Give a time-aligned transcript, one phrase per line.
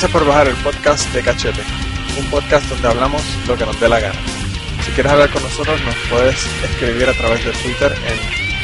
[0.00, 1.60] Gracias por bajar el podcast de Cachete,
[2.20, 4.14] un podcast donde hablamos lo que nos dé la gana.
[4.84, 8.16] Si quieres hablar con nosotros, nos puedes escribir a través de Twitter en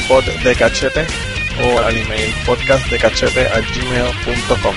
[0.06, 1.04] poddecachete
[1.60, 4.74] o al email podcastdecachete@gmail.com.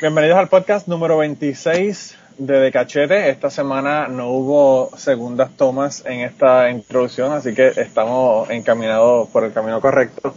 [0.00, 3.30] Bienvenidos al podcast número 26 de De Cachete.
[3.30, 9.52] Esta semana no hubo segundas tomas en esta introducción, así que estamos encaminados por el
[9.52, 10.34] camino correcto.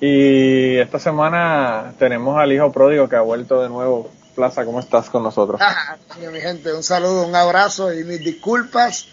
[0.00, 4.10] Y esta semana tenemos al hijo pródigo que ha vuelto de nuevo.
[4.34, 5.60] Plaza, ¿cómo estás con nosotros?
[5.62, 5.96] Ah,
[6.32, 9.06] mi gente, un saludo, un abrazo y mis disculpas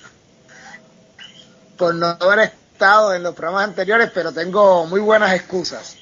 [1.78, 2.40] por no haber
[2.74, 5.98] estado en los programas anteriores, pero tengo muy buenas excusas.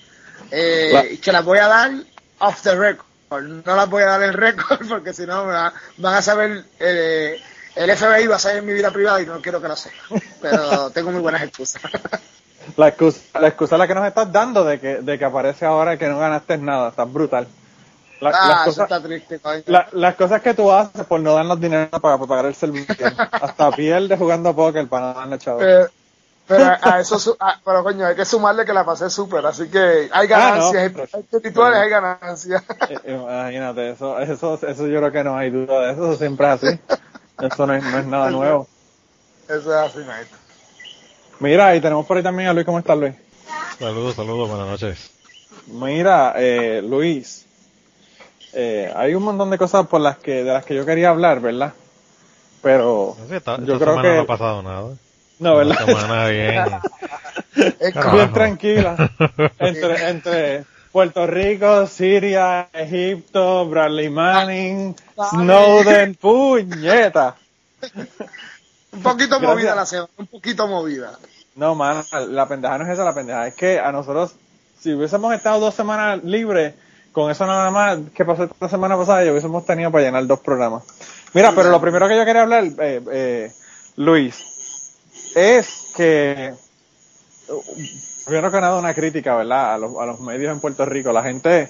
[0.51, 1.91] Eh, La- que las voy a dar
[2.39, 3.06] off the record.
[3.29, 5.73] No las voy a dar en récord porque si no van
[6.13, 7.39] a saber, eh,
[7.75, 10.21] el FBI va a saber mi vida privada y no quiero que lo sepan.
[10.41, 11.81] Pero tengo muy buenas excusas.
[12.75, 15.65] La excusa, la excusa es la que nos estás dando de que, de que aparece
[15.65, 16.89] ahora que no ganaste nada.
[16.89, 17.47] Estás brutal.
[18.19, 19.63] La- las, ah, eso cosas, está triste, coño.
[19.67, 23.05] la- las cosas que tú haces por no darnos dinero para, para pagar el servicio.
[23.31, 25.61] Hasta pierdes jugando póker para no darle chavo.
[25.61, 25.85] Eh,
[26.47, 29.67] pero a eso, su- a- pero coño, hay que sumarle que la pasé súper, así
[29.69, 32.63] que hay Ah, no, ganancias, pero- hay espirituales, hay ganancias.
[32.89, 36.47] Eh, Imagínate, eso, eso, eso yo creo que no hay duda de eso, eso siempre
[36.47, 36.79] es así.
[37.41, 38.67] Eso no es, no es nada nuevo.
[39.47, 40.37] Eso es así, maestro.
[41.39, 43.13] Mira, y tenemos por ahí también a Luis, ¿cómo estás Luis?
[43.77, 45.11] Saludos, saludos, buenas noches.
[45.67, 47.45] Mira, eh, Luis,
[48.53, 51.39] eh, hay un montón de cosas por las que, de las que yo quería hablar,
[51.41, 51.73] ¿verdad?
[52.63, 54.89] Pero sé, esta, yo creo que, no ha pasado nada.
[55.39, 55.77] No, ¿verdad?
[55.79, 56.65] Esta semana bien.
[58.13, 58.95] Bien tranquila.
[59.59, 64.95] Entre, entre Puerto Rico, Siria, Egipto, Bradley Manning,
[65.31, 67.35] Snowden, puñeta.
[68.91, 69.41] un poquito Gracias.
[69.41, 71.17] movida la semana, un poquito movida.
[71.55, 74.35] No, mano, la pendeja no es esa, la pendeja es que a nosotros,
[74.79, 76.75] si hubiésemos estado dos semanas libres,
[77.11, 80.39] con eso nada más que pasó esta semana pasada, ya hubiésemos tenido para llenar dos
[80.39, 80.83] programas.
[81.33, 83.51] Mira, pero lo primero que yo quería hablar, eh, eh,
[83.95, 84.56] Luis,
[85.37, 86.53] es que,
[88.25, 89.75] primero que nada una crítica, ¿verdad?
[89.75, 91.69] A los, a los medios en Puerto Rico, la gente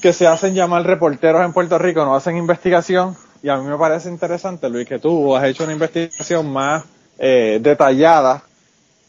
[0.00, 3.76] que se hacen llamar reporteros en Puerto Rico no hacen investigación y a mí me
[3.76, 6.84] parece interesante, Luis, que tú has hecho una investigación más
[7.18, 8.42] eh, detallada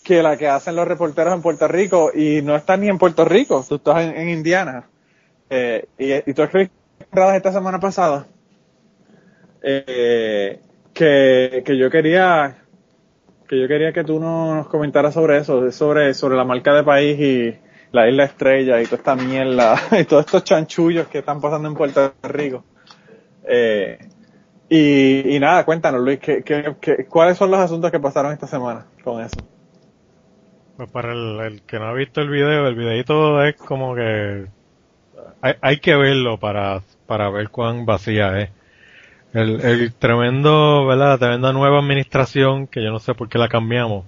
[0.03, 3.23] que la que hacen los reporteros en Puerto Rico y no estás ni en Puerto
[3.23, 4.83] Rico, tú estás en, Indiana.
[5.49, 6.75] Eh, y, y tú escribiste
[7.35, 8.27] esta semana pasada
[9.61, 10.59] eh,
[10.93, 12.55] que, que yo quería
[13.47, 16.83] que yo quería que tú no- nos comentaras sobre eso, sobre, sobre la marca de
[16.83, 17.55] país y
[17.91, 21.75] la isla estrella y toda esta mierda y todos estos chanchullos que están pasando en
[21.75, 22.63] Puerto Rico.
[23.47, 23.99] Eh,
[24.69, 28.47] y, y nada, cuéntanos Luis, ¿qué, qué, qué- cuáles son los asuntos que pasaron esta
[28.47, 29.37] semana con eso?
[30.77, 34.45] Pues para el, el que no ha visto el video, el videito es como que
[35.41, 38.49] hay, hay que verlo para, para ver cuán vacía es.
[39.35, 41.09] El, el tremendo, ¿verdad?
[41.09, 44.05] La tremenda nueva administración, que yo no sé por qué la cambiamos,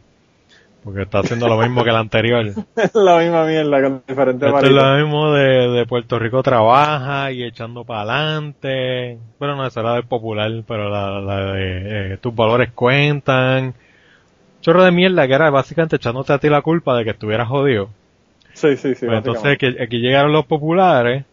[0.86, 2.46] porque está haciendo lo mismo que la anterior.
[2.94, 7.44] la misma mierda con diferentes Esto es lo mismo de, de Puerto Rico trabaja y
[7.44, 9.18] echando para adelante.
[9.38, 13.74] Bueno, no, esa era del popular, pero la, la de eh, tus valores cuentan.
[14.62, 17.90] Chorro de mierda que era básicamente echándote a ti la culpa de que estuvieras jodido.
[18.54, 19.06] Sí, sí, sí.
[19.06, 21.26] Pues entonces aquí, aquí llegaron los populares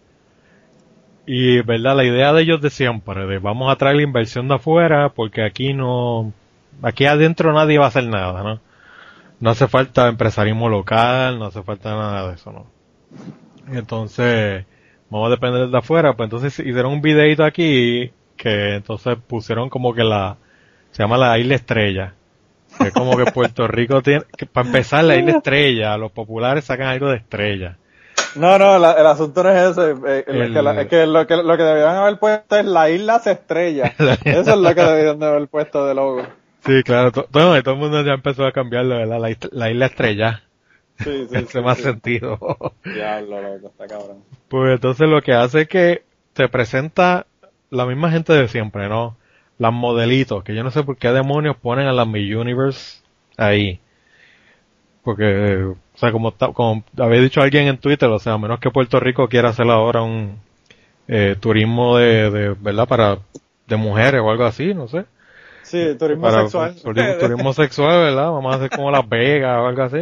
[1.26, 1.96] y, ¿verdad?
[1.96, 5.42] La idea de ellos de siempre, de vamos a traer la inversión de afuera porque
[5.42, 6.32] aquí no,
[6.82, 8.60] aquí adentro nadie va a hacer nada, ¿no?
[9.40, 12.66] No hace falta empresarismo local, no hace falta nada de eso, ¿no?
[13.76, 14.64] Entonces,
[15.10, 19.94] vamos a depender de afuera, pues entonces hicieron un videito aquí que entonces pusieron como
[19.94, 20.36] que la,
[20.90, 22.14] se llama la isla estrella.
[22.78, 26.64] Que es como que Puerto Rico tiene, que para empezar la isla estrella, los populares
[26.64, 27.76] sacan algo de estrella.
[28.36, 29.90] No, no, la- el asunto no es ese.
[30.06, 32.64] eh, El- es que, la- es que lo que lo que debieron haber puesto es
[32.64, 33.92] la isla se estrella.
[34.24, 36.22] Eso es lo que debieron de haber puesto de logo.
[36.64, 39.20] Sí, claro, to- todo, todo el mundo ya empezó a cambiarlo, ¿verdad?
[39.20, 40.42] La, isla- la isla estrella.
[40.98, 41.84] Sí, sí, Hace sí, más sí.
[41.84, 42.38] sentido.
[42.84, 44.24] Diablo, loco, está cabrón.
[44.48, 47.26] Pues entonces lo que hace es que te presenta
[47.70, 49.16] la misma gente de siempre, ¿no?
[49.58, 53.02] Las modelitos, que yo no sé por qué demonios ponen a las Mi Universe
[53.36, 53.80] ahí.
[55.02, 58.70] Porque, sea, como, ta- como había dicho alguien en Twitter, o sea, a menos que
[58.70, 60.38] Puerto Rico quiera hacer ahora un
[61.08, 62.88] eh, turismo de, de, ¿verdad?
[62.88, 63.18] Para,
[63.66, 65.06] de mujeres o algo así, no sé.
[65.62, 66.74] Sí, turismo Para, sexual.
[66.82, 68.30] Turismo, turismo sexual, ¿verdad?
[68.30, 69.98] Vamos a hacer como Las Vegas o algo así.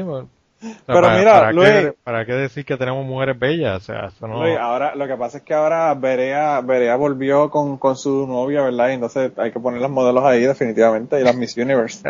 [0.86, 3.82] Pero para, mira, ¿para Luis- qué, ¿para qué decir que tenemos mujeres bellas?
[3.82, 4.42] O sea, eso no...
[4.42, 8.62] Luis, ahora, lo que pasa es que ahora Berea, Berea volvió con, con su novia,
[8.62, 8.90] ¿verdad?
[8.90, 12.02] Y entonces hay que poner los modelos ahí definitivamente y las Miss Universe.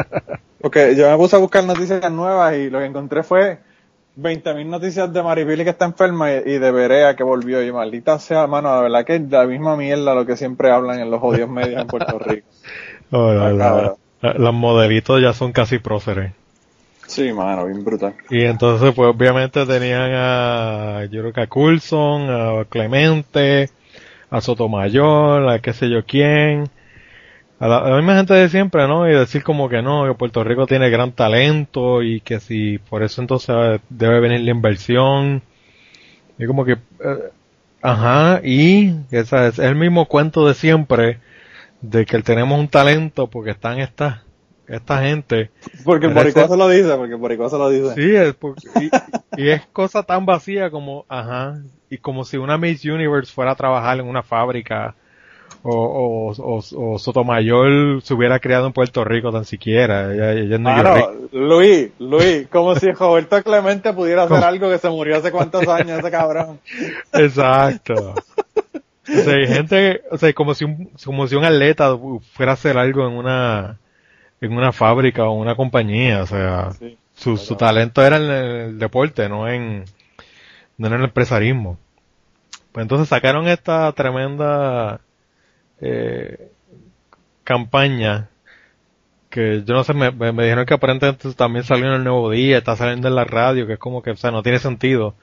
[0.60, 3.58] Porque yo me puse a buscar noticias nuevas y lo que encontré fue
[4.16, 7.62] 20.000 noticias de Maripili que está enferma y, de Berea que volvió.
[7.62, 11.00] Y maldita sea, mano, la verdad que es la misma mierda lo que siempre hablan
[11.00, 12.46] en los odios medios en Puerto Rico.
[14.20, 16.32] Los modelitos ya son casi próceres.
[17.08, 18.14] Sí, mano, bien brutal.
[18.28, 23.70] Y entonces, pues obviamente tenían a, yo creo que a Coulson, a Clemente,
[24.30, 26.68] a Sotomayor, a qué sé yo quién,
[27.60, 29.08] a la, misma gente de siempre, ¿no?
[29.08, 33.02] Y decir como que no, que Puerto Rico tiene gran talento y que si por
[33.02, 35.42] eso entonces debe venir la inversión.
[36.38, 37.30] Y como que, eh,
[37.80, 41.20] ajá, y esa es el mismo cuento de siempre
[41.80, 44.20] de que tenemos un talento porque están estas,
[44.68, 45.50] esta gente
[45.84, 47.94] Porque el boricua se lo dice, porque el boricua se lo dice.
[47.94, 51.58] Sí, es porque, y, y es cosa tan vacía como, ajá,
[51.90, 54.94] y como si una Miss Universe fuera a trabajar en una fábrica
[55.62, 60.12] o, o, o, o Sotomayor se hubiera criado en Puerto Rico tan siquiera.
[60.12, 61.28] Ella, ella es Mano, neoyorquina.
[61.32, 65.98] Luis, Luis, como si Roberto Clemente pudiera hacer algo que se murió hace cuántos años
[65.98, 66.60] ese cabrón.
[67.12, 68.14] Exacto.
[69.10, 71.96] O sea, hay gente, o sea, como si un, como si un atleta
[72.34, 73.78] fuera a hacer algo en una,
[74.40, 78.78] en una fábrica o una compañía, o sea, Sí, su, su talento era en el
[78.78, 79.84] deporte, no en,
[80.78, 81.78] no en el empresarismo.
[82.72, 85.00] Pues entonces sacaron esta tremenda
[85.80, 86.50] eh,
[87.44, 88.30] campaña
[89.30, 92.30] que yo no sé, me, me- me dijeron que aparentemente también salió en el Nuevo
[92.30, 95.14] Día, está saliendo en la radio, que es como que, o sea, no tiene sentido.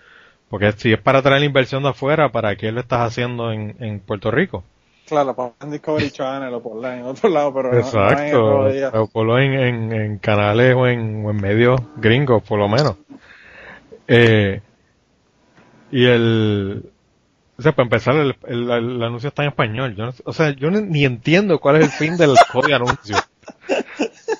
[0.49, 3.75] Porque si es para traer la inversión de afuera, ¿para qué lo estás haciendo en,
[3.79, 4.63] en Puerto Rico?
[5.07, 8.99] Claro, ponla en Discovery Channel o ponla en otro lado, pero no- no, en Exacto.
[9.01, 12.95] O ponlo en, en, en canales o en, o en medios gringos, por lo menos.
[14.07, 14.61] Eh,
[15.91, 16.83] y el...
[17.57, 19.95] O sea, para empezar, el, el- el anuncio está en español.
[19.95, 23.15] Yo no o sea, yo ni, ni entiendo cuál es el fin del código anuncio.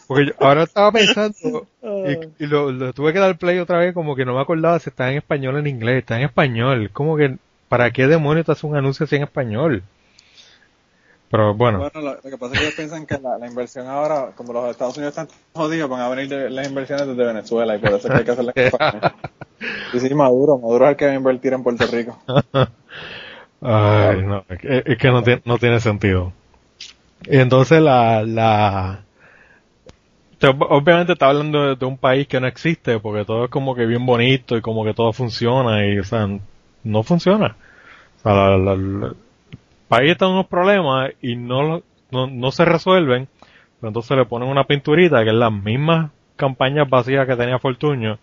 [0.07, 1.67] Porque yo ahora estaba pensando
[2.39, 4.77] y, y lo, lo tuve que dar play otra vez como que no me acordaba
[4.79, 6.00] si está en español o en inglés.
[6.00, 6.89] Está en español.
[6.91, 7.38] Como que,
[7.69, 9.83] ¿para qué demonios te hace un anuncio así en español?
[11.36, 11.80] Pero bueno.
[11.80, 14.54] Bueno, lo, lo que pasa es que ellos piensan que la, la inversión ahora, como
[14.54, 17.90] los Estados Unidos están jodidos, van a venir de- las inversiones desde Venezuela y por
[17.90, 19.14] eso es que hay que hacerlas en España.
[19.94, 22.18] Y sí, Maduro, Maduro es el que va a invertir en Puerto Rico.
[23.62, 26.32] Ay, no, es que, es que no, tiene, no tiene sentido.
[27.26, 29.02] Y entonces la, la,
[30.40, 33.76] te- obviamente está hablando de, de un país que no existe porque todo es como
[33.76, 36.28] que bien bonito y como que todo funciona y, o sea,
[36.84, 37.56] no funciona.
[38.20, 39.14] O sea, la- la- la-
[39.86, 43.28] el país está en unos problemas y no, no, no se resuelven,
[43.82, 48.18] entonces le ponen una pinturita que es las mismas campañas vacías que tenía Fortuño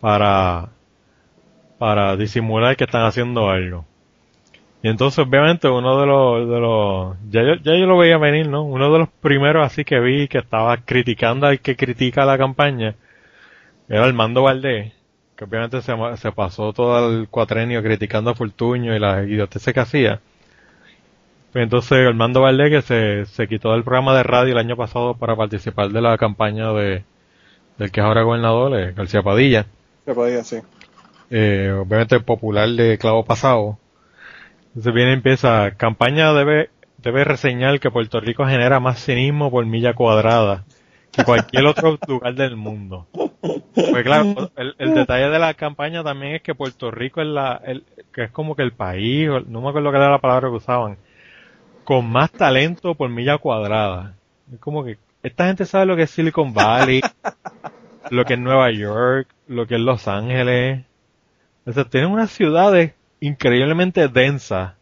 [0.00, 0.68] para,
[1.78, 3.84] para disimular que están haciendo algo.
[4.82, 8.48] Y entonces obviamente uno de los, de los, ya yo, ya yo lo veía venir,
[8.48, 8.62] ¿no?
[8.62, 12.94] Uno de los primeros así que vi que estaba criticando al que critica la campaña
[13.88, 14.92] era Armando Valdés,
[15.36, 19.80] que obviamente se, se pasó todo el cuatrenio criticando a Fortuño y las idioteces que
[19.80, 20.20] hacía.
[21.52, 25.14] Pues entonces Armando Valdés que se, se quitó del programa de radio el año pasado
[25.14, 27.02] para participar de la campaña de,
[27.76, 29.66] del que es ahora gobernador, eh, García Padilla
[30.04, 30.58] Se podía, sí.
[31.30, 33.78] eh, obviamente popular de clavo pasado.
[34.68, 39.66] Entonces viene y empieza, campaña debe, debe reseñar que Puerto Rico genera más cinismo por
[39.66, 40.64] milla cuadrada
[41.10, 43.08] que cualquier otro lugar del mundo.
[43.74, 47.60] Pues claro, el, el detalle de la campaña también es que Puerto Rico es la,
[47.64, 47.82] el,
[48.14, 50.96] que es como que el país, no me acuerdo qué era la palabra que usaban,
[51.90, 54.14] con más talento por milla cuadrada.
[54.54, 57.00] Es como que esta gente sabe lo que es Silicon Valley,
[58.10, 60.84] lo que es Nueva York, lo que es Los Ángeles.
[61.66, 64.74] O sea, tienen unas ciudades increíblemente densas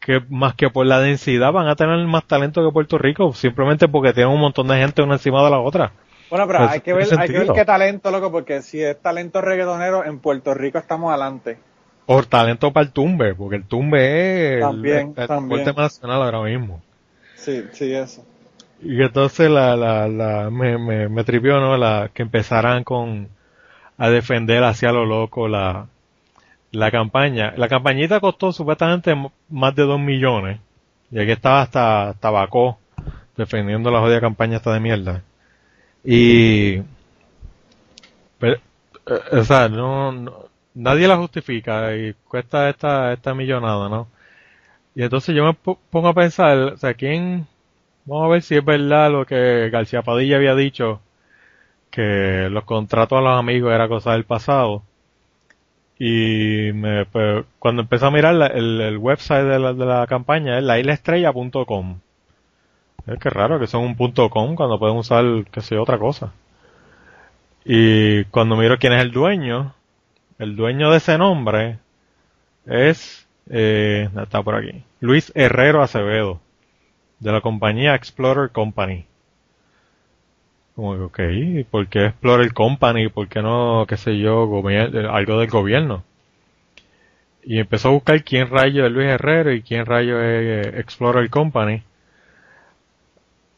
[0.00, 3.86] que más que por la densidad van a tener más talento que Puerto Rico, simplemente
[3.86, 5.92] porque tienen un montón de gente una encima de la otra.
[6.30, 8.98] Bueno, pero Pues, hay que ver, hay que ver qué talento, loco, porque si es
[9.02, 11.58] talento reggaetonero, en Puerto Rico estamos adelante.
[12.06, 13.98] O talento para el tumbe, porque el tumbe
[14.54, 15.64] es el- También, el, el también.
[15.64, 16.80] deporte nacional ahora mismo.
[17.34, 18.24] Sí, sí, eso.
[18.82, 21.76] Y entonces la, la, la, me, me, me tripió, ¿no?
[21.76, 23.28] La, que empezaran con,
[23.98, 25.86] a defender hacia lo loco la,
[26.72, 27.54] la campaña.
[27.56, 29.14] La campañita costó supuestamente
[29.48, 30.60] más de dos millones.
[31.10, 32.78] Y aquí estaba hasta Tabacó
[33.36, 35.22] defendiendo la jodida campaña esta de mierda.
[36.04, 36.82] Y,
[38.38, 38.56] pero,
[39.06, 40.45] eh, o sea, no, no-
[40.76, 44.08] nadie la justifica y cuesta esta, esta millonada, ¿no?
[44.94, 47.46] Y entonces yo me po- pongo a pensar, o sea, ¿quién,
[48.06, 51.00] Vamos a ver si es verdad lo que García Padilla había dicho
[51.90, 54.82] que los contratos a los amigos era cosa del pasado.
[55.98, 60.06] Y me, pues, cuando empecé a mirar la- el, el website de la, de la
[60.06, 61.98] campaña es lailestrella.com.
[63.06, 66.34] Es que raro que son un punto .com cuando pueden usar, que sé, otra cosa.
[67.64, 69.74] Y cuando miro quién es el dueño,
[70.38, 71.78] el dueño de ese nombre
[72.66, 76.40] es, eh, está por aquí, Luis Herrero Acevedo,
[77.20, 79.06] de la compañía Explorer Company.
[80.74, 83.08] Como que, ok, ¿y ¿por qué Explorer Company?
[83.08, 86.04] ¿Por qué no, qué sé yo, eh, algo del gobierno?
[87.42, 91.30] Y empezó a buscar quién rayo es Luis Herrero y quién rayo es eh, Explorer
[91.30, 91.82] Company.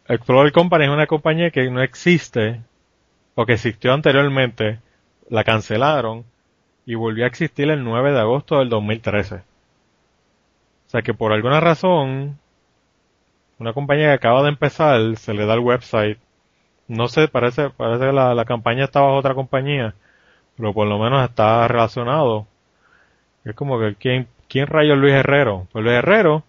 [0.06, 2.60] Explorer Company es una compañía que no existe,
[3.34, 4.78] o que existió anteriormente,
[5.28, 6.24] la cancelaron
[6.88, 9.34] y volvió a existir el 9 de agosto del 2013.
[9.34, 9.40] O
[10.86, 12.38] sea que por alguna razón,
[13.58, 16.18] una compañía que acaba de empezar, se le da el website.
[16.88, 19.94] No sé, parece, parece que la, la campaña está bajo otra compañía,
[20.56, 22.46] pero por lo menos está relacionado.
[23.44, 25.68] Es como que, ¿quién, quién rayos es Luis Herrero?
[25.72, 26.42] Pues Luis Herrero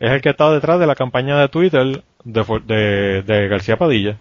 [0.00, 4.12] es el que está detrás de la campaña de Twitter de, de, de García Padilla.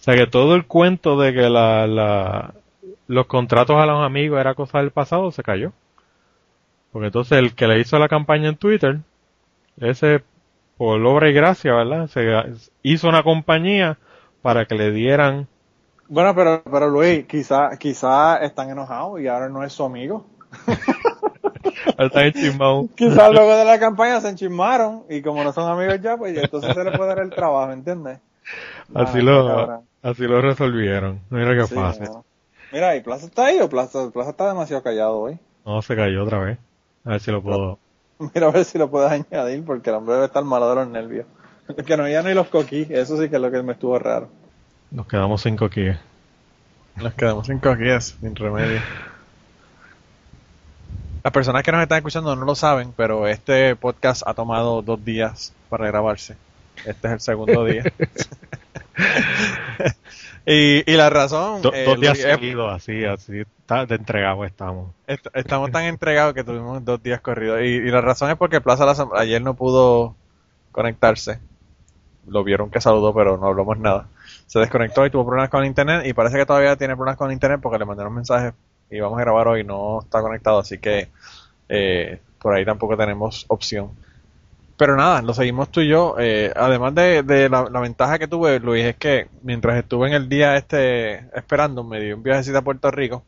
[0.00, 2.54] O sea que todo el cuento de que la, la,
[3.06, 5.72] los contratos a los amigos era cosa del pasado se cayó.
[6.92, 9.00] Porque entonces el que le hizo la campaña en Twitter,
[9.78, 10.24] ese
[10.78, 12.08] por obra y gracia, ¿verdad?
[12.08, 12.26] Se
[12.82, 13.98] hizo una compañía
[14.42, 15.48] para que le dieran
[16.08, 20.26] Bueno, pero, pero Luis, quizá, quizá están enojados y ahora no es su amigo.
[21.98, 22.88] Está enchismado.
[22.96, 26.74] Quizás luego de la campaña se enchismaron y como no son amigos ya, pues entonces
[26.74, 28.20] se le puede dar el trabajo, ¿entiendes?
[28.94, 29.88] Así Ah, lo, cabrón.
[30.02, 31.20] así lo resolvieron.
[31.30, 32.08] Mira qué Sí, fácil.
[32.08, 32.24] no.
[32.74, 35.38] Mira, ¿y Plaza está ahí o Plaza, Plaza está demasiado callado hoy?
[35.64, 36.58] No, se cayó otra vez.
[37.04, 37.78] A ver si lo puedo.
[38.34, 40.88] Mira a ver si lo puedes añadir porque el hombre debe estar malo de los
[40.88, 41.24] nervios.
[41.86, 44.28] Que no ya ni los coquí, eso sí que es lo que me estuvo raro.
[44.90, 45.86] Nos quedamos cinco aquí.
[46.96, 48.80] Nos quedamos sin coquíes, sin remedio.
[51.22, 55.02] Las personas que nos están escuchando no lo saben, pero este podcast ha tomado dos
[55.04, 56.36] días para grabarse.
[56.84, 57.84] Este es el segundo día.
[60.46, 61.62] y, y la razón...
[61.62, 63.40] Do- eh, dos días seguidos, así, así.
[63.40, 64.90] Está de entregado estamos.
[65.06, 67.60] est- estamos tan entregados que tuvimos dos días corridos.
[67.62, 70.14] Y, y la razón es porque Plaza la ayer no pudo
[70.72, 71.38] conectarse.
[72.26, 74.08] Lo vieron que saludó, pero no hablamos nada.
[74.46, 76.02] Se desconectó y tuvo problemas con internet.
[76.06, 78.52] Y parece que todavía tiene problemas con internet porque le mandaron mensajes
[78.90, 79.64] y vamos a grabar hoy.
[79.64, 81.08] No está conectado, así que
[81.68, 83.90] eh, por ahí tampoco tenemos opción.
[84.76, 86.16] Pero nada, lo seguimos tú y yo.
[86.18, 90.14] Eh, además de, de la, la ventaja que tuve, Luis, es que mientras estuve en
[90.14, 93.24] el día este esperando, me di un viajecito a Puerto Rico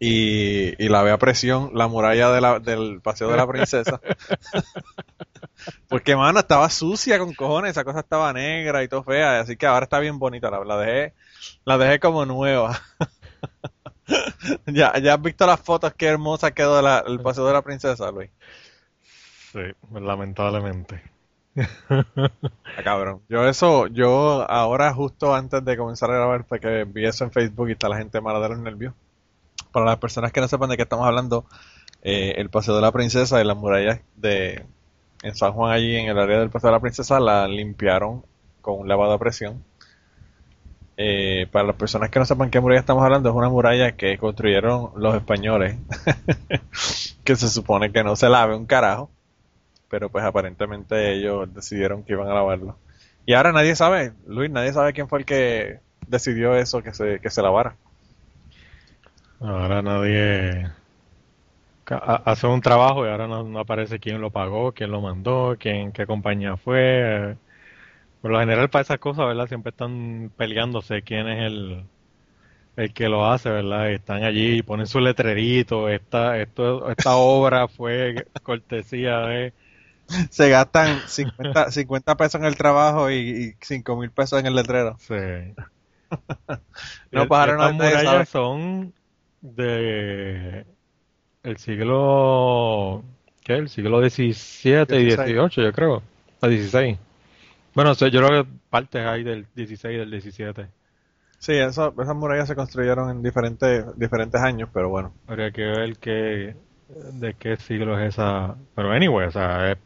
[0.00, 4.00] y, y la ve a presión la muralla de la- del Paseo de la Princesa.
[5.88, 9.66] Porque, mano, estaba sucia con cojones, esa cosa estaba negra y todo fea, así que
[9.66, 11.14] ahora está bien bonita, la, la dejé,
[11.64, 12.80] la dejé como nueva.
[14.66, 18.10] ya, ya has visto las fotos, qué hermosa quedó la- el Paseo de la Princesa,
[18.10, 18.30] Luis.
[19.52, 19.60] Sí,
[19.92, 21.02] lamentablemente.
[22.74, 23.20] Ah, cabrón.
[23.28, 27.30] Yo eso, yo ahora justo antes de comenzar a grabar, fue que vi eso en
[27.30, 28.94] Facebook y está la gente mala de los nervios.
[29.70, 31.44] Para las personas que no sepan de qué estamos hablando,
[32.02, 34.64] eh, el Paseo de la Princesa y las murallas de
[35.22, 38.24] en San Juan allí en el área del Paseo de la Princesa la limpiaron
[38.62, 39.62] con un lavado a presión.
[40.96, 44.16] Eh, para las personas que no sepan qué muralla estamos hablando, es una muralla que
[44.18, 45.76] construyeron los españoles,
[47.24, 49.10] que se supone que no se lave un carajo,
[49.92, 52.78] pero pues aparentemente ellos decidieron que iban a lavarlo.
[53.26, 57.20] Y ahora nadie sabe, Luis, nadie sabe quién fue el que decidió eso, que se,
[57.20, 57.76] que se lavara.
[59.38, 60.70] Ahora nadie
[61.84, 66.06] hace un trabajo y ahora no, aparece quién lo pagó, quién lo mandó, quién, qué
[66.06, 67.36] compañía fue.
[68.22, 69.46] Por lo general para esas cosas, ¿verdad?
[69.46, 71.84] Siempre están peleándose quién es el,
[72.76, 73.90] el que lo hace, ¿verdad?
[73.90, 79.52] Están allí y ponen su letrerito, esta, esto, esta obra fue cortesía de...
[80.30, 84.54] Se gastan 50, 50 pesos en el trabajo y, y 5 mil pesos en el
[84.54, 84.96] letrero.
[84.98, 85.14] Sí.
[87.12, 88.92] No, no- estas murallas son
[89.40, 90.66] de
[91.42, 93.02] el siglo
[93.44, 93.54] ¿qué?
[93.54, 95.34] El siglo XVII y 16.
[95.36, 96.02] XVIII, yo creo.
[96.40, 96.98] O 16.
[97.74, 100.66] Bueno, yo creo que partes hay del 16 y del 17.
[101.38, 105.12] Sí, eso, esas murallas se construyeron en diferentes, diferentes años, pero bueno.
[105.26, 106.56] Habría que ver qué,
[107.12, 108.56] de qué siglo es esa.
[108.74, 109.78] Pero anyway, o sea, es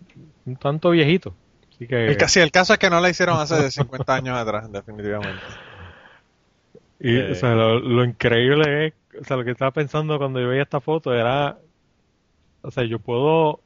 [0.44, 1.34] un tanto viejito.
[1.75, 4.70] Así que, El, sí, el caso es que no la hicieron hace 50 años atrás,
[4.70, 5.42] definitivamente.
[7.00, 10.40] y, eh, o sea, lo, lo increíble es, o sea, lo que estaba pensando cuando
[10.40, 11.58] yo veía esta foto era,
[12.62, 13.60] o sea, yo puedo,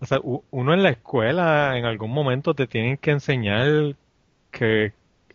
[0.00, 0.20] o sea,
[0.50, 3.96] uno en la escuela en algún momento te tienen que enseñar
[4.50, 4.92] que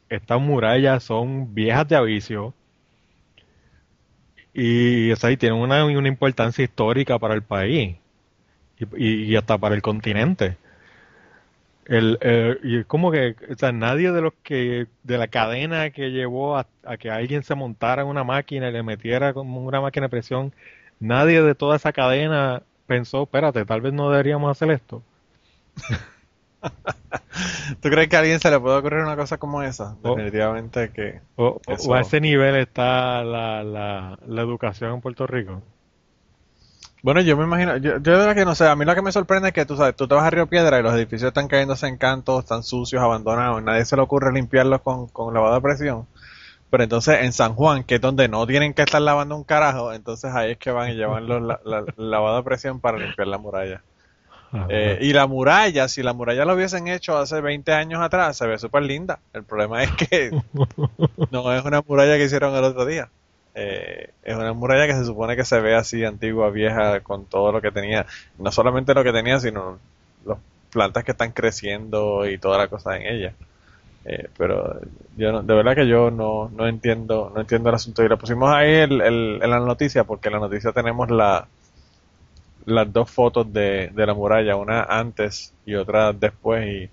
[0.09, 2.53] estas murallas son viejas de aviso
[4.53, 7.97] y o sea, y una, una importancia histórica para el país
[8.97, 10.57] y, y hasta para el continente.
[11.85, 15.89] El, eh, y es como que, o sea, nadie de los que, de la cadena
[15.89, 19.61] que llevó a, a que alguien se montara en una máquina y le metiera como
[19.61, 20.53] una máquina de presión,
[20.99, 25.01] nadie de toda esa cadena pensó, espérate, tal vez no deberíamos hacer esto.
[27.81, 29.95] ¿Tú crees que a alguien se le puede ocurrir una cosa como esa?
[30.03, 31.21] O- Definitivamente que...
[31.35, 31.91] O, o- Eso.
[31.91, 35.61] o a ese nivel está la, la, la educación en Puerto Rico.
[37.03, 39.01] Bueno, yo me imagino, yo, yo de verdad que no sé, a mí lo que
[39.01, 41.29] me sorprende es que tú sabes, tú te vas a Río Piedra y los edificios
[41.29, 45.55] están cayéndose en cantos, están sucios, abandonados, nadie se le ocurre limpiarlos con, con lavado
[45.55, 46.07] de presión.
[46.69, 49.93] Pero entonces en San Juan, que es donde no tienen que estar lavando un carajo,
[49.93, 53.27] entonces ahí es que van y llevan los la, la- lavado de presión para limpiar
[53.27, 53.83] la muralla.
[54.67, 58.47] Eh, y la muralla, si la muralla lo hubiesen hecho hace 20 años atrás, se
[58.47, 59.19] ve súper linda.
[59.33, 60.33] El problema es que
[61.31, 63.09] no es una muralla que hicieron el otro día.
[63.53, 67.51] Eh, es una muralla que se supone que se ve así antigua, vieja, con todo
[67.51, 68.05] lo que tenía.
[68.37, 69.79] No solamente lo que tenía, sino
[70.25, 70.37] las
[70.71, 73.33] plantas que están creciendo y toda la cosa en ella.
[74.05, 74.79] Eh, pero
[75.15, 78.17] yo no- de verdad que yo no, no entiendo no entiendo el asunto y le
[78.17, 81.47] pusimos ahí el, el- en la noticia porque en la noticia tenemos la
[82.65, 86.89] las dos fotos de, de la muralla una antes y otra después y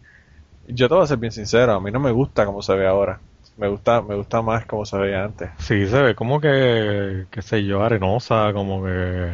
[0.74, 2.86] yo te voy a ser bien sincero a mí no me gusta como se ve
[2.86, 3.20] ahora
[3.56, 7.42] me gusta me gusta más como se veía antes Sí, se ve como que, qué
[7.42, 9.30] sé yo, arenosa, como que,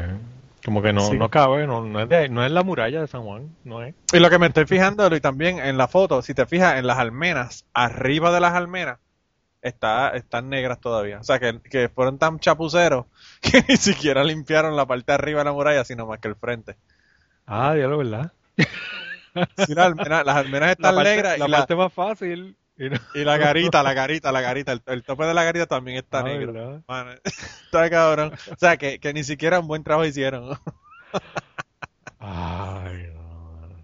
[0.64, 1.18] como que no, Sí.
[1.18, 3.94] no cabe, no, no es de, no es la muralla de San Juan, no es.
[4.12, 6.86] y lo que me estoy fijando y también en la foto si te fijas en
[6.86, 8.98] las almenas arriba de las almenas
[9.62, 11.20] está, están negras todavía.
[11.20, 13.06] O sea, que, que fueron tan chapuceros
[13.40, 16.36] que ni siquiera limpiaron la parte de arriba de la muralla, sino más que el
[16.36, 16.76] frente.
[17.46, 18.32] Ah, diablo, ¿verdad?
[19.56, 22.56] Sí, las almenas, las almenas La están parte, negras la y, la, parte más fácil.
[22.76, 25.66] y no- y la garita, la garita, la garita, el, el tope de la garita
[25.66, 26.82] también está Ah, negro.
[26.86, 28.32] Mano, está cabrón.
[28.52, 30.48] O sea, que, que ni siquiera un buen trabajo hicieron.
[30.48, 30.58] No.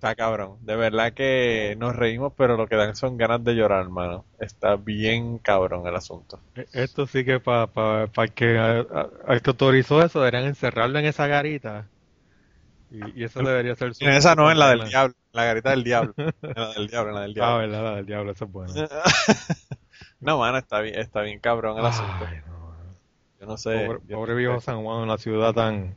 [0.01, 0.57] Está cabrón.
[0.63, 4.25] De verdad que nos reímos, pero lo que dan son ganas de llorar, hermano.
[4.39, 6.41] Está bien cabrón el asunto.
[6.57, 10.21] E- Esto sí que para pa, pa el que, a- a- el que autorizó eso
[10.21, 11.85] deberían encerrarlo en esa garita.
[12.91, 14.03] Y, y eso debería ser su...
[14.07, 15.15] En esa no, en la del diablo.
[15.33, 16.15] La garita del diablo.
[16.17, 17.59] En la del diablo, en la del Ah, diablo.
[17.59, 18.73] verdad, la del diablo, eso es bueno.
[20.21, 22.15] No, mano, está bien, está bien cabrón el asunto.
[22.27, 22.75] Ay, no.
[23.39, 23.87] Yo no sé.
[24.11, 25.95] Pobre viejo San Juan, una ciudad tan,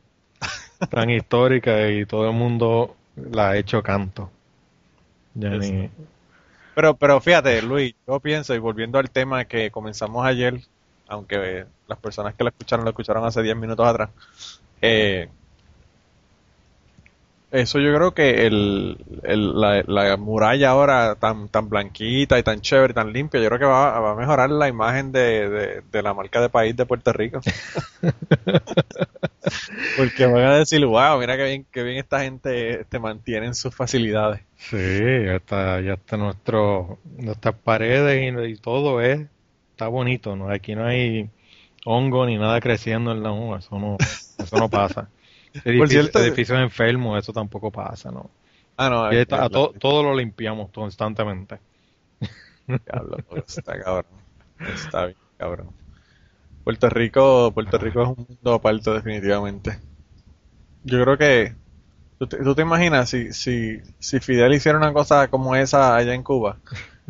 [0.90, 4.30] tan histórica y todo el mundo la ha hecho canto.
[5.34, 5.90] Ya ni-
[6.74, 10.60] Pero, pero fíjate, Luis, yo pienso, y volviendo al tema que comenzamos ayer,
[11.08, 14.10] aunque las personas que lo escucharon lo escucharon hace 10 minutos atrás,
[14.82, 15.28] eh,
[17.54, 22.60] eso yo creo que el, el- la, la muralla ahora tan, tan blanquita y tan
[22.60, 25.80] chévere y tan limpia, yo creo que va, va a mejorar la imagen de, de,
[25.82, 27.40] de la marca de país de Puerto Rico.
[29.94, 33.54] Porque van a decir, wow, mira qué bien, qué bien esta gente te mantiene en
[33.54, 34.42] sus facilidades.
[34.56, 39.28] Sí, ya está, ya está nuestro, nuestras paredes y, y todo es,
[39.70, 40.50] está bonito, ¿no?
[40.50, 41.30] Aquí no hay
[41.84, 44.02] hongo ni nada creciendo en la no, eso no,
[44.38, 45.10] eso no pasa.
[45.64, 48.30] Edificio- cierto- edificios enfermos, eso tampoco pasa, ¿no?
[48.76, 51.58] Ah, no, Y está- es- a to- todo lo limpiamos constantemente.
[52.66, 54.06] Diablo, está cabrón.
[54.74, 55.70] Está bien, cabrón.
[56.64, 59.78] Puerto Rico, Puerto Rico es un mundo aparte definitivamente.
[60.82, 61.54] Yo creo que
[62.18, 66.14] ¿tú te, tú te imaginas si, si, si Fidel hiciera una cosa como esa allá
[66.14, 66.58] en Cuba,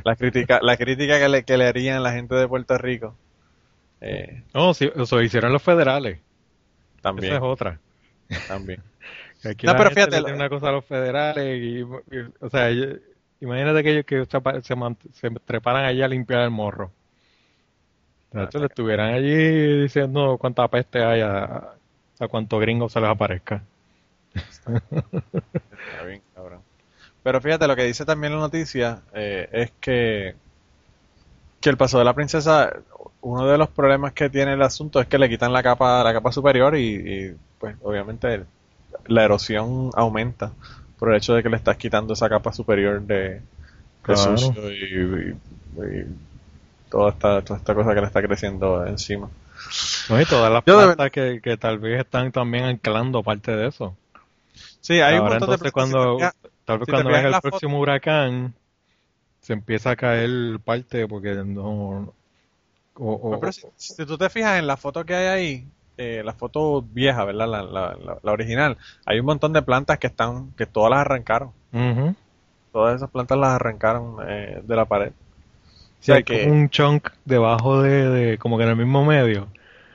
[0.05, 3.15] la crítica, la crítica que le, que le harían la gente de Puerto Rico,
[4.01, 6.19] eh, No, sí, eso hicieron los federales.
[6.19, 7.79] Esa también, es otra.
[8.47, 8.83] También.
[9.45, 11.85] Aquí No, pero fíjate, le una cosa a los federales y, y-
[12.41, 12.71] o sea,
[13.41, 14.75] imagínate que ellos que se, se,
[15.13, 16.93] se treparan allí a limpiar el morro.
[18.33, 21.75] De hecho, le estuvieran allí diciendo cuánta peste hay a,
[22.19, 23.63] a cuánto gringo se les aparezca.
[25.87, 26.63] Está bien, cabrón.
[27.23, 30.37] Pero fíjate, lo que dice también la noticia eh, es que,
[31.61, 32.73] que el paso de la princesa,
[33.23, 36.13] uno de los problemas que tiene el asunto es que le quitan la capa, la
[36.13, 36.81] capa superior y,
[37.31, 38.47] y, pues obviamente el-
[39.07, 40.53] la erosión aumenta
[40.99, 43.43] por el hecho de que le estás quitando esa capa superior de, de
[44.03, 44.37] Claro.
[44.39, 45.39] sucio y, y-
[46.01, 46.05] y
[46.91, 49.29] toda esta, toda esta cosa que le está creciendo encima.
[50.09, 50.21] ¿No?
[50.21, 53.97] Y todas las plantas que, que tal vez están también anclando parte de eso.
[54.81, 56.19] Sí, hay un Ahora montón de entonces cuando,
[56.65, 58.55] tal vez si cuando venga el foto- próximo huracán,
[59.41, 62.13] se empieza a caer parte porque no...
[62.97, 65.67] O, o- No, pero si, si tú te fijas en la foto que hay ahí,
[65.97, 67.49] eh, la foto vieja, ¿verdad?
[67.49, 68.77] La, la, la, la original,
[69.07, 71.53] hay un montón de plantas que están, que todas las arrancaron.
[72.73, 75.13] Todas esas plantas las arrancaron eh, de la pared.
[76.01, 79.47] Sí, hay que- como un chunk debajo de, de- como que en el mismo medio.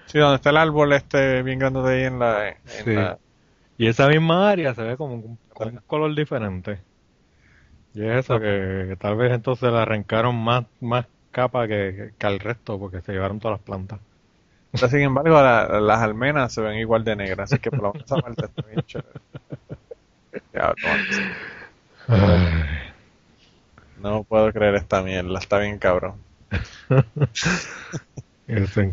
[0.08, 2.50] Sí, donde está el árbol este bien grande de ahí en la...
[2.50, 2.96] en Sí.
[2.96, 3.18] la-
[3.78, 6.80] Y esa misma área se ve como un- con un color diferente.
[7.94, 12.28] Y es eso, que, que tal vez entonces le arrancaron más, más capa que, que
[12.28, 14.00] al resto porque se llevaron todas las plantas.
[14.72, 17.90] Pero, sin embargo, la- las almenas se ven igual de negras, así que por lo
[17.94, 19.20] menos esa parte está bien chévere.
[20.54, 21.00] Ya, no,
[23.98, 26.26] no puedo creer esta mierda, está bien cabrón.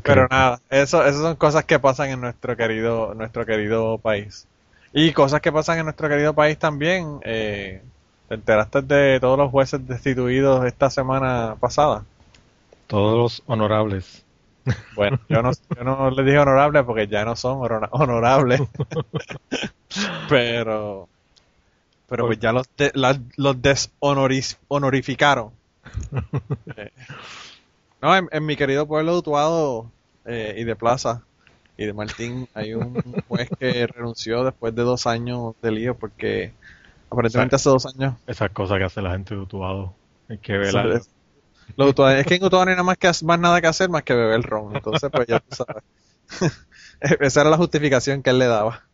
[0.03, 4.49] Pero nada, eso, eso son cosas que pasan en nuestro querido, nuestro querido país.
[4.93, 7.21] Y cosas que pasan en nuestro querido país también.
[7.25, 7.83] Eh,
[8.29, 12.07] ¿Te enteraste de todos los jueces destituidos esta semana pasada?
[12.89, 14.26] Todos los honorables.
[14.94, 18.61] Bueno, yo no, yo no les dije honorables porque ya no son honora- honorables.
[20.29, 21.09] pero,
[22.09, 25.50] pero pues ya los, de- la- los deshonorificaron.
[26.76, 26.90] Eh,
[28.02, 29.90] no, en, en mi querido pueblo de Utuado
[30.24, 31.22] eh, y de Plaza
[31.76, 32.94] y de Martín hay un
[33.29, 36.52] juez que renunció después de dos años de lío porque
[37.11, 39.92] aparentemente hace dos años Esas cosas que hace la gente de Utuado.
[40.29, 41.00] Hay que velar.
[41.76, 43.88] Los utuadeños- es que en Utuado no hay nada más, que, más nada que hacer
[43.90, 44.76] más que beber ron.
[44.76, 45.83] Entonces, pues ya tú sabes.
[47.20, 48.85] Esa era la justificación que él le daba.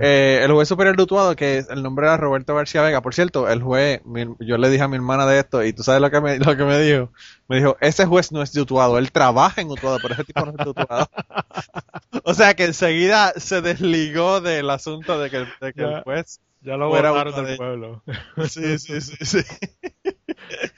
[0.00, 3.00] Eh, el juez superior de Utuado, que el nombre era Roberto García Vega.
[3.00, 5.82] Por cierto, el juez, mi- yo le dije a mi hermana de esto, y tú
[5.82, 7.10] sabes lo que me, lo que me dijo.
[7.48, 10.44] Me dijo, ese juez no es de Utuado, él trabaja en Utuado, pero ese tipo
[10.44, 11.06] no es de Utuado.
[12.24, 16.40] o sea que enseguida se desligó del asunto de que, de que el juez...
[16.62, 18.02] Ya lo uno del de- pueblo.
[18.48, 19.38] Sí, sí, sí, sí.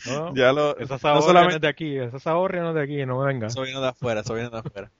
[0.07, 0.33] ¿No?
[0.35, 3.27] Ya lo, Esa no solamente es de aquí, esa no es de aquí, no me
[3.27, 3.49] venga.
[3.49, 4.91] Eso viene de afuera, eso viene de afuera.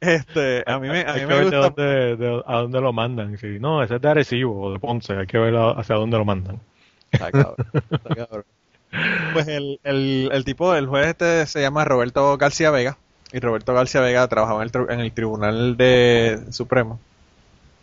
[0.00, 1.82] Este, a mí me, a hay mí que me ver de gusta.
[1.82, 3.38] dónde, de- a dónde lo mandan.
[3.38, 6.24] Si no, ese es de Arecibo o de Ponce, hay que ver hacia dónde lo
[6.24, 6.60] mandan.
[7.10, 7.56] Está cabrón,
[7.90, 8.44] está cabrón.
[9.32, 12.96] Pues el, el, el tipo, el juez este se llama Roberto García Vega.
[13.32, 17.00] Y Roberto García Vega trabajaba en el, en el Tribunal de Supremo.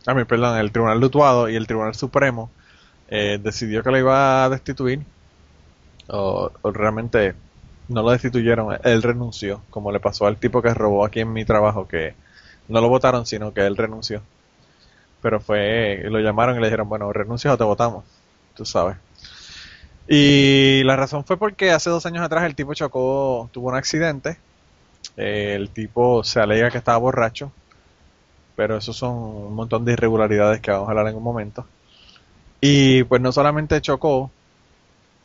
[0.05, 2.49] A mí, perdón, el Tribunal de Utuado y el Tribunal Supremo
[3.07, 5.01] eh, decidió que lo iba a destituir.
[6.07, 7.35] O, realmente
[7.87, 11.45] no lo destituyeron, él renunció, como le pasó al tipo que robó aquí en mi
[11.45, 12.15] trabajo, que
[12.67, 14.21] no lo votaron, sino que él renunció.
[15.21, 18.05] Pero fue, lo llamaron y le dijeron, bueno, renuncias o te votamos,
[18.55, 18.97] tú sabes.
[20.07, 24.37] Y la razón fue porque hace dos años atrás el tipo chocó, tuvo un accidente.
[25.15, 27.51] El tipo se alega que estaba borracho,
[28.61, 31.65] pero eso son un montón de irregularidades que vamos a hablar en un momento.
[32.61, 34.29] Y pues no solamente chocó,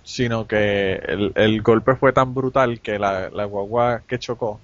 [0.02, 4.58] sino que el, el golpe fue tan brutal que la, la guagua que chocó,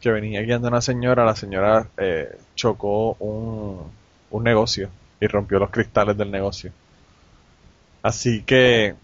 [0.00, 3.82] que venía guiando una señora, la señora eh, chocó un,
[4.30, 4.88] un negocio
[5.20, 6.72] y rompió los cristales del negocio.
[8.02, 8.94] Así que,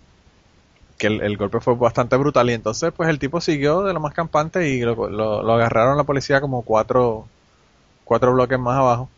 [0.96, 4.00] que el, el golpe fue bastante brutal y entonces pues el tipo siguió de lo
[4.00, 7.26] más campante y lo, lo, lo agarraron la policía como cuatro,
[8.08, 9.10] cuatro bloques más abajo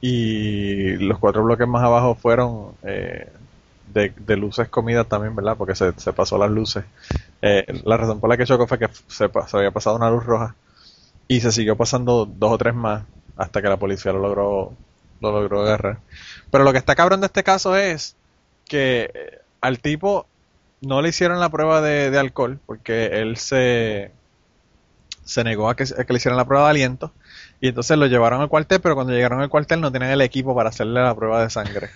[0.00, 3.28] y los cuatro bloques más abajo fueron eh,
[3.92, 5.56] de, luces comidas también, ¿verdad?
[5.56, 6.84] Porque se, se pasó las luces.
[7.42, 10.54] Eh, la razón por la que chocó fue que se, había pasado una luz roja
[11.26, 13.02] y se siguió pasando dos o tres más
[13.36, 14.72] hasta que la policía lo logró
[15.20, 15.98] lo logró agarrar.
[16.52, 18.14] Pero lo que está cabrón de este caso es
[18.66, 20.26] que eh, al tipo
[20.80, 24.12] no le hicieron la prueba de, de alcohol porque él se
[25.24, 27.12] se negó a que, a que le hicieran la prueba de aliento
[27.60, 30.54] y entonces lo llevaron al cuartel, pero cuando llegaron al cuartel no tenían el equipo
[30.54, 31.90] para hacerle la prueba de sangre.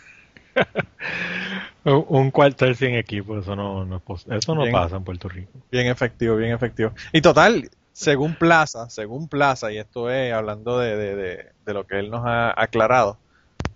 [1.85, 4.73] Un, cuartel sin equipo, eso no, no eso no Bien.
[4.73, 5.51] pasa en Puerto Rico.
[5.71, 6.93] Bien efectivo, bien efectivo.
[7.13, 11.85] Y total, según Plaza, según Plaza, y esto es hablando de, de, de, de lo
[11.85, 13.19] que él nos ha aclarado,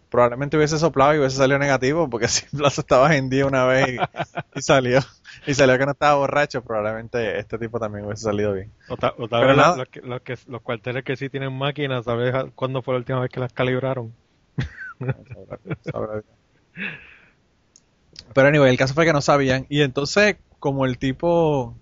[0.09, 3.89] probablemente hubiese soplado y hubiese salido negativo, porque si Plaza estaba en día una vez
[3.89, 5.01] y, y salió
[5.47, 8.71] y salió que no estaba borracho, probablemente este tipo también hubiese salido bien.
[8.89, 12.35] O, ta- o Pero los, que- los que- los cuarteles que sí tienen máquinas, ¿sabes
[12.55, 14.13] cuándo fue la última vez que las calibraron?
[14.99, 16.23] Sabrá- sabrá.
[18.35, 19.67] Pero anyway, el caso fue que no sabían.
[19.69, 21.75] Y entonces, como el tipo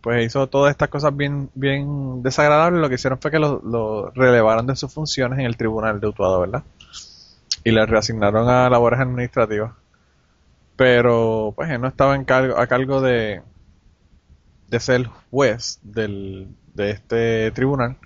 [0.00, 4.10] pues hizo todas estas cosas bien, bien desagradables, lo que hicieron fue que lo, lo
[4.10, 6.62] relevaron de sus funciones en el tribunal de Utuado, ¿verdad?
[7.64, 9.72] Y le reasignaron a labores administrativas.
[10.76, 13.42] Pero, pues él no estaba en cargo, a cargo de,
[14.68, 17.96] de ser juez del, de este tribunal,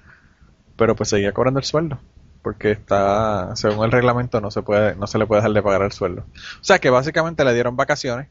[0.77, 1.99] pero pues seguía cobrando el sueldo
[2.43, 5.83] porque está según el reglamento no se puede no se le puede dejar de pagar
[5.83, 6.25] el sueldo.
[6.61, 8.29] O sea que básicamente le dieron vacaciones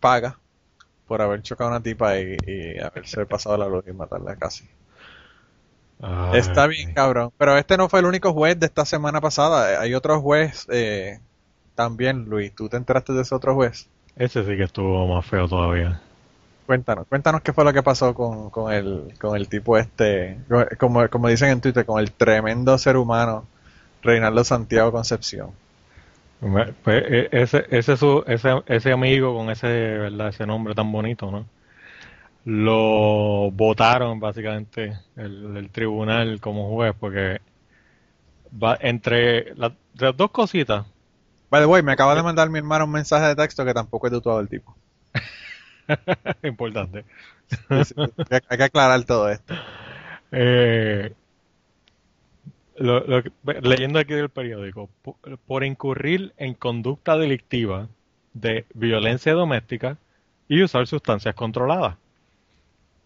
[0.00, 0.38] paga
[1.06, 4.68] por haber chocado a una tipa y, y haberse pasado la luz y matarla casi.
[6.00, 9.80] Ay, está bien cabrón pero este no fue el único juez de esta semana pasada.
[9.80, 11.20] Hay otro juez eh,
[11.76, 15.46] también Luis tú te enteraste de ese otro juez Ese sí que estuvo más feo
[15.46, 16.00] todavía.
[16.66, 20.38] Cuéntanos, cuéntanos qué fue lo que pasó con, con, el, con el tipo este,
[20.78, 23.46] como, como dicen en Twitter, con el tremendo ser humano
[24.02, 25.50] Reinaldo Santiago Concepción.
[26.40, 30.28] Pues e, ese, ese, su, ese, ese amigo con ese, ¿verdad?
[30.28, 31.46] ese nombre tan bonito, ¿no?
[32.44, 37.40] Lo votaron básicamente el, tribunal como juez porque
[38.52, 39.72] va entre las
[40.16, 40.86] dos cositas.
[41.50, 44.08] By the way, me acaba de mandar mi hermano un mensaje de texto que tampoco
[44.08, 44.76] he tutuado el tipo.
[46.42, 47.04] Importante.
[47.68, 49.54] hay que aclarar todo esto.
[50.32, 51.12] Eh,
[53.62, 54.90] leyendo aquí del periódico,
[55.46, 57.88] por, incurrir en conducta delictiva
[58.34, 59.96] de violencia doméstica
[60.48, 61.96] y usar sustancias controladas.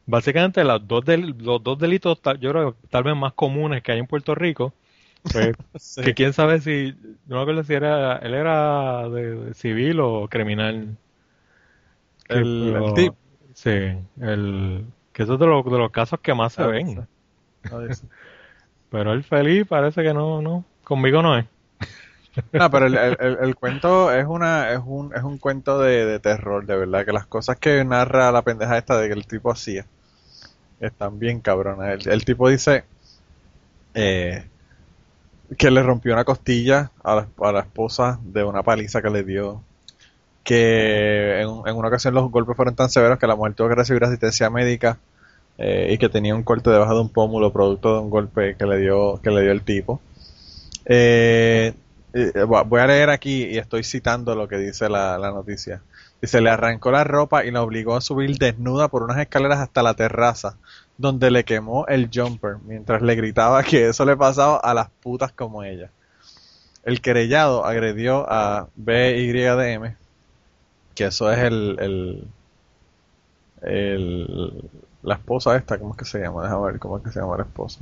[0.07, 4.07] Básicamente los dos, los dos delitos, yo creo tal vez más comunes que hay en
[4.07, 4.73] Puerto Rico,
[5.23, 5.57] pues,
[6.05, 6.95] que quién sabe si,
[7.27, 10.97] no me acuerdo si era, él era de, civil o criminal.
[12.29, 13.17] El, tipo.
[13.55, 13.71] Sí,
[14.21, 17.07] el, que eso es de, los, de los casos que más se ah, ven.
[18.91, 21.47] Pero el feliz parece que no, no, conmigo no es.
[22.53, 26.77] No, pero el, el, cuento es una es un, es un cuento de, terror, de
[26.77, 29.85] verdad, que las cosas que narra la pendeja esta de que el tipo hacía
[30.81, 32.07] están bien cabronas.
[32.07, 32.85] El, tipo dice
[33.95, 34.45] eh,
[35.57, 39.25] que le rompió una costilla a la, a la, esposa de una paliza que le
[39.25, 39.63] dio,
[40.45, 44.05] que en, una ocasión los golpes fueron tan severos que la mujer tuvo que recibir
[44.05, 44.99] asistencia médica
[45.59, 48.67] eh, y que tenía un corte debajo de un pómulo producto de un golpe que
[48.67, 50.01] le dio, que le dio el tipo.
[50.87, 51.75] Eh,
[52.67, 55.83] voy a leer aquí y estoy citando lo que dice la, noticia.
[56.21, 59.83] Dice, le arrancó la ropa y la obligó a subir desnuda por unas escaleras hasta
[59.83, 60.57] la terraza,
[61.01, 65.33] donde le quemó el jumper, mientras le gritaba que eso le pasaba a las putas
[65.33, 65.91] como ella.
[66.85, 69.95] El querellado agredió a BYDM,
[70.95, 72.29] que eso es el,
[73.63, 74.71] el
[75.03, 76.43] la esposa esta, ¿cómo es que se llama?
[76.43, 77.81] Déjame ver cómo es que se llama la esposa.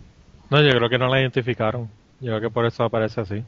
[0.51, 1.89] No, yo creo que no la identificaron.
[2.21, 3.45] Yo creo que por eso aparece así.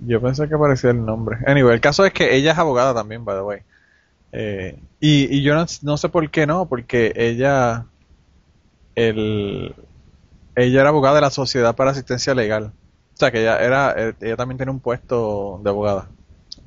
[0.00, 1.38] Yo pensé que aparecía el nombre.
[1.46, 3.60] Anyway, el caso es que ella es abogada también, by the way.
[4.32, 7.86] Eh, y, y, yo no, sé por qué no, porque ella,
[8.94, 9.74] el,
[10.56, 12.72] ella era abogada de la Sociedad para Asistencia Legal.
[13.14, 16.08] O sea, que ella era, eh, ella también tiene un puesto de abogada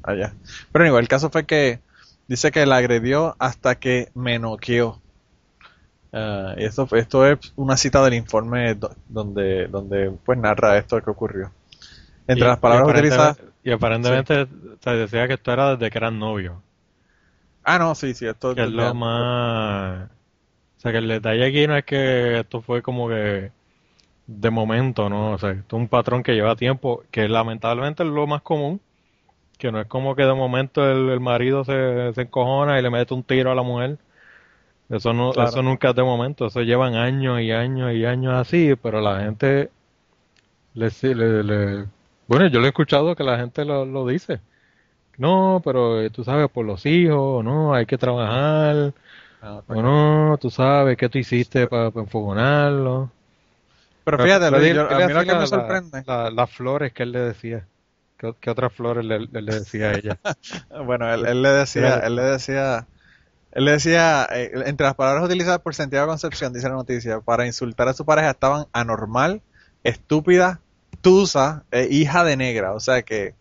[0.03, 0.33] allá.
[0.71, 1.79] Pero anyway, el caso fue que
[2.27, 5.01] dice que la agredió hasta que me noqueó.
[6.11, 8.77] Uh, esto, esto es una cita del informe
[9.09, 11.51] donde, donde pues narra esto que ocurrió.
[12.27, 13.37] Entre las palabras utilizadas.
[13.63, 14.47] Y aparentemente
[14.79, 16.55] se decía que esto era desde que eran novios.
[17.65, 20.09] Ah, no, sí, sí, esto que es lo más.
[20.77, 23.51] O sea, que el detalle aquí no es que esto fue como que
[24.27, 25.31] de momento, ¿no?
[25.31, 28.79] O sea, esto es un patrón que lleva tiempo, que lamentablemente es lo más común,
[29.57, 33.13] que no es como que de momento el, marido se, se encojona y le mete
[33.13, 33.97] un tiro a la mujer
[34.89, 38.75] eso, no, eso nunca es de momento, eso llevan años y años y años así,
[38.81, 39.71] pero la gente
[40.75, 40.89] le,
[41.43, 41.85] le,
[42.27, 44.41] bueno, yo lo he escuchado que la gente lo, lo dice.
[45.17, 48.93] No, pero eh, tú sabes, por los hijos, no, hay que trabajar,
[49.41, 53.09] ah, o no, tú sabes, ¿qué tú hiciste para, enfogonarlo?
[54.03, 54.87] Pero fíjate, a mí lo
[55.23, 56.03] que me sorprende.
[56.05, 57.65] las flores que él le decía.
[58.17, 60.17] ¿Qué, otras flores le, le, decía a ella?
[60.85, 62.87] bueno, él, él, le decía, él le decía
[63.55, 67.45] él le decía, eh, entre las palabras utilizadas por Santiago Concepción, dice la noticia, para
[67.45, 69.41] insultar a su pareja estaban anormal,
[69.85, 70.59] estúpida,
[70.99, 72.73] tusa e hija de negra.
[72.73, 73.33] O sea que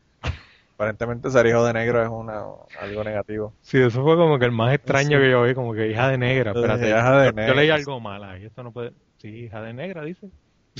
[0.74, 2.44] aparentemente ser hijo de negro es una,
[2.80, 3.54] algo negativo.
[3.62, 6.18] Sí, eso fue como que el más extraño que yo vi, como que hija de
[6.18, 6.52] negra.
[6.52, 7.48] Espérate, hija de negra.
[7.48, 8.92] yo leí algo mal ahí, esto no puede...
[9.18, 10.28] Sí, hija de negra, dice.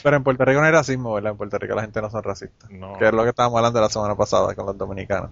[0.03, 1.33] Pero en Puerto Rico no hay racismo, ¿verdad?
[1.33, 2.71] En Puerto Rico la gente no son racistas.
[2.71, 2.99] No.
[2.99, 5.31] Que es lo que estábamos hablando la semana pasada con los dominicanos.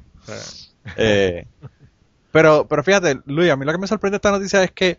[0.96, 1.46] Eh,
[2.30, 4.98] pero, pero fíjate, Luis, a mí lo que me sorprende de esta noticia es que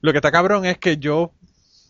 [0.00, 1.32] lo que está cabrón es que yo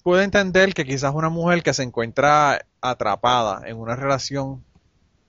[0.02, 4.64] puedo entender que quizás una mujer que se encuentra atrapada en una relación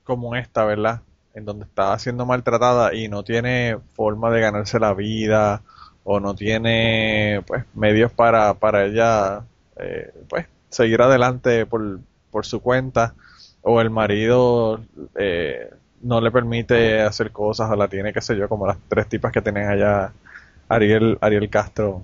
[0.04, 1.02] como esta, ¿verdad?
[1.38, 5.62] En donde está siendo maltratada y no tiene forma de ganarse la vida
[6.04, 9.44] o no tiene pues medios para, para ella
[9.78, 12.00] eh, pues seguir adelante por,
[12.32, 13.14] por su cuenta
[13.62, 14.82] o el marido
[15.16, 15.70] eh,
[16.02, 19.32] no le permite hacer cosas o la tiene, qué sé yo, como las tres tipas
[19.32, 20.14] que tienen allá
[20.70, 22.04] Ariel, Ariel Castro.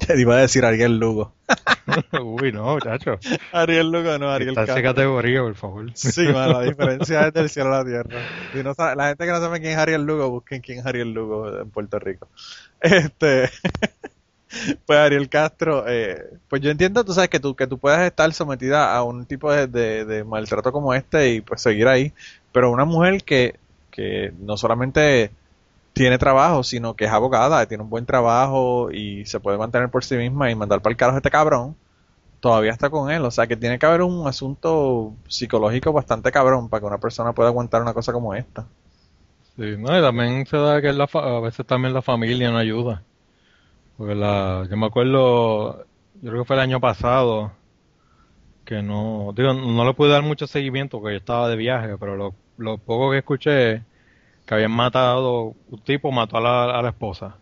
[0.16, 1.32] Iba a decir Ariel Lugo.
[2.22, 3.18] Uy, no, muchacho.
[3.52, 4.74] Ariel Lugo, no, Ariel Castro.
[4.74, 5.90] Esa categoría, por favor.
[5.94, 8.20] Sí, la diferencia es del cielo a la tierra.
[8.52, 11.12] Si no la gente que no sabe quién es Ariel Lugo, busquen quién es Ariel
[11.12, 12.28] Lugo en Puerto Rico.
[12.80, 13.48] Este.
[14.86, 18.32] pues Ariel Castro, eh, pues yo entiendo, tú sabes que tú que tú puedas estar
[18.32, 22.12] sometida a un tipo de, de, maltrato como este y pues seguir ahí,
[22.52, 23.54] pero una mujer que,
[23.90, 25.30] que no solamente
[25.92, 30.04] tiene trabajo, sino que es abogada, tiene un buen trabajo y se puede mantener por
[30.04, 31.76] sí misma y mandar para el carajo a este cabrón,
[32.40, 33.24] todavía está con él.
[33.24, 37.32] O sea que tiene que haber un asunto psicológico bastante cabrón para que una persona
[37.34, 38.66] pueda aguantar una cosa como esta.
[39.56, 43.04] Sí, no, y también se da que la a veces también la familia no ayuda.
[43.96, 45.84] Porque la, yo me acuerdo,
[46.22, 47.52] yo creo que fue el año pasado,
[48.64, 52.16] que no, digo, no le pude dar mucho seguimiento porque yo estaba de viaje, pero
[52.16, 53.84] lo, lo poco que escuché,
[54.50, 57.36] que habían matado, un tipo mató a la, esposa.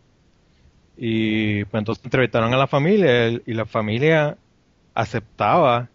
[0.94, 4.36] Y pues entonces entrevistaron a la familia y la familia
[4.92, 5.88] aceptaba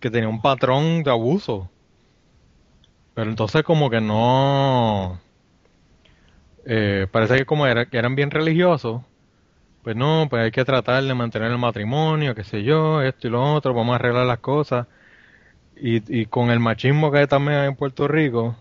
[0.00, 1.68] que tenía un patrón de abuso.
[3.12, 5.20] Pero entonces como que no...
[6.64, 9.02] Eh, parece que como que eran bien religiosos,
[9.82, 13.30] pues no, pues hay que tratar de mantener el matrimonio, qué sé yo, esto y
[13.30, 14.86] lo otro, vamos a arreglar las cosas.
[15.76, 18.56] Y, y con el machismo que hay también en Puerto Rico,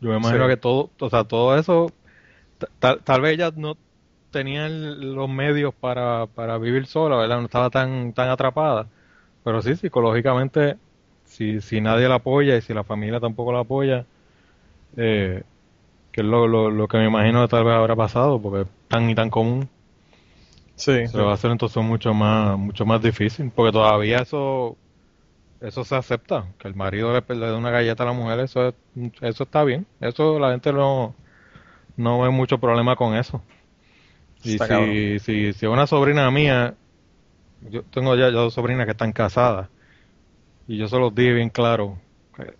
[0.00, 1.90] yo me imagino que todo, o sea, todo eso,
[2.78, 3.76] tal, tal vez ella no
[4.30, 7.38] tenía los medios para, para vivir sola, ¿verdad?
[7.38, 8.86] No estaba tan, tan atrapada.
[9.44, 10.76] Pero sí, psicológicamente,
[11.24, 14.04] si, si nadie la apoya y si la familia tampoco la apoya,
[14.96, 15.42] eh,
[16.12, 18.68] que es lo, lo, lo, que me imagino que tal vez habrá pasado, porque es
[18.88, 19.68] tan y tan común.
[20.74, 21.06] Sí.
[21.06, 24.76] Se va a hacer entonces mucho más, mucho más difícil, porque todavía eso,
[25.60, 28.74] eso se acepta, que el marido le, le dé una galleta a la mujer, eso,
[29.20, 31.14] eso está bien, eso la gente no,
[31.96, 33.42] no ve mucho problema con eso.
[34.42, 36.76] Y si, si, si una sobrina mía,
[37.60, 39.68] yo tengo ya, dos sobrinas que están casadas,
[40.66, 41.98] y yo se los dije bien claro,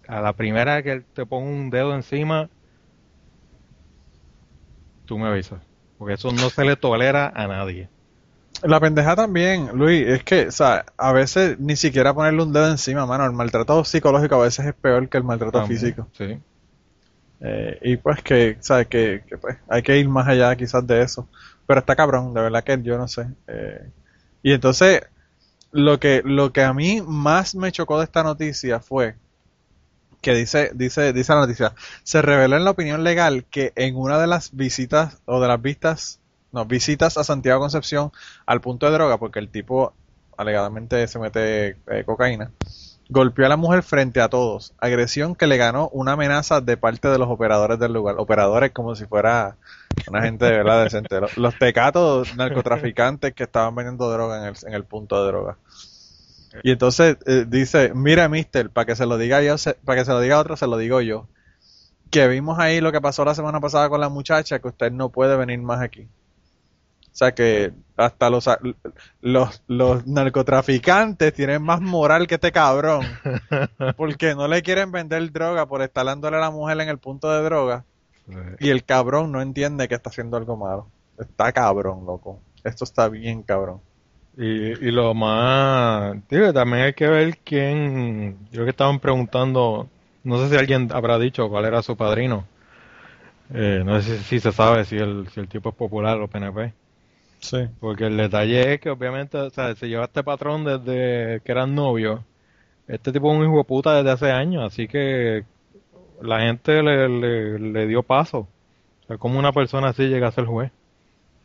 [0.08, 2.50] a la primera que te ponga un dedo encima,
[5.04, 5.62] tú me avisas,
[5.98, 7.88] porque eso no se le tolera a nadie.
[8.62, 12.68] La pendeja también, Luis, es que, o sea, a veces ni siquiera ponerle un dedo
[12.68, 13.24] encima, mano.
[13.24, 16.08] El maltrato psicológico a veces es peor que el maltrato También, físico.
[16.16, 16.38] Sí.
[17.40, 18.86] Eh, y pues que, ¿sabes?
[18.86, 21.28] Que, que, pues hay que ir más allá quizás de eso.
[21.66, 23.26] Pero está cabrón, de verdad que yo no sé.
[23.46, 23.90] Eh,
[24.42, 25.02] y entonces,
[25.72, 29.16] lo que, lo que a mí más me chocó de esta noticia fue
[30.22, 34.18] que dice, dice, dice la noticia, se reveló en la opinión legal que en una
[34.18, 36.20] de las visitas o de las vistas
[36.56, 38.10] no, visitas a Santiago Concepción
[38.46, 39.92] al punto de droga, porque el tipo
[40.36, 42.50] alegadamente se mete eh, cocaína,
[43.08, 44.72] golpeó a la mujer frente a todos.
[44.78, 48.16] Agresión que le ganó una amenaza de parte de los operadores del lugar.
[48.18, 49.56] Operadores como si fuera
[50.08, 51.20] una gente de verdad decente.
[51.20, 55.58] Los, los tecatos narcotraficantes que estaban vendiendo droga en el, en el punto de droga.
[56.62, 60.12] Y entonces eh, dice, mira mister, para que se lo diga yo, para que se
[60.12, 61.28] lo diga otro, se lo digo yo.
[62.10, 65.10] Que vimos ahí lo que pasó la semana pasada con la muchacha, que usted no
[65.10, 66.08] puede venir más aquí.
[67.16, 68.46] O sea que hasta los,
[69.22, 73.06] los, los narcotraficantes tienen más moral que este cabrón.
[73.96, 77.30] Porque no le quieren vender droga por estar dándole a la mujer en el punto
[77.30, 77.86] de droga.
[78.60, 80.88] Y el cabrón no entiende que está haciendo algo malo.
[81.18, 82.38] Está cabrón, loco.
[82.62, 83.80] Esto está bien cabrón.
[84.36, 84.44] Y,
[84.86, 86.18] y lo más...
[86.28, 88.36] Tío, también hay que ver quién...
[88.50, 89.88] Yo creo que estaban preguntando...
[90.22, 92.44] No sé si alguien habrá dicho cuál era su padrino.
[93.54, 96.28] Eh, no sé si, si, se sabe si el, si el tipo es popular o
[96.28, 96.74] PNP.
[97.40, 97.68] Sí.
[97.80, 101.74] Porque el detalle es que obviamente, o sea, se lleva este patrón desde que eran
[101.74, 102.20] novios.
[102.88, 105.44] Este tipo es un hijo de puta desde hace años, así que
[106.22, 108.48] la gente le, le, le dio paso.
[109.04, 110.72] O sea, como una persona así llega a ser juez.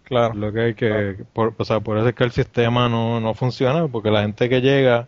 [0.03, 0.33] Claro.
[0.33, 1.25] Lo que hay que, claro.
[1.33, 4.49] por, o sea, por eso es que el sistema no, no funciona, porque la gente
[4.49, 5.07] que llega,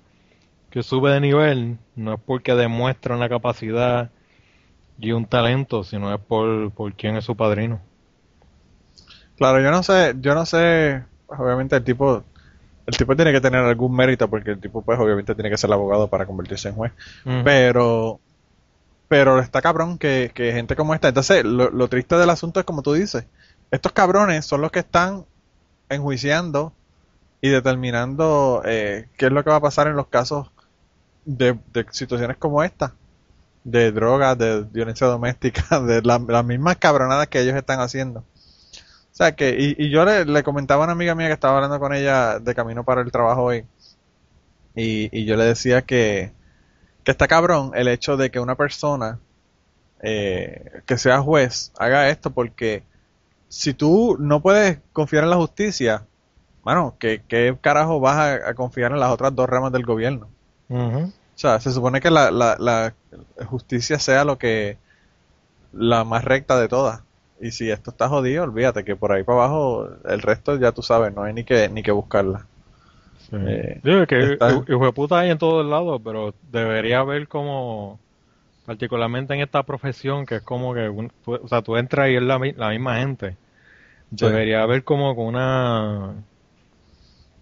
[0.70, 4.12] que sube de nivel, no es porque demuestra una capacidad
[4.98, 7.82] y un talento, sino es por, por quién es su padrino.
[9.38, 12.24] Claro, yo no sé, yo no sé, pues, obviamente el tipo,
[12.86, 15.72] el tipo tiene que tener algún mérito porque el tipo pues obviamente tiene que ser
[15.72, 16.92] abogado para convertirse en juez,
[17.26, 17.44] uh -huh.
[17.44, 18.20] pero,
[19.08, 22.66] pero está cabrón que, que gente como esta, entonces lo, lo, triste del asunto es
[22.66, 23.26] como tú dices,
[23.72, 25.26] estos cabrones son los que están
[25.90, 26.74] enjuiciando
[27.42, 30.52] y determinando eh, qué es lo que va a pasar en los casos
[31.26, 32.94] de, de situaciones como esta
[33.64, 38.24] de drogas, de violencia doméstica, de la, las mismas cabronadas que ellos están haciendo.
[39.14, 41.56] O sea que, y, y yo le, le, comentaba a una amiga mía que estaba
[41.58, 43.64] hablando con ella de camino para el trabajo hoy,
[44.76, 46.32] y, y yo le decía que,
[47.04, 49.20] que está cabrón el hecho de que una persona
[50.02, 52.84] eh, que sea juez haga esto porque
[53.50, 56.06] si tú no puedes confiar en la justicia,
[56.64, 60.28] bueno, ¿qué, qué carajo vas a, a, confiar en las otras dos ramas del gobierno?
[60.70, 61.08] Uh -huh.
[61.08, 62.94] O sea, se supone que la, la, la
[63.46, 64.78] justicia sea lo que
[65.72, 67.02] la más recta de todas.
[67.44, 70.82] Y si esto está jodido, olvídate que por ahí para abajo el resto ya tú
[70.82, 72.46] sabes, no hay ni que ni que buscarla.
[73.30, 73.36] Sí.
[73.36, 74.64] Eh, que está...
[74.66, 78.00] hijo de puta hay en todos lados, pero debería haber como,
[78.66, 80.88] particularmente en esta profesión, que es como que,
[81.26, 83.36] o sea, tú entras y es la, la misma gente.
[84.10, 86.14] Debería haber como una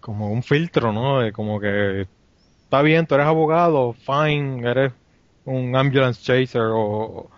[0.00, 1.20] como un filtro, ¿no?
[1.20, 2.08] De como que
[2.64, 4.92] está bien, tú eres abogado, fine, eres
[5.44, 7.30] un ambulance chaser o,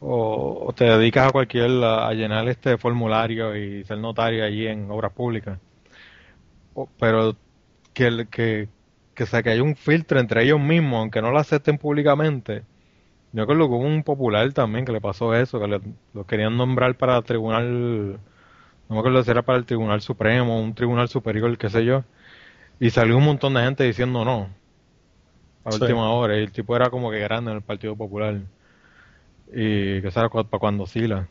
[0.00, 5.12] o, te dedicas a cualquier a, llenar este formulario y ser notario allí en obras
[5.12, 5.58] públicas.
[6.98, 7.36] pero
[7.92, 8.68] que, que,
[9.14, 12.64] que, sea, que hay un filtro entre ellos mismos, aunque no lo acepten públicamente.
[13.32, 15.80] Yo creo que hubo un popular también que le pasó eso, que
[16.14, 18.18] lo querían nombrar para el tribunal,
[18.88, 22.04] no me acuerdo si era para el Tribunal Supremo, un tribunal superior, qué sé yo,
[22.80, 24.48] y salió un montón de gente diciendo no,
[25.64, 28.40] a última hora, y el tipo era como que grande en el Partido Popular,
[29.52, 31.28] y que era para cuando sila.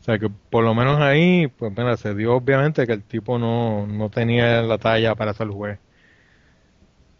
[0.00, 3.38] O sea que por lo menos ahí, pues mira, se dio obviamente que el tipo
[3.38, 5.78] no, no tenía la talla para ser juez.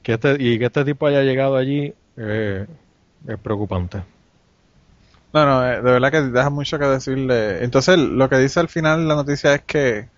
[0.02, 2.66] Que este, y que este tipo haya llegado allí eh,
[3.26, 4.02] es preocupante.
[5.32, 7.62] No, no, eh, de verdad que deja mucho que decirle.
[7.64, 10.08] Entonces, lo que dice al final la noticia es que eh,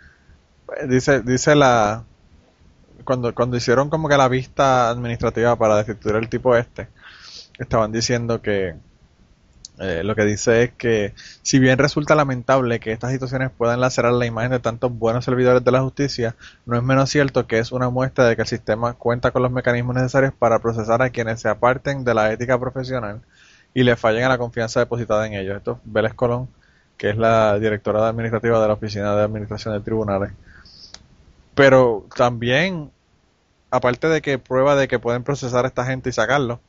[0.89, 2.05] dice dice la
[3.05, 6.89] cuando cuando hicieron como que la vista administrativa para destituir el tipo este,
[7.59, 8.75] estaban diciendo que
[9.83, 14.13] eh, lo que dice es que si bien resulta lamentable que estas situaciones puedan lacerar
[14.13, 17.73] la imagen de tantos buenos servidores de la justicia, no es menos cierto que es
[17.73, 21.41] una muestra de que el sistema cuenta con los mecanismos necesarios para procesar a quienes
[21.41, 23.23] se aparten de la ética profesional
[23.73, 25.57] y le fallen a la confianza depositada en ellos.
[25.57, 26.49] Esto es Vélez Colón,
[26.99, 30.33] que es la directora administrativa de la Oficina de Administración de Tribunales.
[31.55, 32.91] Pero también,
[33.71, 36.61] aparte de que prueba de que pueden procesar a esta gente y sacarlo,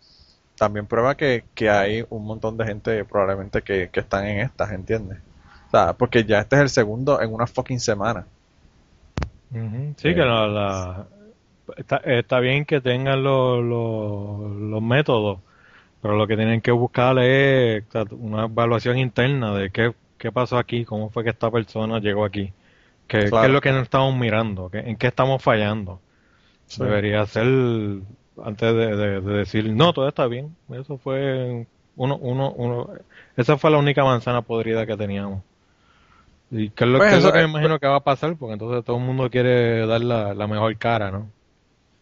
[0.61, 5.17] también prueba que, hay un montón de gente probablemente que, están en estas, ¿entiendes?
[5.65, 8.27] O sea, porque ya este es el segundo en una fucking semana.
[9.51, 11.07] Sí, que la,
[12.05, 15.39] está, bien que tengan los, los, métodos,
[15.99, 20.85] pero lo que tienen que buscar es una evaluación interna de qué, qué pasó aquí,
[20.85, 22.53] cómo fue que esta persona llegó aquí,
[23.07, 25.99] qué, es lo que no estamos mirando, en qué estamos fallando.
[26.77, 27.47] Debería ser
[28.43, 30.55] antes de, decir, no, todo está bien.
[30.69, 32.89] Eso fue uno, uno, uno,
[33.35, 35.43] esa fue la única manzana podrida que teníamos.
[36.49, 38.97] Y que es lo, pues que, me imagino que va a pasar, porque entonces todo
[38.97, 41.29] el mundo quiere dar la, mejor cara, ¿no?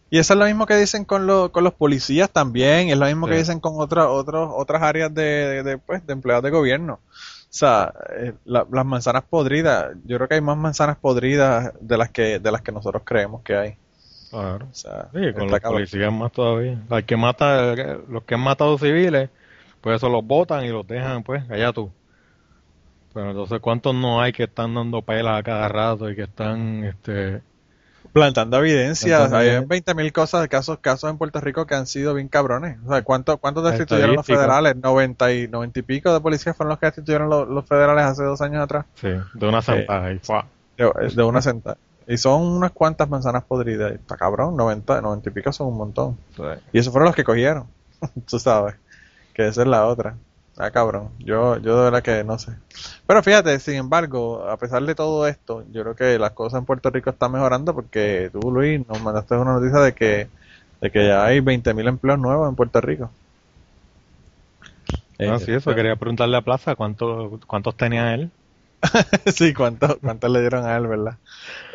[0.10, 2.98] Y eso es lo mismo que dicen con, lo, con los policías también, y es
[2.98, 6.50] lo mismo que dicen con otras otros otras áreas de, de, pues, de empleados de
[6.50, 6.94] gobierno.
[6.94, 12.10] O sea, eh, las manzanas podridas, yo creo que hay más manzanas podridas de las
[12.10, 13.78] que de las que nosotros creemos que hay.
[14.30, 14.68] Claro.
[14.72, 16.80] O sea, sí, con los policías más todavía.
[16.90, 17.76] Al que mata,
[18.08, 19.30] los que han matado civiles,
[19.82, 21.92] pues eso los botan y los dejan, pues, allá tú.
[23.14, 26.84] Pero entonces, ¿cuántos no hay que están dando pelas a cada rato y que están,
[26.84, 27.42] este...
[28.14, 29.32] Plantando evidencias.
[29.34, 32.80] Hay 20.000 cosas, casos, casos en Puerto Rico que han sido bien cabrones.
[32.86, 34.76] O sea, ¿cuántos cuánto destituyeron los federales?
[34.76, 38.42] 90 y, 90 y pico de policías fueron los que destituyeron los, federales hace dos
[38.42, 38.86] años atrás.
[38.96, 40.12] Sí, de una sentada.
[40.12, 40.20] Eh,
[40.78, 41.78] de, de una sentada.
[42.10, 43.92] Y son unas cuantas manzanas podridas.
[43.94, 46.18] Está cabrón, 90, 90 y pico son un montón.
[46.74, 47.68] Y esos fueron los que cogieron.
[48.28, 48.74] Tú sabes.
[49.32, 50.16] Que esa es la otra.
[50.58, 51.12] Ah, cabrón.
[51.20, 52.54] Yo, yo de verdad que no sé.
[53.06, 56.66] Pero fíjate, sin embargo, a pesar de todo esto, yo creo que las cosas en
[56.66, 60.30] Puerto Rico están mejorando porque tú, Luis, nos mandaste una noticia de que,
[60.82, 63.12] de que ya hay 20.000 empleos nuevos en Puerto Rico.
[65.20, 65.76] Ah, sí, eso.
[65.76, 68.32] Quería preguntarle a Plaza cuánto, cuántos tenía él.
[69.34, 71.18] sí, ¿cuántos cuánto le dieron a él, verdad?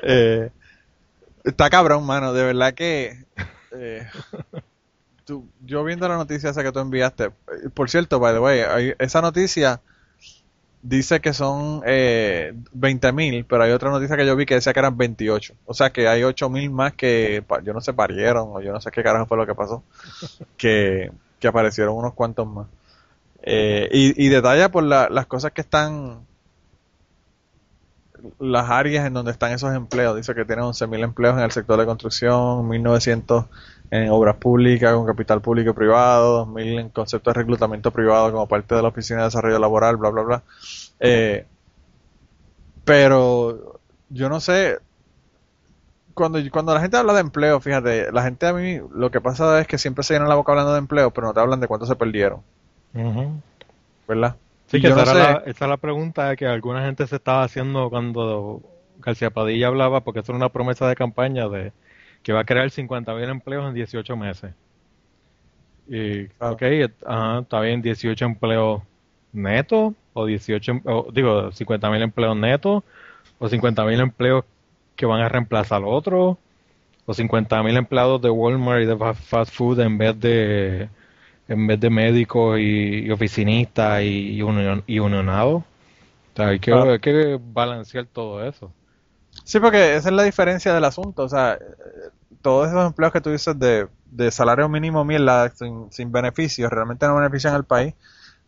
[0.03, 0.51] Eh,
[1.45, 3.25] está cabrón, mano, de verdad que...
[3.73, 4.07] Eh,
[5.65, 7.31] yo viendo la noticia esa que tú enviaste, eh,
[7.73, 9.81] por cierto, by the way, esa noticia
[10.83, 14.81] dice que son eh, 20.000, pero hay otra noticia que yo vi que decía que
[14.81, 15.55] eran 28.
[15.65, 18.91] O sea que hay 8.000 más que, yo no sé, parieron, o yo no sé
[18.91, 19.83] qué carajo fue lo que pasó,
[20.59, 22.67] que, que aparecieron unos cuantos más.
[23.43, 26.27] Eh, y, y detalla por las cosas que están
[28.39, 30.17] las áreas en donde están esos empleos.
[30.17, 33.47] Dice que tiene 11.000 empleos en el sector de construcción, 1.900
[33.91, 38.49] en obras públicas con capital público y privado, 2.000 en concepto de reclutamiento privado como
[38.49, 40.43] parte de la Oficina de Desarrollo Laboral, bla, bla, bla.
[41.01, 41.47] Eh,
[42.85, 44.79] pero yo no sé,
[46.15, 49.61] cuando, cuando la gente habla de empleo, fíjate, la gente a mí lo que pasa
[49.61, 51.69] es que siempre se llena la boca hablando de empleo, pero no te hablan de
[51.69, 52.43] cuánto se perdieron.
[54.07, 54.37] ¿Verdad?
[54.75, 58.61] Sí, que esa, era la, esa, la, pregunta que alguna gente se estaba haciendo cuando
[58.99, 61.73] García Padilla hablaba, porque eso era una promesa de campaña de
[62.23, 64.53] que va a crear 50.000 empleos en 18 meses.
[65.89, 68.83] Y, ok, está bien, 18 empleos
[69.33, 72.83] netos, o 18, o, digo, 50.000 empleos netos,
[73.39, 74.45] o 50.000 empleos
[74.97, 76.39] que van a reemplazar al otro,
[77.07, 80.89] o 50.000 empleados de Walmart y de fast food en vez de
[81.49, 84.43] en vez de médicos y, oficinistas y, y,
[84.99, 85.63] unionados.
[86.37, 88.73] hay que, hay que balancear todo eso.
[89.45, 91.25] Sí, porque esa es la diferencia del asunto.
[91.25, 91.61] O sea, eh,
[92.41, 97.07] todos esos empleos que tú dices de, de salario mínimo mierda sin, sin beneficios realmente
[97.07, 97.95] no benefician al país.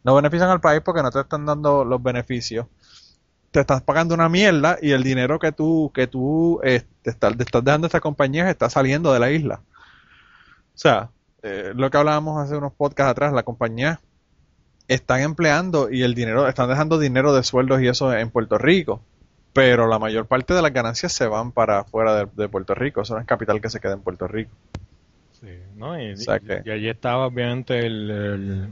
[0.04, 2.66] No benefician al país porque no te están dando los beneficios.
[3.50, 7.36] Te estás pagando una mierda y el dinero que tú, que tú eh, te, estás,
[7.36, 9.60] te estás dejando a esta compañía está saliendo de la isla.
[10.74, 11.10] O sea,
[11.46, 14.00] eh, lo que hablábamos hace unos podcasts atrás, la compañía
[14.88, 19.00] están empleando y el dinero, están dejando dinero de sueldos y eso en Puerto Rico,
[19.52, 23.14] pero la mayor parte de las ganancias se van para fuera de, Puerto Rico, eso
[23.14, 24.50] no es capital que se queda en Puerto Rico.
[25.40, 26.00] Sí, ¿no?
[26.00, 28.68] Y, allí estaba obviamente el,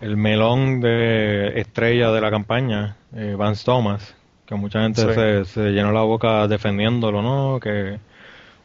[0.00, 5.70] el, melón de estrella de la campaña, eh, Vance Thomas, que mucha gente se, se
[5.70, 7.60] llenó la boca defendiéndolo, ¿no?
[7.60, 8.00] Que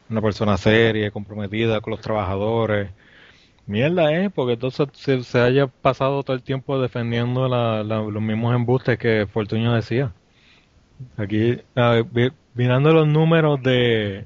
[0.10, 2.92] una persona seria, comprometida con los trabajadores.
[3.66, 4.30] Mierda, ¿eh?
[4.30, 4.88] Porque entonces
[5.28, 10.14] se, haya pasado todo el tiempo defendiendo los mismos embustes que Fortunio decía.
[11.18, 11.60] Aquí,
[12.56, 14.26] mirando los números de,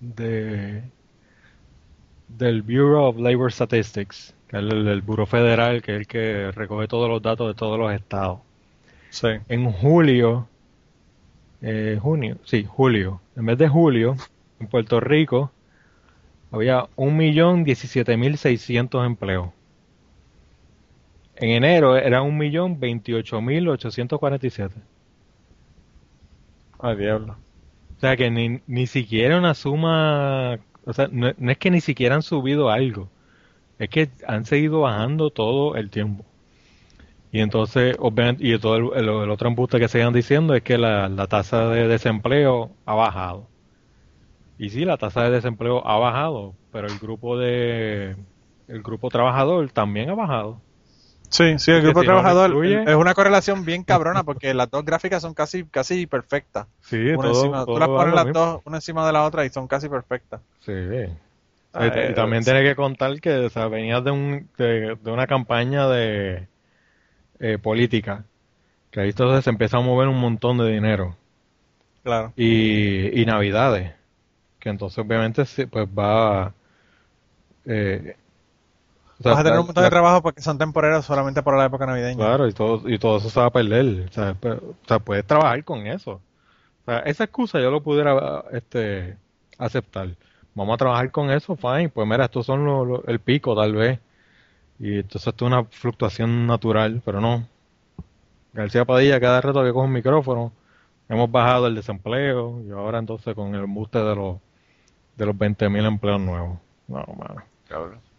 [0.00, 0.82] de
[2.28, 6.50] del Bureau of Labor Statistics, que es el, el Bureau Federal, que es el que
[6.52, 8.40] recoge todos los datos de todos los estados.
[9.10, 9.28] Sí.
[9.48, 10.48] En julio,
[11.60, 14.16] eh, junio, sí, julio, en vez de julio,
[14.62, 15.50] en Puerto Rico
[16.50, 19.50] había 1.017.600 empleos.
[21.36, 24.70] En enero era 1.028.847.
[26.78, 27.36] Ay, diablo.
[27.96, 32.16] O sea que ni, ni siquiera una suma, o sea, no, es que ni siquiera
[32.16, 33.08] han subido algo,
[33.78, 36.24] es que han seguido bajando todo el tiempo.
[37.32, 41.26] Y entonces, obviamente, y todo el, otro embuste que siguen diciendo es que la, la
[41.28, 43.48] tasa de desempleo ha bajado.
[44.62, 48.14] Y sí, la tasa de desempleo ha bajado, pero el grupo de
[48.68, 50.60] el grupo trabajador también ha bajado.
[51.30, 55.34] Sí, sí, el grupo trabajador es una correlación bien cabrona porque las dos gráficas son
[55.34, 56.68] casi casi perfectas.
[56.82, 59.66] Sí, una encima, tú las pones las dos una encima de la otra y son
[59.66, 60.40] casi perfectas.
[60.60, 60.72] Sí.
[61.72, 66.46] Ah, y también tiene que contar que o venías de, un, de, una campaña de
[67.40, 68.26] eh, política,
[68.92, 71.16] que ahí entonces se empieza a mover un montón de dinero.
[72.04, 72.32] Claro.
[72.36, 74.00] Y, y navidades
[74.62, 76.54] que entonces obviamente pues va
[77.64, 78.16] eh,
[79.18, 82.16] Vas a tener un montón de trabajo porque son temporeros solamente para la época navideña.
[82.16, 84.08] Claro, y todo, y todo eso se va a perder.
[84.08, 86.12] O sea, puedes trabajar con eso.
[86.12, 89.16] O sea, esa excusa yo lo pudiera este,
[89.58, 90.08] aceptar.
[90.54, 91.88] Vamos a trabajar con eso, fine.
[91.88, 94.00] Pues mira, estos son los, el pico, tal vez.
[94.80, 97.46] Y entonces esto es una fluctuación natural, pero no.
[98.52, 100.52] García Padilla, cada rato que coge un micrófono,
[101.08, 104.36] hemos bajado el desempleo y ahora entonces con el embuste de los
[105.16, 106.58] de los 20.000 empleos nuevos.
[106.88, 107.42] No, mano.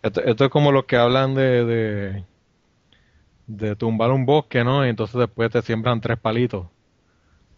[0.02, 2.24] Esto, esto, es como los que hablan de, de,
[3.48, 4.86] de, tumbar un bosque, ¿no?
[4.86, 6.68] Y entonces después te siembran tres palitos.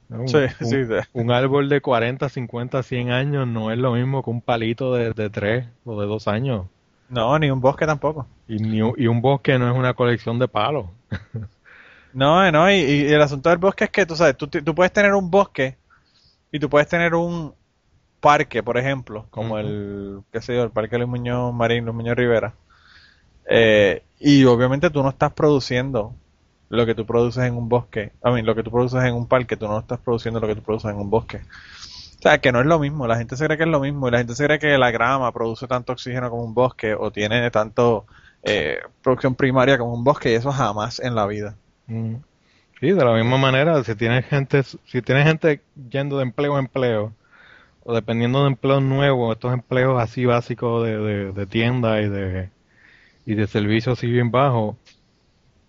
[0.10, 0.76] Un, sí, sí,
[1.14, 5.14] un, árbol de 40, 50, 100 años no es lo mismo que un palito de,
[5.14, 6.66] de 3 o de 2 años.
[7.10, 8.28] No, ni un bosque tampoco.
[8.48, 10.88] Y, ni, y un bosque no es una colección de palos.
[12.14, 14.94] no, no, y, y, el asunto del bosque es que tú sabes, tú, tú puedes
[14.94, 15.78] tener un bosque
[16.52, 17.56] y tú puedes tener un,
[18.26, 22.18] parque, por ejemplo, como el, qué sé yo, el parque Luis Muñoz Marín, Luis Muñoz
[22.18, 22.56] Rivera,
[23.48, 26.16] eh, y obviamente tú no estás produciendo
[26.70, 29.28] lo que tú produces en un bosque, a mí, lo que tú produces en un
[29.28, 31.38] parque, tú no estás produciendo lo que tú produces en un bosque.
[31.38, 34.08] O sea, que no es lo mismo, la gente se cree que es lo mismo
[34.08, 37.12] y la gente se cree que la grama produce tanto oxígeno como un bosque o
[37.12, 38.08] tiene tanto
[38.42, 41.54] eh, producción primaria como un bosque y eso jamás en la vida.
[41.88, 45.62] Sí, de la misma manera, si tienes gente, si tienes gente
[45.92, 47.14] yendo de empleo a empleo,
[47.88, 52.50] o dependiendo de empleos nuevos, estos empleos así básicos de, de, tienda y de,
[53.28, 54.76] y de servicios así bien bajos,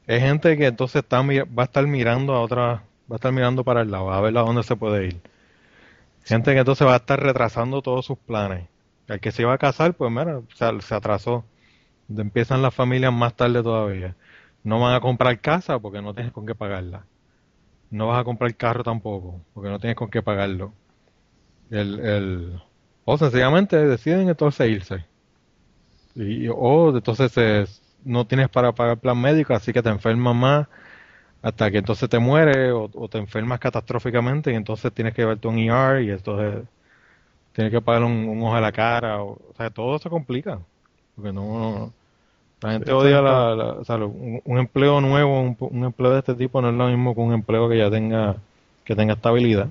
[0.07, 3.65] es gente que entonces está, va a estar mirando a otra, va a estar mirando
[3.65, 5.21] para el lado, a ver a dónde se puede ir.
[6.25, 8.67] Gente que entonces va a estar retrasando todos sus planes.
[9.09, 11.45] El que se iba a casar, pues mira, se, se atrasó.
[12.09, 14.17] Empiezan las familias más tarde todavía.
[14.65, 17.07] No van a comprar casa porque no tienes con qué pagarla.
[17.91, 20.73] No vas a comprar carro tampoco porque no tienes con qué pagarlo
[21.71, 22.63] el, el,
[23.05, 25.05] o sencillamente deciden entonces irse.
[26.15, 30.69] Y, o entonces no tienes para pagar plan médico, así que te enfermas más
[31.43, 35.59] hasta que entonces te mueres o, te enfermas catastróficamente y entonces tienes que llevarte un
[35.59, 36.65] ER y entonces
[37.53, 39.23] tienes que pagar un, ojo a la cara.
[39.23, 40.59] O, sea, todo se complica.
[41.15, 41.93] Porque no,
[42.61, 46.75] la gente odia la, un, empleo nuevo, un, un, empleo de este tipo no es
[46.75, 48.37] lo mismo que un empleo que ya tenga
[48.85, 49.69] que tenga estabilidad.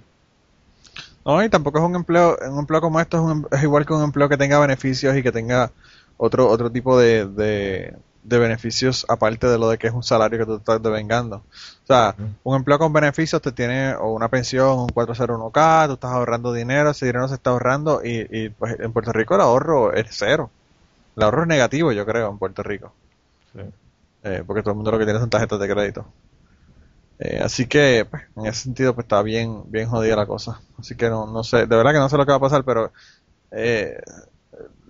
[1.26, 3.17] No, y tampoco es un empleo, un empleo como esto
[3.51, 5.71] es, es, igual que un empleo que tenga beneficios y que tenga
[6.17, 7.26] otro otro tipo de,
[8.26, 11.38] de beneficios aparte de lo de que es un salario que tú estás devengando.
[11.38, 16.11] O sea, un empleo con beneficios te tiene o una pensión, un 401k, tú estás
[16.11, 19.93] ahorrando dinero, ese dinero se está ahorrando y, y pues en Puerto Rico el ahorro
[19.93, 20.49] es cero.
[21.15, 22.91] El ahorro es negativo, yo creo, en Puerto Rico.
[24.23, 26.05] Eh, porque todo el mundo lo que tiene son tarjetas de crédito.
[27.20, 30.61] Eh, así que, pues, en ese sentido, pues está bien, bien jodida la cosa.
[30.78, 32.63] Así que no, no sé, de verdad que no sé lo que va a pasar,
[32.63, 32.91] pero
[33.51, 33.97] eh,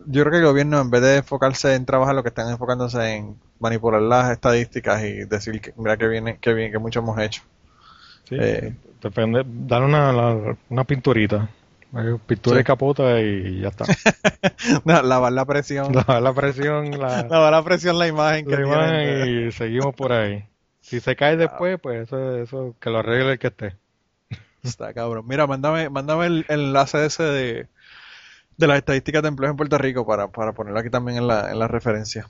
[0.07, 3.15] yo creo que el gobierno, en vez de enfocarse en trabajar, lo que están enfocándose
[3.15, 7.19] en manipular las estadísticas y decir que, mira, que viene, que bien, que mucho hemos
[7.19, 7.43] hecho.
[8.28, 8.38] Sí,
[9.01, 11.47] depende, dar una, una pinturita.
[12.28, 13.86] Pintura y capota y ya está.
[14.84, 15.93] lavar la presión.
[15.93, 16.91] Lavar la presión.
[16.91, 18.49] La, lavar la presión, la imagen.
[18.49, 20.43] La imagen y seguimos por ahí.
[20.86, 23.75] Si se cae después, pues eso, eso que lo arregle el que esté.
[24.63, 25.25] Está cabrón.
[25.27, 27.67] Mira, mándame, mándame el, enlace ese de,
[28.57, 31.51] de las estadísticas de empleo en Puerto Rico para, para ponerlo aquí también en la,
[31.51, 32.29] en la referencia.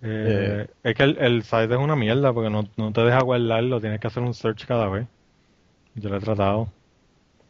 [0.00, 3.80] Eh, es que el, el, site es una mierda porque no, no te deja guardarlo,
[3.80, 5.08] tienes que hacer un search cada vez.
[5.96, 6.68] Yo lo he tratado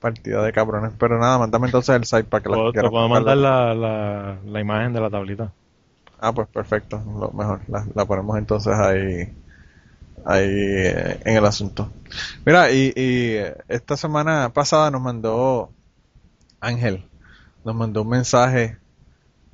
[0.00, 0.92] partida de cabrones.
[0.98, 4.60] Pero nada, mándame entonces el site para que la Te puedo mandar la, la, la,
[4.60, 5.52] imagen de la tablita.
[6.18, 7.60] Ah, pues perfecto, lo mejor.
[7.68, 9.30] La, la ponemos entonces ahí
[10.26, 11.90] ahí eh, en el asunto.
[12.44, 13.36] Mira, y, y
[13.68, 15.70] esta semana pasada nos mandó
[16.60, 17.04] Ángel,
[17.64, 18.78] nos mandó un mensaje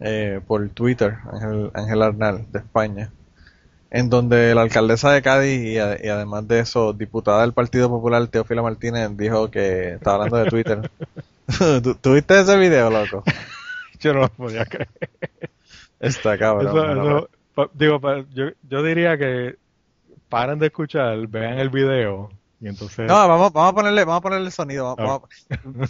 [0.01, 3.13] eh, por Twitter, Ángel, Ángel Arnal de España,
[3.91, 8.63] en donde la alcaldesa de Cádiz y, además de eso, diputada del Partido Popular, Teófila
[8.63, 10.91] Martínez, dijo que estaba hablando de Twitter.
[12.01, 13.25] ¿Tuviste ese video, loco?
[14.01, 14.89] yo no lo podía creer.
[16.01, 17.29] Está cabrón.
[17.75, 18.01] digo,
[18.33, 19.57] yo, yo diría que
[20.33, 23.07] paren de escuchar, vean el video y entonces...
[23.07, 24.97] No, vamos, vamos a ponerle, vamos a ponerle el sonido.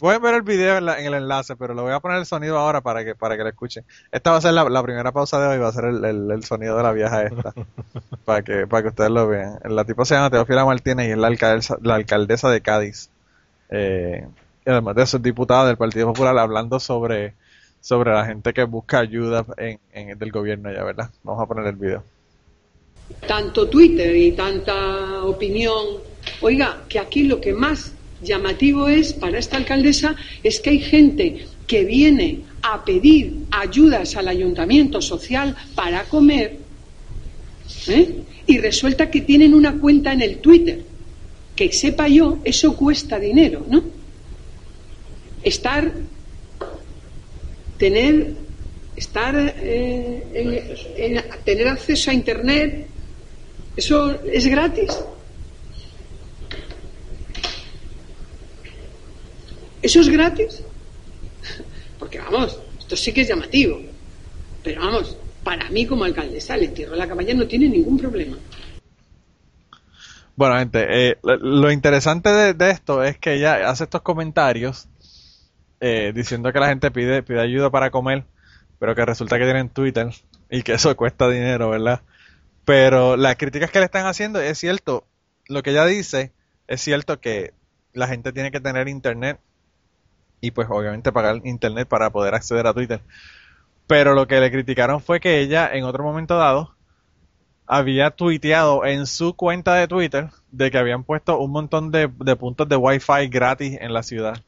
[0.00, 2.80] pueden ver el video en, el enlace, pero le voy a poner el sonido ahora
[2.80, 3.84] para que, para que lo escuchen.
[4.10, 6.82] Esta va a ser la, primera pausa de hoy, va a ser el, sonido de
[6.82, 7.52] la vieja esta.
[8.24, 9.60] para que, para que ustedes lo vean.
[9.62, 13.10] La tipo se llama Teofila Martínez y es la alcaldesa, la alcaldesa de Cádiz.
[13.70, 14.26] Eh,
[14.66, 17.34] y además de eso es diputada del Partido Popular hablando sobre,
[17.80, 21.10] sobre la gente que busca ayuda en, en, del gobierno ya, ¿verdad?
[21.22, 22.02] Vamos a poner el video.
[23.26, 27.92] Tanto Twitter y tanta opinión Oiga, que aquí lo que más
[28.22, 34.28] llamativo es para esta alcaldesa es que hay gente que viene a pedir ayudas al
[34.28, 36.58] ayuntamiento social para comer
[37.88, 38.22] ¿eh?
[38.46, 40.84] y resulta que tienen una cuenta en el Twitter.
[41.56, 43.84] Que sepa yo, eso cuesta dinero, ¿no?
[45.42, 45.92] Estar,
[47.76, 48.34] tener,
[48.96, 52.86] estar, eh, tener acceso a Internet,
[53.76, 54.98] eso es gratis.
[59.82, 60.62] ¿Eso es gratis?
[61.98, 63.80] Porque vamos, esto sí que es llamativo.
[64.62, 68.36] Pero vamos, para mí como alcaldesa, el entierro de la cabaña no tiene ningún problema.
[70.36, 74.88] Bueno, gente, eh, lo interesante de, esto es que ella hace estos comentarios
[75.80, 78.24] eh, diciendo que la gente pide, pide ayuda para comer,
[78.78, 80.08] pero que resulta que tienen Twitter
[80.48, 82.00] y que eso cuesta dinero, ¿verdad?
[82.64, 85.04] Pero las críticas que le están haciendo es cierto,
[85.48, 86.32] lo que ella dice
[86.68, 87.52] es cierto que
[87.92, 89.38] la gente tiene que tener internet
[90.40, 93.00] y pues obviamente pagar internet para poder acceder a Twitter.
[93.86, 96.74] Pero lo que le criticaron fue que ella en otro momento dado
[97.66, 102.68] había tuiteado en su cuenta de Twitter de que habían puesto un montón de, puntos
[102.68, 104.42] de Wi-Fi gratis en la ciudad.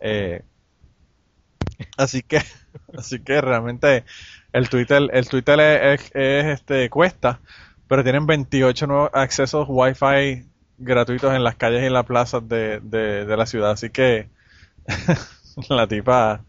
[0.00, 0.42] Eh,
[1.96, 2.40] así que,
[2.96, 4.04] así que realmente
[4.52, 7.40] el Twitter, el Twitter es, este cuesta,
[7.88, 10.46] pero tienen 28 nuevos accesos Wi-Fi
[10.78, 13.72] gratuitos en las calles y en las plazas de, de la ciudad.
[13.72, 14.28] Así que
[15.68, 16.40] la tipa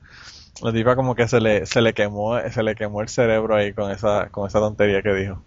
[0.62, 3.74] la tipa como que se le se le quemó se le quemó el cerebro ahí
[3.74, 5.42] con esa con esa tontería que dijo.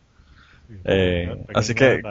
[0.85, 2.03] Eh, así que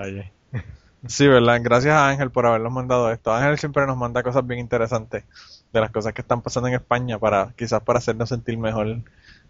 [1.07, 3.33] sí verdad gracias a Ángel por habernos mandado esto.
[3.33, 5.25] Ángel siempre nos manda cosas bien interesantes
[5.73, 9.01] de las cosas que están pasando en España para quizás para hacernos sentir mejor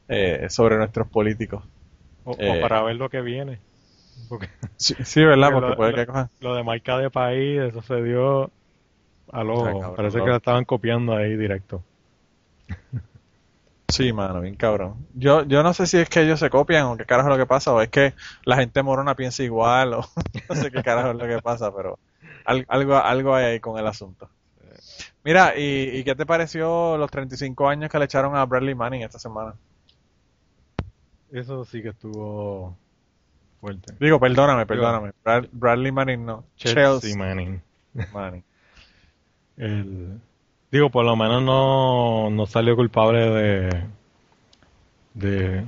[0.07, 1.63] eh, sobre nuestros políticos
[2.25, 3.59] o, eh, para ver lo que viene
[4.77, 8.51] sí, verdad porque lo, puede que lo de marca de país eso se dio
[9.31, 11.83] Aló, parece que la estaban copiando ahí directo.
[13.89, 15.05] Sí, mano, bien cabrón.
[15.13, 17.37] Yo, yo no sé si es que ellos se copian o qué carajo es lo
[17.37, 20.09] que pasa, o es que la gente morona piensa igual, o
[20.49, 21.99] no sé qué carajo es lo que pasa, pero
[22.43, 24.29] algo, algo hay ahí con el asunto.
[25.23, 29.03] Mira, ¿y, ¿y qué te pareció los 35 años que le echaron a Bradley Manning
[29.03, 29.53] esta semana?
[31.33, 32.77] Eso sí que estuvo
[33.59, 33.93] fuerte.
[33.99, 35.11] Digo, perdóname, perdóname.
[35.51, 36.45] Bradley Manning no.
[36.55, 37.59] Chelsea, Manning.
[38.13, 38.43] Manning.
[39.57, 40.19] El,
[40.71, 43.83] digo, por lo menos no, no salió culpable de,
[45.15, 45.65] de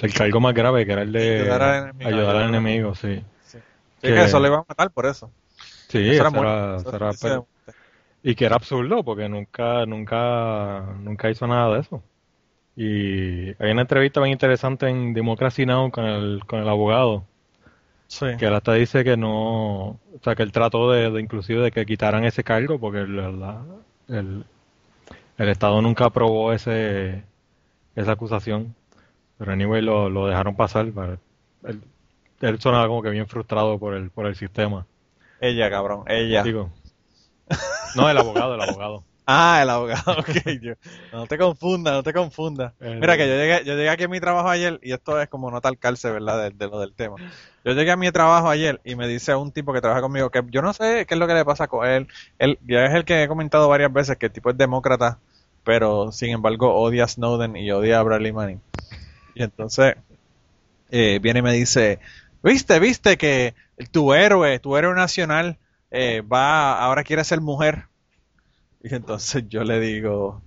[0.00, 2.48] el cargo más grave, que era el de Ayudar al enemigo, ayudar al ayudar al
[2.54, 3.22] enemigo, sí.
[3.44, 3.58] Sí,
[4.00, 5.30] Que- que eso le iba a matar por eso.
[5.88, 7.46] Sí, Eso eso era era- muerte, eso eso- era- ese- pero-
[8.22, 12.02] y que era absurdo porque nunca, nunca, nunca hizo nada de eso.
[12.80, 17.24] Y hay una entrevista bien interesante en Democracy Now con el, con el abogado,
[18.06, 18.26] sí.
[18.38, 21.72] que él hasta dice que no, o sea, que él trató de, de inclusive de
[21.72, 23.64] que quitaran ese cargo porque el, la-
[24.08, 24.44] el,
[25.38, 27.24] el Estado nunca aprobó ese,
[27.96, 28.76] esa acusación.
[29.38, 30.88] Pero anyway lo, lo dejaron pasar.
[30.92, 31.18] para-
[31.64, 31.80] él,
[32.42, 34.86] él sonaba como que bien frustrado por el, por el sistema.
[35.40, 36.44] Ella, cabrón, ella.
[36.44, 36.70] Digo.
[37.96, 39.02] No, el abogado, el abogado.
[39.30, 40.28] Ah, el abogado, ok.
[40.62, 40.74] yo-
[41.12, 42.72] no te confundas, no te confundas.
[42.80, 45.28] El- Mira que yo llegué, yo llegué aquí a mi trabajo ayer y esto es
[45.28, 46.44] como no tal calce, ¿verdad?
[46.44, 47.20] De, de lo del tema.
[47.64, 50.42] Yo llegué a mi trabajo ayer y me dice un tipo que trabaja conmigo que
[50.50, 52.08] yo no sé qué es lo que le pasa con él.
[52.38, 55.20] Él ya es el que he comentado varias veces que el tipo es demócrata,
[55.62, 58.62] pero sin embargo odia a Snowden y odia a Bradley Manning.
[59.34, 59.96] Y entonces
[60.90, 62.00] eh, viene y me dice,
[62.42, 63.54] viste, viste que
[63.92, 65.58] tu héroe, tu héroe nacional
[65.90, 67.86] eh, va, ahora quiere ser mujer.
[68.90, 70.42] Y entonces yo le digo,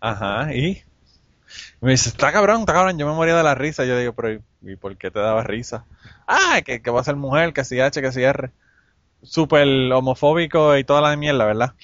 [0.00, 0.82] ajá, ¿y?
[1.80, 3.84] Me dice, está cabrón, está cabrón, yo me moría de la risa.
[3.84, 5.84] Yo digo, pero ¿y- ¿y por qué te daba risa?
[6.26, 8.50] Ah, que, que va a ser mujer, que si H, que si R.
[9.22, 11.74] Súper homofóbico y toda la mierda, ¿verdad?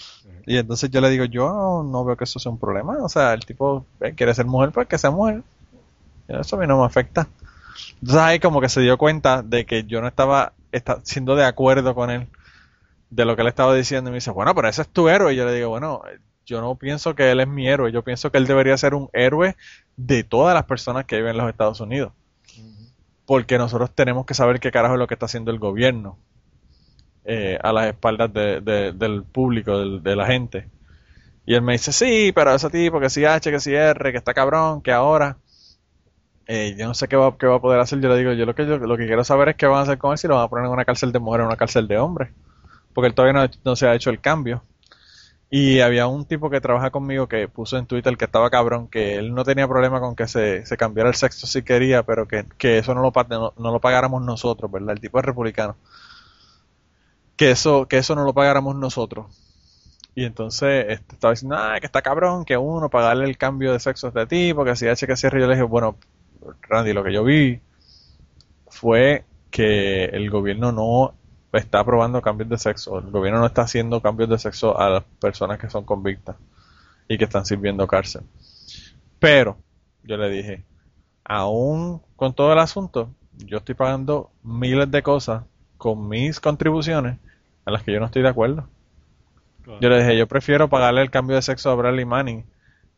[0.47, 2.99] Y entonces yo le digo, yo no veo que eso sea un problema.
[3.05, 5.43] O sea, el tipo eh, quiere ser mujer, pues que sea mujer.
[6.29, 7.29] Eso a mí no me afecta.
[8.01, 11.45] Entonces ahí como que se dio cuenta de que yo no estaba esta- siendo de
[11.45, 12.29] acuerdo con él
[13.11, 15.33] de lo que él estaba diciendo y me dice, bueno, pero ese es tu héroe.
[15.35, 16.03] Y yo le digo, bueno,
[16.47, 19.09] yo no pienso que él es mi héroe, yo pienso que él debería ser un
[19.13, 19.57] héroe
[19.97, 22.13] de todas las personas que viven en los Estados Unidos.
[23.27, 26.19] Porque nosotros tenemos que saber qué carajo es lo que está haciendo el gobierno
[27.25, 30.69] eh, a las espaldas de- de- del público, del- de la gente.
[31.47, 34.19] Y él me dice, sí, pero ese tipo, que si H, que si R, que
[34.19, 35.39] está cabrón, que ahora...
[36.47, 38.01] eh, yo no sé qué va, qué va a poder hacer.
[38.01, 39.83] Yo le digo, yo lo que yo, lo que quiero saber es qué van a
[39.83, 41.49] hacer con él si lo van a poner en una cárcel de mujeres o en
[41.49, 42.31] una cárcel de hombres.
[42.97, 44.63] Porque él todavía no, no se ha hecho el cambio.
[45.51, 49.17] Y había un tipo que trabaja conmigo que puso en Twitter que estaba cabrón, que
[49.17, 52.47] él no tenía problema con que se, se cambiara el sexo si quería, pero que,
[52.57, 54.93] que eso no lo, no, no lo pagáramos nosotros, ¿verdad?
[54.93, 55.77] El tipo es republicano.
[57.37, 59.27] Que eso, que eso no lo pagáramos nosotros.
[60.15, 63.79] Y entonces este, estaba diciendo, ah, que está cabrón, que uno pagarle el cambio de
[63.79, 65.41] sexo a este tipo, que si H que cierre.
[65.41, 65.99] Yo le dije, bueno,
[66.63, 67.61] Randy, lo que yo vi
[68.69, 71.15] fue que el gobierno no
[71.53, 72.99] está aprobando cambios de sexo.
[72.99, 76.37] El gobierno no está haciendo cambios de sexo a las personas que son convictas
[77.09, 78.23] y que están sirviendo cárcel.
[79.19, 79.57] Pero,
[80.03, 80.65] yo le dije,
[81.25, 85.45] aún con todo el asunto, yo estoy pagando miles de cosas
[85.79, 87.19] con mis contribuciones
[87.65, 88.69] a las que yo no estoy de acuerdo.
[89.81, 92.45] Yo le dije, yo prefiero pagarle el cambio de sexo a Bradley Manning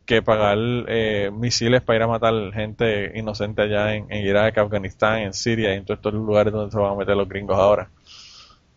[0.05, 5.19] que pagar eh, misiles para ir a matar gente inocente allá en, en Irak, Afganistán,
[5.19, 7.89] en Siria y en todos estos lugares donde se van a meter los gringos ahora.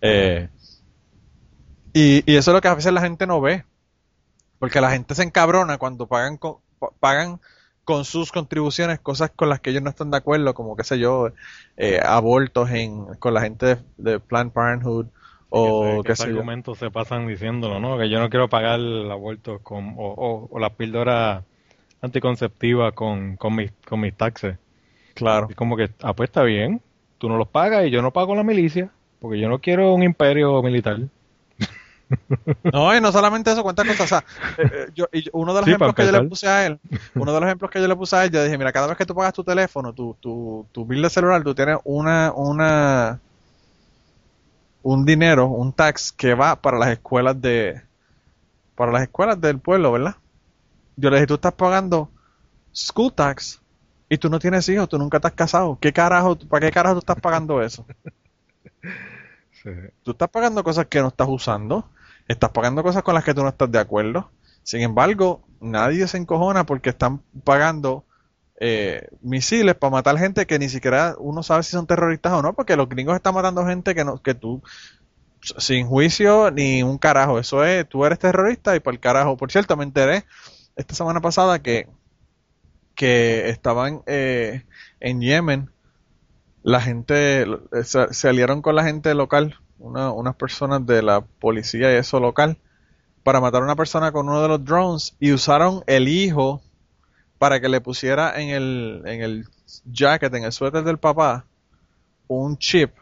[0.02, 0.48] Eh,
[1.92, 3.64] y, y eso es lo que a veces la gente no ve.
[4.58, 7.40] Porque la gente se encabrona cuando pagan con, pa- pagan
[7.84, 10.98] con sus contribuciones cosas con las que ellos no están de acuerdo, como qué sé
[10.98, 11.30] yo,
[11.76, 15.06] eh, abortos en, con la gente de, de Planned Parenthood
[15.50, 16.16] o que qué
[16.76, 17.98] se pasan diciéndolo, ¿no?
[17.98, 21.44] Que yo no quiero pagar el aborto con, o, o, o la píldora
[22.02, 24.58] anticonceptiva con, con, mis, con mis taxes.
[25.14, 25.48] Claro.
[25.50, 26.82] Es como que, ah, pues está bien,
[27.18, 28.90] tú no los pagas y yo no pago la milicia,
[29.22, 30.98] porque yo no quiero un imperio militar.
[32.72, 34.04] No, y no solamente eso, cuántas cosas.
[34.06, 34.24] O sea,
[34.56, 36.66] eh, eh, yo, y yo- uno de los Sí, ejemplos que yo le puse a
[36.66, 36.80] él,
[37.16, 38.96] uno de los ejemplos que yo le puse a él, yo dije, mira, cada vez
[38.96, 43.22] que tú pagas tu teléfono, tu, tu, tu bill de celular, tú tienes una, una,
[44.82, 47.82] un dinero, un tax que va para las escuelas de,
[48.76, 50.16] para las escuelas del pueblo, ¿verdad?
[50.96, 52.12] Yo le dije, tú estás pagando
[52.74, 53.62] school tax
[54.08, 55.78] y tú no tienes hijos, tú nunca has casado.
[55.80, 57.86] ¿Qué carajo, para qué carajo tú estás pagando eso?
[60.02, 61.88] Tú estás pagando cosas que no estás usando,
[62.28, 64.30] estás pagando cosas con las que tú no estás de acuerdo.
[64.62, 68.04] Sin embargo, nadie se encojona porque están pagando
[68.60, 72.54] eh, misiles para matar gente que ni siquiera uno sabe si son terroristas o no,
[72.54, 74.62] porque los gringos están matando gente que no, que tú
[75.40, 77.38] sin juicio ni un carajo.
[77.38, 79.36] Eso es, tú eres terrorista y por el carajo.
[79.36, 80.24] Por cierto, me enteré
[80.76, 81.88] esta semana pasada que
[82.94, 84.64] que estaban eh,
[85.00, 85.71] en Yemen
[86.62, 87.46] la gente
[87.84, 92.20] se, se aliaron con la gente local, una- unas personas de la policía y eso
[92.20, 92.56] local,
[93.24, 96.62] para matar a una persona con uno de los drones y usaron el hijo
[97.38, 99.48] para que le pusiera en el, en el
[99.86, 101.44] jacket, en el suéter del papá,
[102.28, 102.92] un chip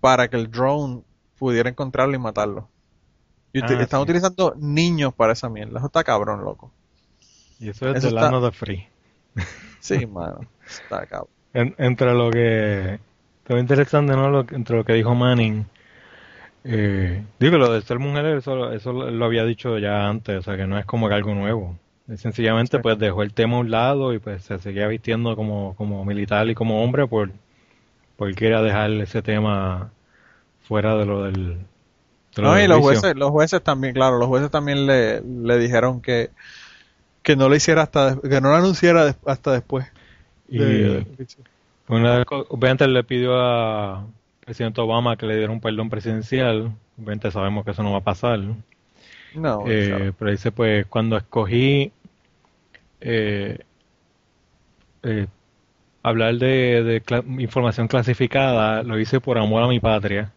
[0.00, 1.02] para que el drone
[1.38, 2.68] pudiera encontrarlo y matarlo.
[3.52, 4.04] Y Ah, están sí.
[4.04, 5.78] utilizando niños para esa mierda.
[5.78, 6.72] Eso está cabrón, loco.
[7.60, 8.88] Y eso es Eso de está- the Free.
[9.78, 10.40] Sí, mano.
[10.66, 11.28] Está cabrón.
[11.54, 13.00] En- entre lo que...
[13.44, 14.30] Fue interesante, ¿no?
[14.30, 15.66] Lo, entre lo que dijo Manning.
[16.64, 20.42] Eh, digo, lo de ser mujer, eso, eso lo lo había dicho ya antes, o
[20.42, 21.76] sea, que no es como que algo nuevo.
[22.16, 26.04] Sencillamente, pues dejó el tema a un lado y pues se seguía vistiendo como, como
[26.04, 27.30] militar y como hombre por,
[28.16, 29.92] por quería dejar ese tema
[30.68, 31.58] fuera de lo del...
[32.36, 32.80] de lo No, del y los juicio.
[32.80, 36.30] jueces, los jueces también, claro, los jueces también le, le dijeron que,
[37.22, 39.86] que no lo hiciera hasta, que no lo anunciara hasta después.
[40.52, 41.06] Y de-
[41.88, 44.06] una de las co- obviamente le pidió a
[44.40, 46.72] presidente Obama que le diera un perdón presidencial.
[46.98, 48.40] Obviamente sabemos que eso no va a pasar.
[49.32, 50.14] no, Eh, claro.
[50.18, 51.92] pero dice, pues, cuando escogí
[53.00, 53.58] eh,
[55.02, 55.26] eh,
[56.02, 57.02] hablar de, de
[57.42, 60.32] información clasificada, lo hice por amor a mi patria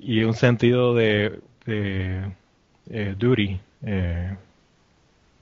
[0.00, 2.22] y un sentido de, de
[2.90, 3.60] eh, duty.
[3.86, 4.36] eh,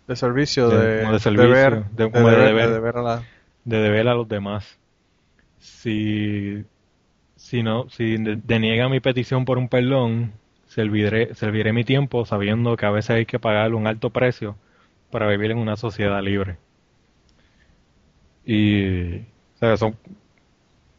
[0.08, 2.80] de servicio, de- de, de deber, de- de de deber.
[3.66, 4.80] De deber a los demás.
[5.58, 6.64] Si,
[7.36, 10.34] si no, si de- deniega mi petición por un perdón,
[10.68, 14.56] serviré, serviré mi tiempo sabiendo que a veces hay que pagar un alto precio
[15.10, 16.58] para vivir en una sociedad libre.
[18.44, 19.26] Y,
[19.76, 19.96] son,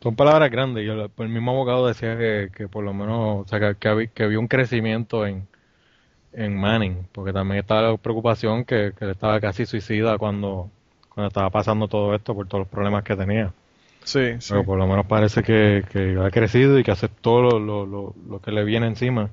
[0.01, 0.86] son palabras grandes.
[0.86, 4.07] Yo, el mismo abogado decía que, que por lo menos, o sea, que, que, había,
[4.07, 5.47] que había un crecimiento en,
[6.34, 10.72] en Manning, porque también estaba la preocupación que, que él estaba casi suicida cuando,
[11.18, 13.51] cuando estaba pasando todo esto por todos los problemas que tenía.
[14.03, 14.49] Sí, sí.
[14.51, 18.13] Pero por lo menos parece que, que ha crecido y que aceptó lo, lo, lo,
[18.30, 19.32] lo que le viene encima.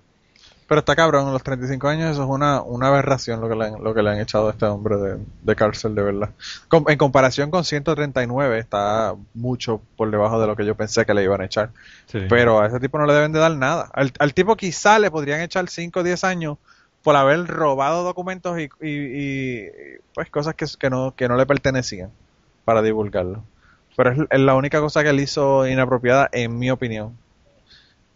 [0.66, 3.66] Pero está cabrón, a los 35 años eso es una, una aberración lo que le
[3.66, 6.30] han, lo que le han echado a este hombre de, de cárcel, de verdad.
[6.68, 11.12] Com- en comparación con 139 está mucho por debajo de lo que yo pensé que
[11.12, 11.68] le iban a echar.
[12.06, 12.20] Sí.
[12.30, 13.90] Pero a ese tipo no le deben de dar nada.
[13.92, 16.56] Al, al tipo quizá le podrían echar 5 o 10 años
[17.04, 18.68] por haber robado documentos y,
[20.14, 22.10] pues cosas que, no, que no le pertenecían
[22.64, 23.44] para divulgarlo.
[23.94, 27.12] Pero es, la única cosa que él hizo inapropiada en mi opinión.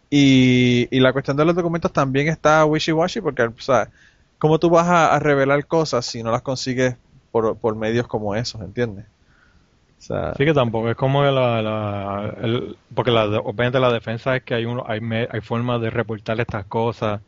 [0.09, 3.89] Y, y la cuestión de los documentos también está wishy-washy porque, o sea,
[4.39, 6.95] ¿cómo tú vas a, revelar cosas si no las consigues
[7.31, 9.05] por, por medios como esos, ¿entiendes?
[10.35, 14.55] Sí que tampoco es como la, la- el- porque la, obviamente la defensa es que
[14.55, 17.21] hay uno, hay, hay formas de reportar estas cosas,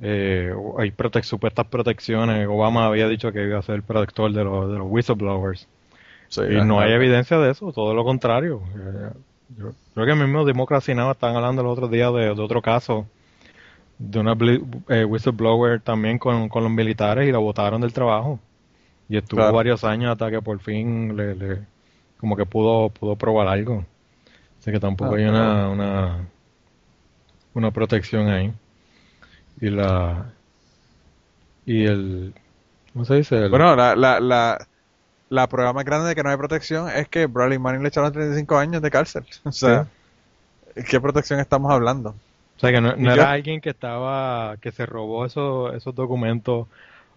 [0.00, 0.90] eh, hay
[1.22, 2.46] supuestas protecciones.
[2.48, 5.68] Obama había dicho que iba a ser el protector de los, de los whistleblowers
[6.28, 8.62] sí, y no hay evidencia de eso, todo lo contrario.
[8.76, 9.12] Eh,
[9.58, 11.12] yo creo que mismo Democracy Now!
[11.12, 13.06] estaban hablando el otro día de, de otro caso
[13.98, 14.36] de una
[14.88, 18.40] eh, whistleblower también con, con los militares y la votaron del trabajo
[19.08, 19.52] y estuvo Claro.
[19.52, 21.66] varios años hasta que por fin le, le-
[22.18, 23.84] como que pudo pudo probar algo
[24.60, 25.70] así que tampoco Ah, hay una, claro.
[25.70, 26.28] una
[27.54, 28.52] una protección ahí
[29.60, 30.32] y la
[31.64, 32.34] y el
[32.92, 33.36] ¿cómo se dice?
[33.36, 34.68] El- Bueno, la, la, la,
[35.30, 38.12] la prueba más grande de que no hay protección es que Bradley Manning le echaron
[38.12, 39.26] 35 años de cárcel.
[39.44, 39.88] O sea,
[40.88, 42.20] ¿qué protección estamos hablando?
[42.56, 45.94] O sea, que no, no era yo- alguien que estaba, que se robó esos, esos
[45.94, 46.68] documentos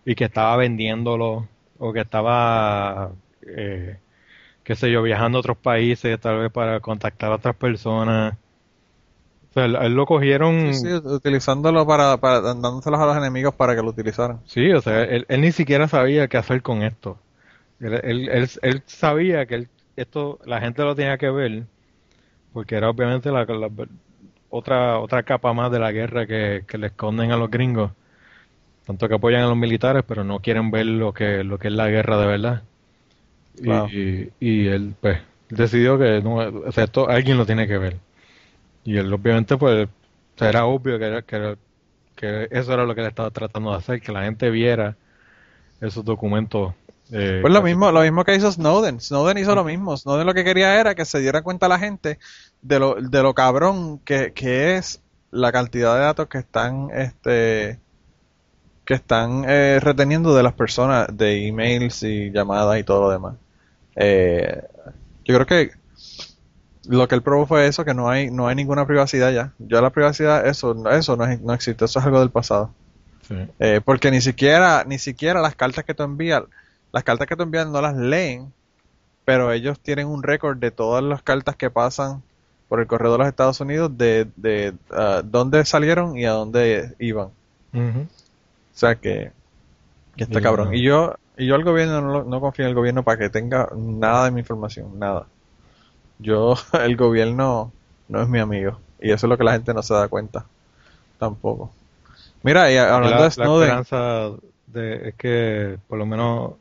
[0.05, 1.45] y que estaba vendiéndolos
[1.79, 3.13] o que estaba,
[3.43, 4.01] eh,
[4.63, 8.37] qué sé yo, viajando a otros países tal vez para contactar a otras personas.
[9.51, 13.75] O sea, él, lo cogieron, Sí, sí, utilizándolo para, para, dándoselos a los enemigos para
[13.75, 14.41] que lo utilizaran.
[14.45, 17.17] sí, o sea, él, él ni siquiera sabía qué hacer con esto.
[17.79, 21.65] Él, él, él, sabía que él- esto, la gente lo tenía que ver
[22.53, 23.71] porque era obviamente la, la-
[24.49, 27.91] otra otra capa más de la guerra que, que le esconden a los gringos
[28.85, 31.73] tanto que apoyan a los militares pero no quieren ver lo que lo que es
[31.73, 32.63] la guerra de verdad
[33.61, 33.89] Y- Claro.
[34.31, 35.19] y, y él pues
[35.49, 37.97] decidió que no, o sea, esto alguien lo tiene que ver
[38.83, 39.87] y él obviamente pues
[40.39, 41.57] era obvio que, era- que, era-
[42.15, 44.97] que eso era lo que él estaba tratando de hacer que la gente viera
[45.81, 46.73] esos documentos
[47.13, 48.99] eh, Pues lo mismo, lo mismo que hizo Snowden.
[48.99, 49.95] Snowden hizo lo mismo.
[49.95, 52.19] Snowden lo que quería era que se diera cuenta la gente
[52.61, 55.01] de lo, de lo cabrón que, que es
[55.31, 57.79] la cantidad de datos que están, este,
[58.85, 63.35] que están eh, reteniendo de las personas, de emails y llamadas y todo lo demás.
[63.95, 64.63] Eh,
[65.25, 65.71] yo creo que
[66.85, 69.53] lo que él probó fue eso, que no hay, no hay ninguna privacidad ya.
[69.59, 72.73] Ya la privacidad, eso, eso no, es- no existe, eso es algo del pasado.
[73.21, 73.35] sí.
[73.59, 76.43] Eh, porque ni siquiera, ni siquiera las cartas que tú envías,
[76.91, 78.53] las cartas que tú envías no las leen,
[79.25, 82.23] pero ellos tienen un récord de todas las cartas que pasan
[82.69, 86.95] por el correo de los Estados Unidos de, de ah, dónde salieron y a dónde
[86.99, 87.27] iban.
[87.27, 87.33] O
[88.71, 89.31] sea que,
[90.17, 90.69] que está Y cabrón.
[90.69, 93.29] no- Y yo, y yo al gobierno no, no confío en el gobierno para que
[93.29, 95.27] tenga nada de mi información, nada.
[96.19, 97.73] Yo, el gobierno
[98.07, 98.79] no es mi amigo.
[99.01, 100.45] Y eso es lo que la gente no se da cuenta.
[101.19, 101.71] Tampoco.
[102.43, 104.31] Mira, y hablando la, de la Snowden, esperanza
[104.67, 106.53] de, es que por lo menos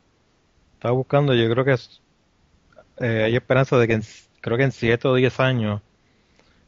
[0.75, 2.01] estaba buscando, yo creo que es
[2.99, 4.03] eh, hay esperanza de que en-
[4.41, 5.81] creo que en 7 o 10 años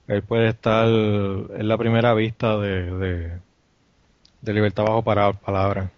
[0.08, 3.40] él puede estar en la primera vista de, de,
[4.42, 5.90] de libertad bajo para, palabra.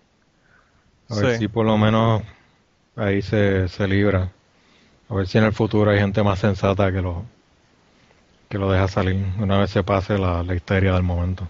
[1.09, 2.23] A ver si por lo menos
[2.97, 4.32] ahí se, se libra.
[5.14, 7.24] A ver si en el futuro hay gente más sensata que lo
[8.49, 11.47] que lo deja salir una vez se pase la, la histeria del momento.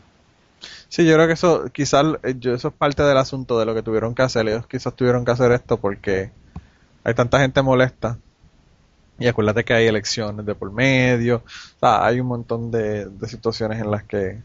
[0.90, 3.74] Sí, yo creo que eso, quizás, eh, yo, eso es parte del asunto de lo
[3.76, 4.48] que tuvieron que hacer.
[4.48, 6.32] Ellos quizás tuvieron que hacer esto porque
[7.04, 8.18] hay tanta gente molesta.
[9.20, 11.38] Y acuérdate que hay elecciones de por medio.
[11.38, 14.42] O sea, hay un montón de, de situaciones en las que,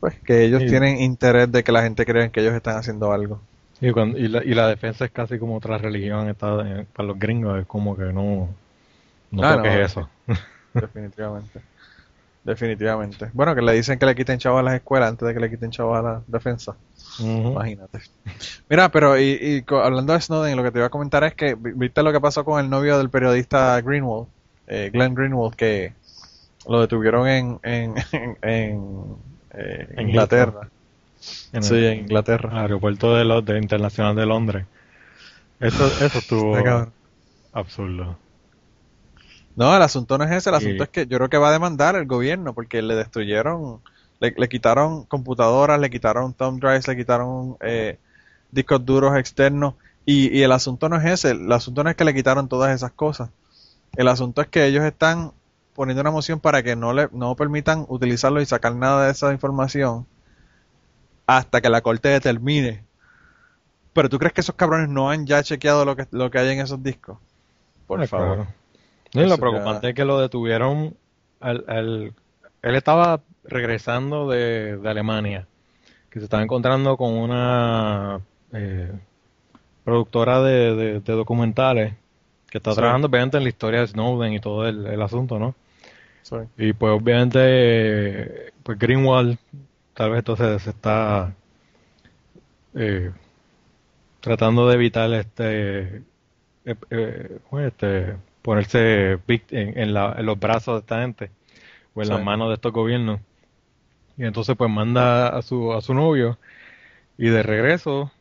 [0.00, 0.68] pues, que ellos Sí.
[0.68, 3.40] tienen interés de que la gente crea que ellos están haciendo algo.
[3.80, 7.08] Y, cuando- y, la, y la defensa es casi como otra religión está, eh, para
[7.08, 8.48] los gringos, es como que no,
[9.30, 9.80] no Ah, toques no.
[9.84, 10.10] eso.
[10.74, 11.60] Definitivamente.
[12.44, 13.30] Definitivamente.
[13.34, 15.50] Bueno, que le dicen que le quiten chavos a las escuelas antes de que le
[15.50, 16.76] quiten chavos a la defensa.
[17.18, 17.98] Imagínate.
[18.68, 19.24] Mira, pero y,
[19.68, 22.12] y hablando de Snowden, lo que te iba a comentar es que vi- viste lo
[22.12, 24.28] que pasó con el novio del periodista Greenwald,
[24.68, 25.92] eh, Glenn Greenwald, que
[26.68, 29.16] lo detuvieron en, en, en, en,
[29.54, 30.68] eh, En Inglaterra.
[31.52, 32.50] En Sí, el- en Inglaterra.
[32.50, 34.66] el aeropuerto de los de Internacional de Londres.
[35.60, 36.86] Eso, eso estuvo
[37.52, 38.18] absurdo.
[39.54, 41.48] No, el asunto no es ese, el Y- asunto es que yo creo que va
[41.48, 43.80] a demandar el gobierno porque le destruyeron,
[44.20, 47.98] le, le quitaron computadoras, le quitaron thumb drives, le quitaron eh,
[48.50, 49.74] discos duros externos
[50.04, 52.74] y, y el asunto no es ese, el asunto no es que le quitaron todas
[52.74, 53.30] esas cosas,
[53.96, 55.32] el asunto es que ellos están
[55.74, 59.32] poniendo una moción para que no le no permitan utilizarlo y sacar nada de esa
[59.32, 60.06] información
[61.26, 62.84] hasta que la corte determine.
[63.92, 66.50] Pero tú crees que esos cabrones no han ya chequeado lo que lo que hay
[66.50, 67.18] en esos discos?
[67.86, 68.34] Por favor.
[68.36, 68.46] claro.
[69.14, 70.94] No, y lo preocupante es que lo detuvieron.
[71.40, 72.12] Al, al-
[72.62, 75.46] él estaba regresando de, de Alemania,
[76.10, 78.20] que se estaba encontrando con una
[78.52, 78.90] eh,
[79.84, 81.94] productora de, de- de documentales
[82.50, 82.76] que está Sí.
[82.76, 85.54] trabajando obviamente en la historia de Snowden y todo el, el asunto, ¿no?
[86.22, 86.36] Sí.
[86.58, 89.38] Y pues obviamente, pues Greenwald
[89.96, 91.34] tal vez entonces se está
[92.74, 93.12] eh,
[94.20, 95.82] tratando de evitar este,
[96.64, 101.30] eh, eh, ¿cómo es este ponerse en, en la- en los brazos de esta gente
[101.94, 102.14] o en Sí.
[102.14, 103.20] las manos de estos gobiernos.
[104.18, 106.38] Y entonces pues manda a su, a su novio
[107.18, 108.12] y de regreso,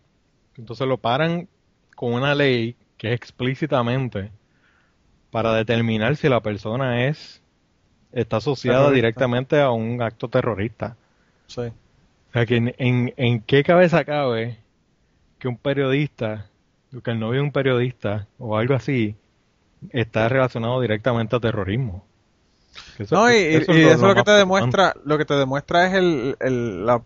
[0.58, 1.48] entonces lo paran
[1.96, 4.32] con una ley que es explícitamente
[5.32, 7.42] para determinar si la persona es
[8.14, 10.98] está asociada directamente a un acto terrorista.
[11.48, 11.62] Sí.
[11.62, 14.58] O sea, que en, en, en qué cabeza cabe
[15.40, 16.48] que un periodista,
[17.04, 19.16] que el novio de un periodista o algo así,
[19.92, 22.04] está relacionado directamente a terrorismo.
[22.98, 25.88] Eso- No, y, y- y eso, es lo, que te demuestra, lo que te demuestra
[25.88, 27.02] es el, el- la,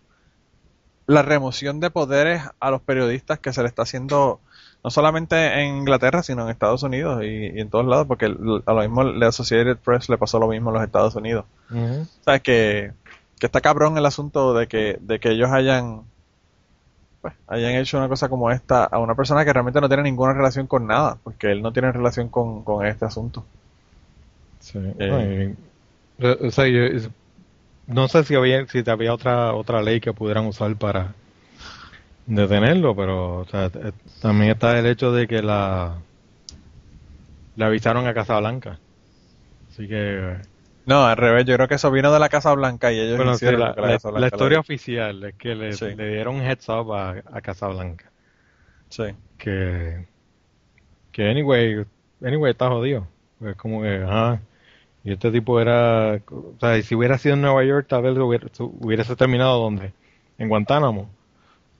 [1.08, 4.40] la remoción de poderes a los periodistas que se le está haciendo
[4.84, 8.64] no solamente en Inglaterra, sino en Estados Unidos y, y en todos lados, porque el-
[8.66, 11.46] a lo mismo la Associated Press le pasó lo mismo en los Estados Unidos.
[11.70, 12.02] Ujú.
[12.04, 12.94] O sea, que,
[13.40, 16.04] que está cabrón el asunto de que, de que ellos hayan,
[17.22, 20.34] pues, hayan hecho una cosa como esta a una persona que realmente no tiene ninguna
[20.34, 23.44] relación con nada, porque él no tiene relación con, con este asunto.
[24.60, 25.56] Sí, Eh.
[26.18, 27.10] no, o sea, yo-
[27.88, 31.14] no sé si había si había otra otra ley que pudieran usar para
[32.28, 35.96] detenerlo, pero o sea, eh, también está el hecho de que la
[37.56, 38.80] le avisaron a Casablanca.
[39.72, 40.38] Así que
[40.90, 43.34] No, al revés, yo creo que eso vino de la Casa Blanca y ellos bueno,
[43.36, 45.74] sí, hicieron la, lo que la, la- Casa la Blanca historia oficial es que le,
[45.74, 45.86] Sí.
[45.96, 48.12] le dieron un heads up a, a Casablanca.
[48.90, 49.04] Sí.
[49.38, 50.08] Que
[51.12, 51.86] que anyway,
[52.24, 53.08] anyway está jodido.
[53.42, 54.42] Es como que, ajá,
[55.04, 58.48] y este tipo era, o sea, si hubiera sido en Nueva York, tal vez hubiera,
[58.60, 59.94] hubiese terminado donde,
[60.38, 61.10] en Guantánamo,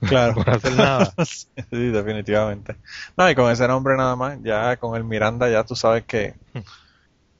[0.00, 0.34] Claro.
[0.34, 1.12] por hacer nada.
[1.26, 1.48] sí,
[1.90, 2.76] definitivamente.
[3.16, 6.34] No, y con ese nombre nada más, ya con el Miranda, ya tú sabes que,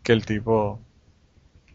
[0.02, 0.80] que el tipo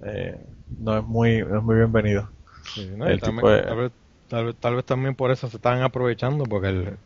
[0.01, 0.37] eh,
[0.77, 2.29] no es muy, no es muy bienvenido.
[2.73, 3.09] Sí, ¿no?
[3.09, 3.91] Y El también- tipo de- tal, vez,
[4.27, 6.97] tal, vez, tal vez también por eso se están aprovechando, porque él,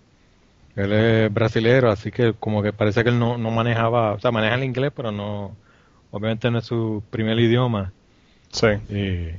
[0.75, 4.31] él es brasilero, así que como que parece que él no, no manejaba, o sea,
[4.31, 5.55] maneja el inglés, pero no,
[6.11, 7.93] obviamente no es su primer idioma.
[8.51, 8.67] Sí.
[8.89, 9.31] Y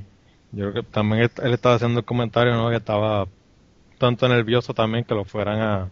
[0.57, 2.69] yo creo que también él estaba haciendo el comentario, ¿no?
[2.69, 3.27] Que estaba
[3.97, 5.89] tanto nervioso también que lo fueran a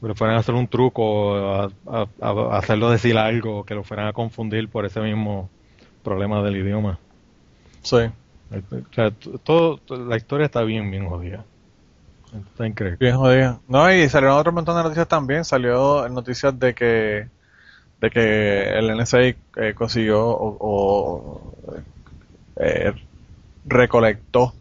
[0.00, 3.84] que lo fueran a hacer un truco, a, a- a hacerlo decir algo, que lo
[3.84, 5.48] fueran a confundir por ese mismo
[6.04, 6.98] problema del idioma.
[7.82, 7.96] Sí.
[7.96, 9.10] O sea,
[9.42, 11.44] todo, la historia está bien, bien jodida.
[12.32, 12.98] Está increíble.
[13.00, 13.60] Bien jodido.
[13.66, 15.44] No, y salieron otro montón de noticias también.
[15.44, 17.28] Salió noticias de que
[18.00, 19.36] de que el NSA eh,
[19.74, 21.54] consiguió o,
[22.56, 22.92] eh,
[23.64, 24.52] recolectó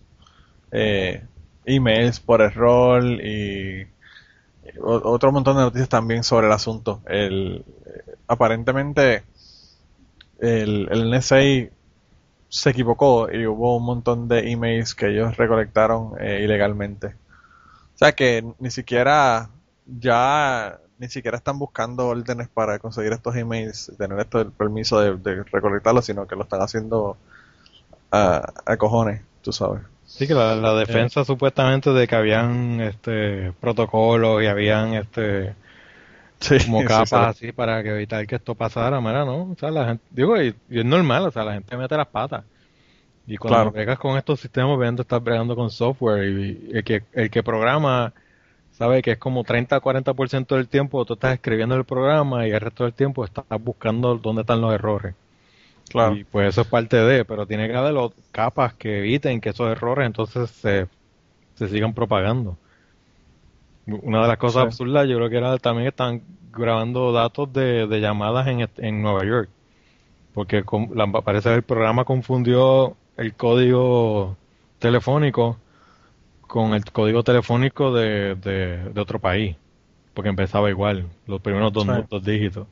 [0.71, 1.23] eh,
[1.65, 3.85] emails por error y
[4.81, 7.01] otro montón de noticias también sobre el asunto.
[7.05, 9.23] El, eh, aparentemente
[10.39, 11.69] el, el NSA
[12.49, 17.07] se equivocó y hubo un montón de emails que ellos recolectaron eh, ilegalmente.
[17.07, 19.49] O sea que ni siquiera
[19.85, 25.17] ya ni siquiera están buscando órdenes para conseguir estos emails, tener esto el permiso de,
[25.17, 27.17] de recolectarlos, sino que lo están haciendo
[28.11, 29.81] a, a cojones, tú sabes.
[30.05, 35.55] Sí, que la, la defensa supuestamente de que habían este protocolos y habían este
[36.47, 37.33] Sí, como capas sí.
[37.37, 39.51] así para que evitar que esto pasara, mira, ¿no?
[39.51, 42.07] O sea, la gente, digo, y, y es normal, o sea, la gente mete las
[42.07, 42.45] patas.
[43.25, 43.71] Y cuando Claro.
[43.71, 47.43] bregas con estos sistemas, obviamente estás bregando con software y, y el que el que
[47.43, 48.13] programa
[48.71, 52.85] sabe que es como 30-40% del tiempo tú estás escribiendo el programa y el resto
[52.85, 55.15] del tiempo estás buscando dónde están los errores.
[55.89, 56.17] Claro.
[56.17, 59.49] Y pues eso es parte de, pero tiene que haber los capas que eviten que
[59.49, 60.89] esos errores entonces se,
[61.55, 62.59] se sigan propagando.
[63.85, 64.67] Una de las cosas Sí.
[64.67, 66.21] absurdas yo creo que era también están
[66.53, 69.49] grabando datos de, de llamadas en, en Nueva York.
[70.33, 74.35] Porque con- la- parece que el programa confundió el código
[74.79, 75.57] telefónico
[76.41, 79.55] con el código telefónico de, de, de otro país.
[80.13, 81.91] Porque empezaba igual, los primeros dos, Sí.
[82.09, 82.67] dos dígitos.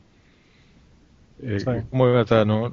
[1.42, 1.66] Eh, Sí.
[1.90, 2.72] como, o sea, no,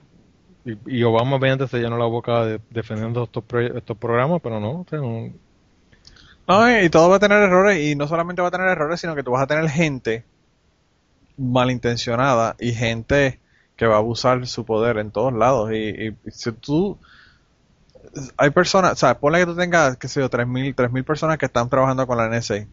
[0.66, 3.44] y, y Obama obviamente se llenó la boca de- defendiendo estos,
[3.76, 5.30] estos programas, pero no, o sea, no-
[6.50, 9.14] No, y todo va a tener errores, y no solamente va a tener errores, sino
[9.14, 10.26] que tú vas a tener gente
[11.38, 13.39] malintencionada y gente
[13.76, 15.72] que va a abusar su poder en todos lados.
[15.72, 16.97] Y, y si tú.
[18.36, 21.45] Hay personas, o sea, ponle que tú tengas, qué sé yo, 3.000 3.000 personas que
[21.45, 22.66] están trabajando con la NSA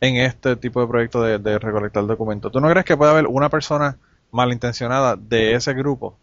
[0.00, 2.50] en este tipo de proyecto de, de recolectar documentos.
[2.50, 3.98] ¿Tú no crees que puede haber una persona
[4.30, 6.16] malintencionada de ese grupo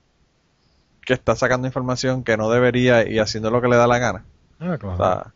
[1.06, 4.26] que está sacando información que no debería y haciendo lo que le da la gana?
[4.60, 4.96] Ah, claro.
[4.96, 5.34] O sea,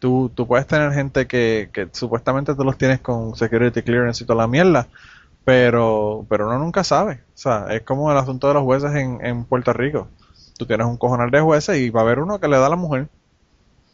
[0.00, 4.26] tú, tú puedes tener gente que, que supuestamente tú los tienes con security clearance y
[4.26, 4.88] toda la mierda,
[5.44, 7.20] pero, pero uno nunca sabe.
[7.34, 10.08] O sea, es como el asunto de los jueces en, en Puerto Rico.
[10.58, 12.70] Tú tienes un cojonal de jueces y va a haber uno que le da a
[12.70, 13.08] la mujer.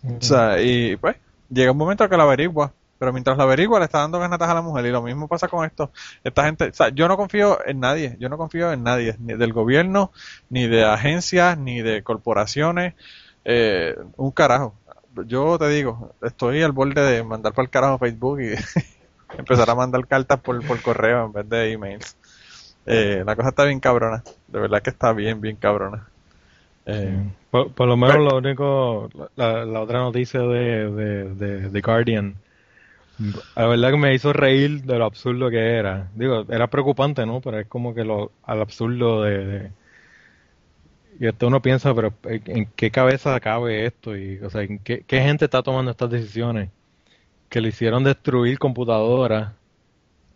[0.05, 1.17] O sea, y pues
[1.51, 4.55] llega un momento que la averigua, pero mientras la averigua le está dando ganatas a
[4.55, 5.91] la mujer y lo mismo pasa con esto.
[6.25, 9.35] Esta gente, o sea, yo no confío en nadie, yo no confío en nadie, ni
[9.35, 10.13] del gobierno,
[10.49, 12.95] ni de agencias, ni de corporaciones,
[13.45, 14.75] eh, un carajo.
[15.25, 18.55] Yo te digo, estoy al borde de mandar para el carajo Facebook y
[19.39, 22.17] empezar a mandar cartas por, por correo en vez de emails.
[22.87, 26.09] Eh, la cosa está bien cabrona, de verdad que está bien, bien cabrona.
[26.87, 27.31] Eh, Sí.
[27.51, 32.37] Por, por lo menos lo único, la, la otra noticia de, de, de, de Guardian,
[33.55, 36.11] la verdad que me hizo reír de lo absurdo que era.
[36.15, 37.41] Digo, era preocupante, ¿no?
[37.41, 39.73] Pero es como que lo, al absurdo de, de-
[41.19, 44.17] y esto uno piensa, pero ¿en en qué cabeza cabe esto?
[44.17, 46.71] Y, o sea, ¿en qué, qué gente está tomando estas decisiones?
[47.49, 49.53] Que le hicieron destruir computadoras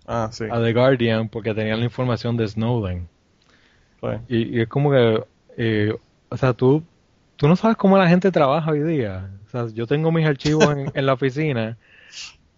[0.07, 0.45] ah, sí.
[0.51, 3.09] a The Guardian porque tenían la información de Snowden.
[4.01, 4.09] sí.
[4.29, 5.25] Y, y es como que,
[5.57, 5.95] eh,
[6.29, 6.83] o sea, tú,
[7.37, 9.31] tú no sabes cómo la gente trabaja hoy día.
[9.47, 11.77] O sea, yo tengo mis archivos en, en la oficina,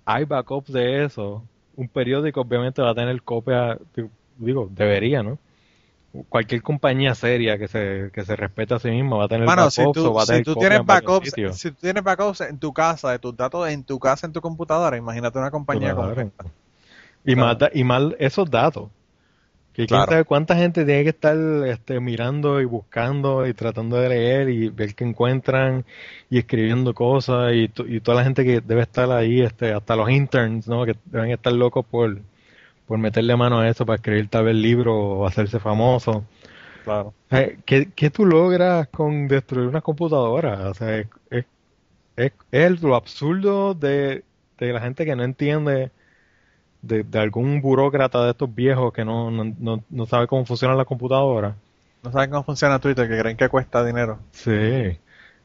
[0.04, 1.42] hay backups de eso.
[1.74, 3.78] Un periódico obviamente va a tener copia,
[4.36, 5.38] digo, debería, ¿no?
[6.28, 9.70] Cualquier compañía seria que se, que se respete a sí misma va a tener Bueno,
[9.70, 12.02] si backups o tú, va a si tener tú copias tienes backups, si tú tienes
[12.04, 15.50] backups en tu casa, de tus datos en tu casa, en tu computadora, imagínate una
[15.50, 16.44] compañía como esta.
[17.24, 17.58] Y Claro.
[17.58, 18.90] más, y más esos datos.
[19.74, 20.12] Que quién Claro.
[20.12, 21.36] sabe cuánta gente tiene que estar
[21.66, 25.84] este, mirando y buscando y tratando de leer y ver qué encuentran
[26.30, 30.10] y escribiendo cosas y, y toda la gente que debe estar ahí, este, hasta los
[30.10, 30.84] interns, ¿no?
[30.86, 32.18] Que deben estar locos por,
[32.92, 36.26] por meterle mano a eso para escribir tal vez libro o hacerse famoso.
[36.84, 37.14] Claro.
[37.30, 40.68] Eh, ¿Qué, qué tú logras con destruir una computadora?
[40.68, 41.46] O sea, es, es,
[42.16, 44.24] es- es lo absurdo de,
[44.58, 45.90] de la gente que no entiende,
[46.82, 50.74] de, de algún burócrata de estos viejos que no, no, no, no sabe cómo funciona
[50.74, 51.56] la computadora.
[52.02, 54.18] No saben cómo funciona Twitter, que creen que cuesta dinero.
[54.32, 54.98] Sí.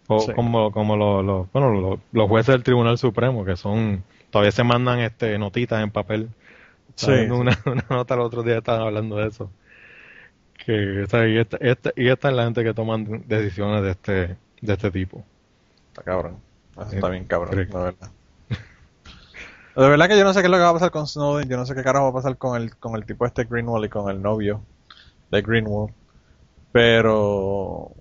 [0.07, 0.33] O Sí.
[0.33, 4.65] como, como los, los- bueno, los, los jueces del Tribunal Supremo, que son, todavía se
[4.65, 6.27] mandan este notitas en papel.
[6.97, 7.11] Sí.
[7.11, 9.49] Una, una nota el otro día estaban hablando de eso.
[10.65, 13.91] Que, o sea, y, esta, esta, y esta es la gente que toman decisiones de
[13.91, 15.23] este, de este tipo.
[15.89, 16.37] Está cabrón.
[16.73, 18.11] Eso está bien cabrón, la verdad.
[19.77, 21.47] De verdad que yo no sé qué es lo que va a pasar con Snowden,
[21.47, 23.85] yo no sé qué carajo va a pasar con el, con el tipo este Greenwald
[23.85, 24.63] y con el novio
[25.29, 25.93] de Greenwald.
[26.71, 27.91] Pero,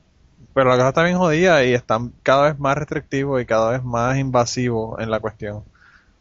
[0.55, 3.85] pero la cosa está bien jodida y están cada vez más restrictivos y cada vez
[3.85, 5.65] más invasivos en la cuestión.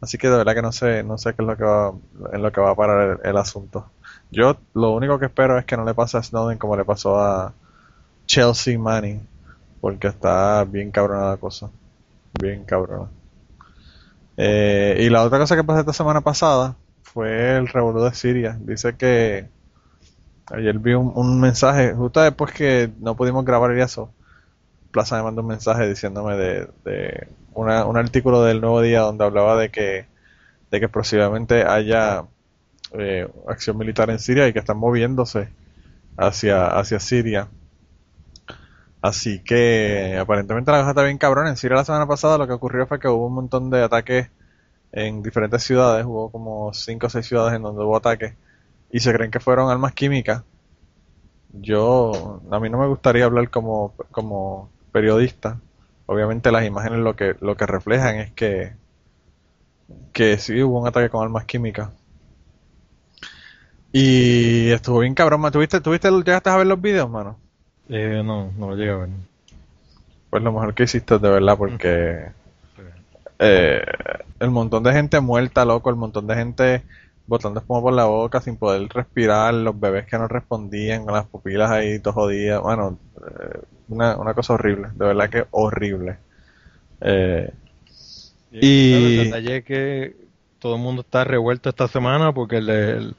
[0.00, 1.92] Así que de verdad que no sé, no sé qué es lo que va,
[2.32, 3.90] en lo que va a parar el, el asunto.
[4.30, 7.18] Yo lo único que espero es que no le pase a Snowden como le pasó
[7.18, 7.52] a
[8.26, 9.26] Chelsea Manning,
[9.80, 11.70] porque está bien cabrona la cosa.
[12.40, 13.08] Bien cabrona.
[14.36, 18.58] Eh, y la otra cosa que pasó esta semana pasada fue el revuelo de Siria.
[18.60, 19.48] Dice que
[20.46, 24.10] ayer vi un, mensaje, justo después que no pudimos grabar y eso,
[24.90, 29.70] Plaza me mandó un mensaje diciéndome de un artículo del Nuevo Día donde hablaba de
[29.70, 30.06] que,
[30.70, 32.24] de que posiblemente haya
[32.92, 35.48] eh, acción militar en Siria y que están moviéndose
[36.16, 37.48] hacia, hacia Siria.
[39.00, 41.46] Así que aparentemente la cosa está bien cabrón.
[41.48, 44.30] En Siria la semana pasada lo que ocurrió fue que hubo un montón de ataques
[44.92, 46.04] en diferentes ciudades.
[46.04, 48.34] Hubo como 5 o 6 ciudades en donde hubo ataques.
[48.90, 50.42] Y se creen que fueron armas químicas.
[51.52, 55.60] Yo, a mí no me gustaría hablar como, como periodista.
[56.06, 58.72] Obviamente las imágenes lo que, lo que reflejan es que,
[60.12, 61.90] que sí hubo un ataque con armas químicas.
[63.92, 65.50] Y estuvo bien cabrón.
[65.50, 67.38] ¿Tuviste, tuviste, llegaste a ver los videos, mano?
[67.88, 69.08] Eh, no, no lo llegué a ver.
[70.30, 72.26] Pues lo mejor que hiciste de verdad, porque
[73.38, 73.84] eh,
[74.38, 76.82] el montón de gente muerta, loco, el montón de gente
[77.26, 81.26] botando espuma por la boca sin poder respirar, los bebés que no respondían con las
[81.26, 86.18] pupilas ahí todos jodidas, bueno, eh, una, una cosa horrible, de verdad que horrible.
[87.00, 87.50] Eh,
[88.52, 90.16] y, el detalle es que
[90.58, 93.14] todo el mundo está revuelto esta semana porque el,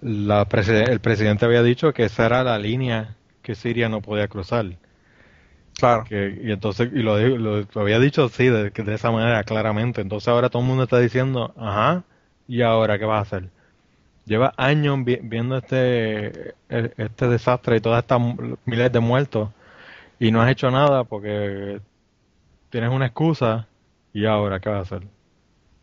[0.00, 4.66] la el presidente había dicho que esa era la línea que Siria no podía cruzar.
[5.78, 6.04] Claro.
[6.10, 10.00] y entonces, y lo, lo, había dicho sí, de, de esa manera, claramente.
[10.00, 12.04] Entonces ahora todo el mundo está diciendo, ajá,
[12.52, 13.48] ¿y ahora qué vas a hacer?
[14.26, 18.20] Lleva años viendo este, e, este desastre y todas estas
[18.66, 19.48] miles de muertos
[20.20, 21.80] y no has hecho nada porque
[22.68, 23.66] tienes una excusa
[24.12, 25.08] y ahora qué vas a hacer.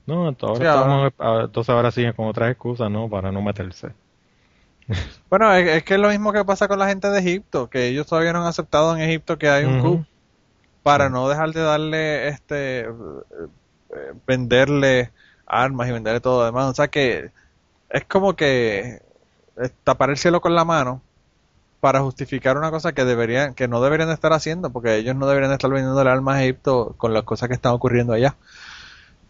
[0.05, 1.11] No, entonces ahora,
[1.45, 3.09] entonces ahora siguen con otras excusas, ¿no?
[3.09, 3.89] Para no meterse.
[5.29, 8.05] Bueno, es, que es lo mismo que pasa con la gente de Egipto, que ellos
[8.05, 10.05] todavía no han aceptado en Egipto que hay un coup
[10.83, 15.11] para no dejar de darle, este, eh, venderle
[15.49, 16.69] armas y venderle todo lo demás.
[16.69, 17.31] O sea que
[17.89, 19.01] es como que
[19.83, 21.01] tapar el cielo con la mano
[21.79, 25.51] para justificar una cosa que deberían, que no deberían estar haciendo, porque ellos no deberían
[25.51, 28.35] estar vendiendo armas a Egipto con las cosas que están ocurriendo allá.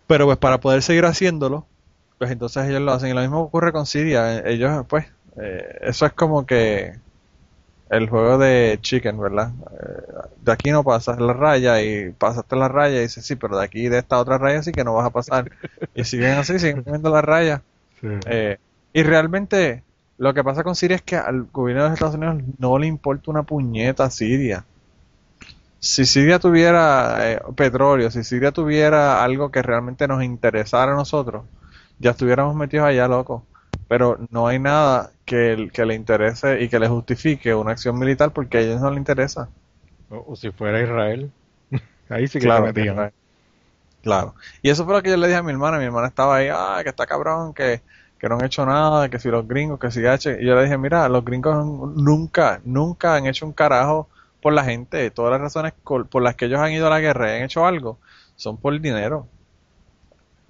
[0.07, 1.65] Pero pues para poder seguir haciéndolo,
[2.17, 3.09] pues entonces ellos lo hacen.
[3.09, 4.39] Y lo mismo ocurre con Siria.
[4.39, 6.97] Ellos pues eh, eso es como que
[7.90, 9.52] el juego de chicken, ¿verdad?
[9.72, 13.57] Eh, de aquí no pasas la raya y pasaste la raya y dices, sí, pero
[13.57, 15.52] de aquí de esta otra raya sí que no vas a pasar.
[15.95, 17.64] y siguen así, siguen viendo la raya.
[18.02, 18.57] Eh,
[18.94, 19.84] y realmente
[20.18, 22.88] lo que pasa con Siria es que al gobierno de los Estados Unidos no le
[22.88, 24.66] importa una puñeta a Siria.
[25.80, 31.45] Si Siria tuviera petróleo, si Siria tuviera algo que realmente nos interesara a nosotros,
[31.99, 33.45] ya estuviéramos metidos allá, loco
[33.90, 38.32] pero no hay nada que, que le interese y que le justifique una acción militar
[38.32, 39.49] porque a ellos no les interesa.
[40.10, 41.32] O, si fuera Israel,
[42.10, 43.14] ahí sí que claro, se
[44.03, 44.36] Claro.
[44.61, 45.80] Y eso fue lo que yo le dije a mi hermana.
[45.80, 47.82] Mi hermana estaba ahí, ah, que está cabrón, que,
[48.20, 50.38] que no han hecho nada, que si los gringos, que si H.
[50.40, 54.07] Y yo le dije, mira, los gringos nunca, nunca han hecho un carajo
[54.40, 55.10] por la gente.
[55.10, 57.66] Todas las razones por las que ellos han ido a la guerra y han hecho
[57.66, 57.98] algo
[58.36, 59.28] son por el dinero.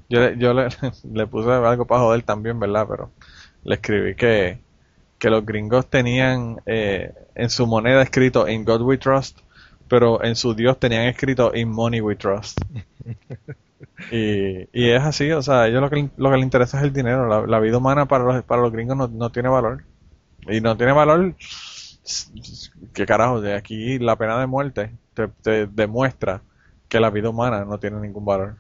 [0.10, 0.68] Yo, yo le,
[1.14, 2.88] le puse algo para joder también, ¿verdad?
[2.90, 3.14] Pero
[3.64, 4.64] le escribí que,
[5.20, 9.40] que los gringos tenían eh, en su moneda escrito In God We Trust,
[9.88, 12.62] pero en su Dios tenían escrito In Money We Trust.
[14.10, 16.84] y, y es así, o sea, a ellos lo que, lo que les interesa es
[16.84, 17.46] el dinero.
[17.48, 19.86] La, vida humana para los, para los gringos no, no tiene valor.
[20.48, 21.36] Y no tiene valor,
[22.94, 23.42] ¿qué carajo?
[23.42, 26.44] De aquí la pena de muerte te, te demuestra
[26.88, 28.58] que la vida humana no tiene ningún valor.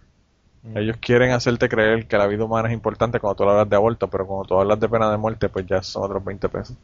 [0.63, 0.77] Mm.
[0.77, 4.07] Ellos quieren hacerte creer que la vida humana es importante cuando tú hablas de aborto,
[4.07, 6.77] pero cuando tú hablas de pena de muerte, pues ya son otros 20 pesos.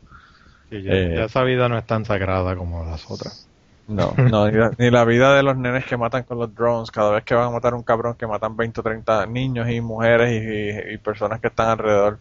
[0.71, 3.47] ya, eh, esa vida no es tan sagrada como las otras.
[3.87, 7.23] No, no ni, la, vida de los nenes que matan con los drones, cada vez
[7.23, 10.91] que van a matar a un cabrón que matan 20 o 30 niños y mujeres
[10.91, 12.17] y, personas que están alrededor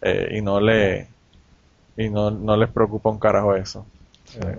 [0.00, 1.08] eh, y no le
[1.96, 3.84] y no, no les preocupa un carajo eso.
[4.36, 4.58] Eh,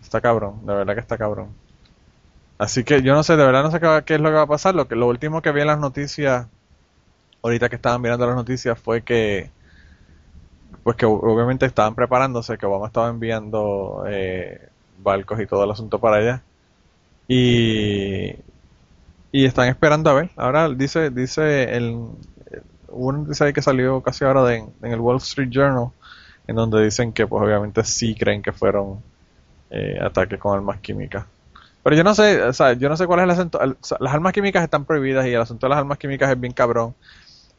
[0.00, 1.48] está cabrón, de verdad que está cabrón.
[2.58, 4.46] Así que yo no sé, de verdad no sé qué, es lo que va a
[4.46, 4.74] pasar.
[4.74, 6.46] Lo que lo último que vi en las noticias,
[7.42, 9.50] ahorita que estaban mirando las noticias, fue que,
[10.82, 14.68] pues que obviamente estaban preparándose, que Obama estaba enviando eh,
[15.02, 16.42] barcos y todo el asunto para allá.
[17.28, 18.34] Y,
[19.32, 20.30] y están esperando a ver.
[20.36, 22.08] Ahora dice, dice el,
[22.88, 25.90] uno dice que salió casi ahora de, en el Wall Street Journal,
[26.46, 29.02] en donde dicen que pues obviamente sí creen que fueron
[29.70, 31.26] eh, ataques con armas químicas.
[31.84, 33.60] Pero yo no sé, o sea, yo no sé cuál es el asunto.
[34.00, 36.96] las armas químicas están prohibidas y el asunto de las armas químicas es bien cabrón.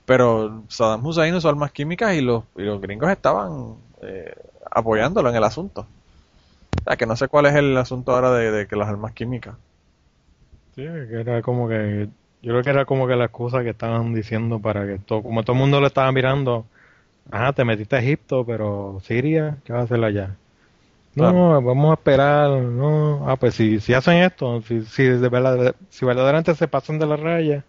[0.06, 4.36] Pero Saddam Hussein usó armas químicas y los, y los gringos estaban eh,
[4.72, 5.88] apoyándolo en el asunto.
[6.82, 9.56] O sea, que no sé cuál es el asunto ahora de, que las armas químicas.
[10.76, 12.10] Sí, que era como que
[12.42, 15.44] Yo creo que era como que la excusa que estaban diciendo para que todo, como
[15.44, 16.66] todo el mundo le estaba mirando,
[17.32, 20.38] ajá, te metiste a Egipto, pero Siria, ¿qué vas a hacer allá?
[21.16, 25.76] No, vamos a esperar, no, ah, pues si, si hacen esto, si, si, de verdad,
[25.90, 27.64] si verdaderamente se pasan de la raya,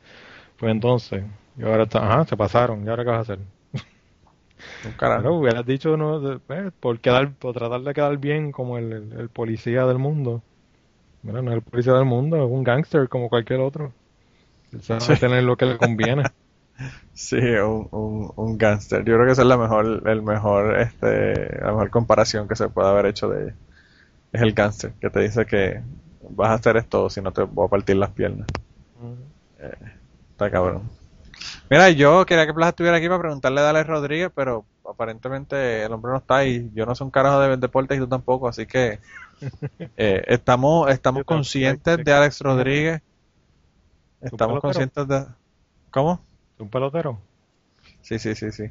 [0.59, 1.25] pues entonces,
[1.57, 3.39] y ahora está, ajá, se pasaron, ¿y ahora qué vas a hacer?
[4.97, 9.29] Claro, hubieras dicho, no, eh, por, quedar, por tratar de quedar bien como el, el,
[9.29, 10.43] policía del mundo.
[11.23, 13.93] Bueno, no es el policía del mundo, es un gángster como cualquier otro.
[14.81, 16.25] Sabe tener lo que le conviene.
[17.15, 19.05] Sí, un, un, un gángster.
[19.05, 22.69] Yo creo que esa es la mejor, el mejor, este, la mejor comparación que se
[22.69, 23.55] puede haber hecho de ella.
[24.33, 25.81] Es el gángster que te dice que
[26.29, 28.47] vas a hacer esto si no te voy a partir las piernas.
[29.61, 29.73] Eh,
[30.33, 30.83] está cabrón.
[31.71, 35.93] Mira, yo quería que Plaza estuviera aquí para preguntarle a Alex Rodríguez, pero aparentemente el
[35.93, 38.67] hombre no está y yo no soy un carajo de deportes y tú tampoco, así
[38.67, 39.01] que
[39.97, 43.03] eh, estamos estamos conscientes de Alex Rodríguez.
[44.21, 45.27] Estamos conscientes de...
[45.91, 46.21] ¿Cómo?
[46.59, 47.19] ¿Un pelotero?
[48.01, 48.71] Sí, sí, sí, sí.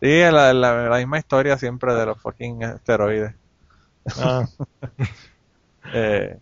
[0.00, 3.34] Sí, la, la, misma historia siempre de los fucking esteroides.
[4.18, 4.46] Ah.
[5.94, 6.36] eh,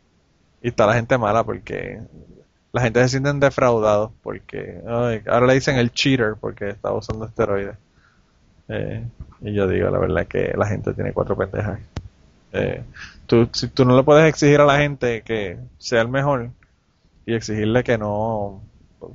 [0.62, 2.01] y está la gente mala porque
[2.73, 7.77] la gente se sienten defraudados porque ahora le dicen el cheater porque está usando esteroides.
[8.69, 9.05] Eh,
[9.43, 11.81] y yo digo la verdad que la gente tiene cuatro pendejas.
[12.53, 12.83] Eh,
[13.27, 16.51] tú, si tú no le puedes exigir a la gente que sea el mejor
[17.27, 18.62] y exigirle que no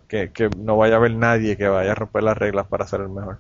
[0.07, 3.10] que, no vaya a haber nadie que vaya a romper las reglas para ser el
[3.10, 3.40] mejor.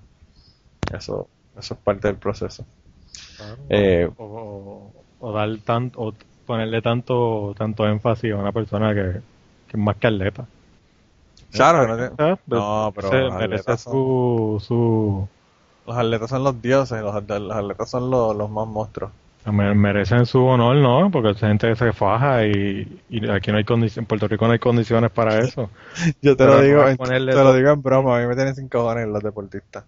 [0.93, 1.27] Eso,
[1.57, 2.65] eso es parte del proceso.
[3.69, 6.13] Eh, o, dar tanto, o
[6.45, 9.21] ponerle tanto, tanto énfasis a una persona que,
[9.69, 10.45] es más que atleta.
[11.51, 15.27] Claro, no, no pero merece su, su...
[15.87, 19.11] Los atletas son los dioses, los, atletas son los, los más monstruos
[19.51, 21.11] merecen su honor, ¿no?
[21.11, 24.53] Porque hay gente que se faja y, aquí no hay condiciones, en Puerto Rico no
[24.53, 25.69] hay condiciones para eso.
[26.21, 29.07] Yo te lo digo, te lo digo en broma, a mí me tienen sin cojones
[29.07, 29.85] los deportistas.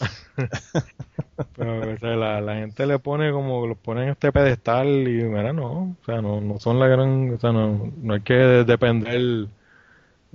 [1.56, 5.96] Pero la, la, gente le pone como, los pone en este pedestal y mira, no,
[6.00, 9.48] o sea, no, no son la gran, o sea, no, no hay que depender,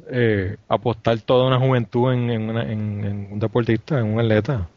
[0.09, 4.67] eh, apostar toda una juventud en, en, en, en un deportista, en un atleta.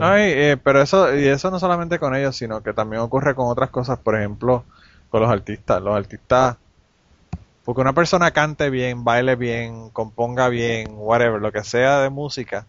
[0.00, 3.48] Ay, eh, pero eso, y eso no solamente con ellos, sino que también ocurre con
[3.48, 4.64] otras cosas, por ejemplo,
[5.10, 5.82] con los artistas.
[5.82, 6.56] Los artistas,
[7.64, 12.66] porque una persona cante bien, baile bien, componga bien, whatever, lo que sea de música,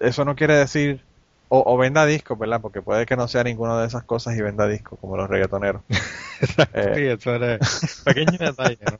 [0.00, 1.02] eso no quiere decir,
[1.48, 2.60] o, venda discos, ¿verdad?
[2.60, 5.82] Porque puede que no sea ninguna de esas cosas y venda discos, como los reggaetoneros.
[6.74, 8.98] Eh, sí, eso es pequeño detalle, ¿no?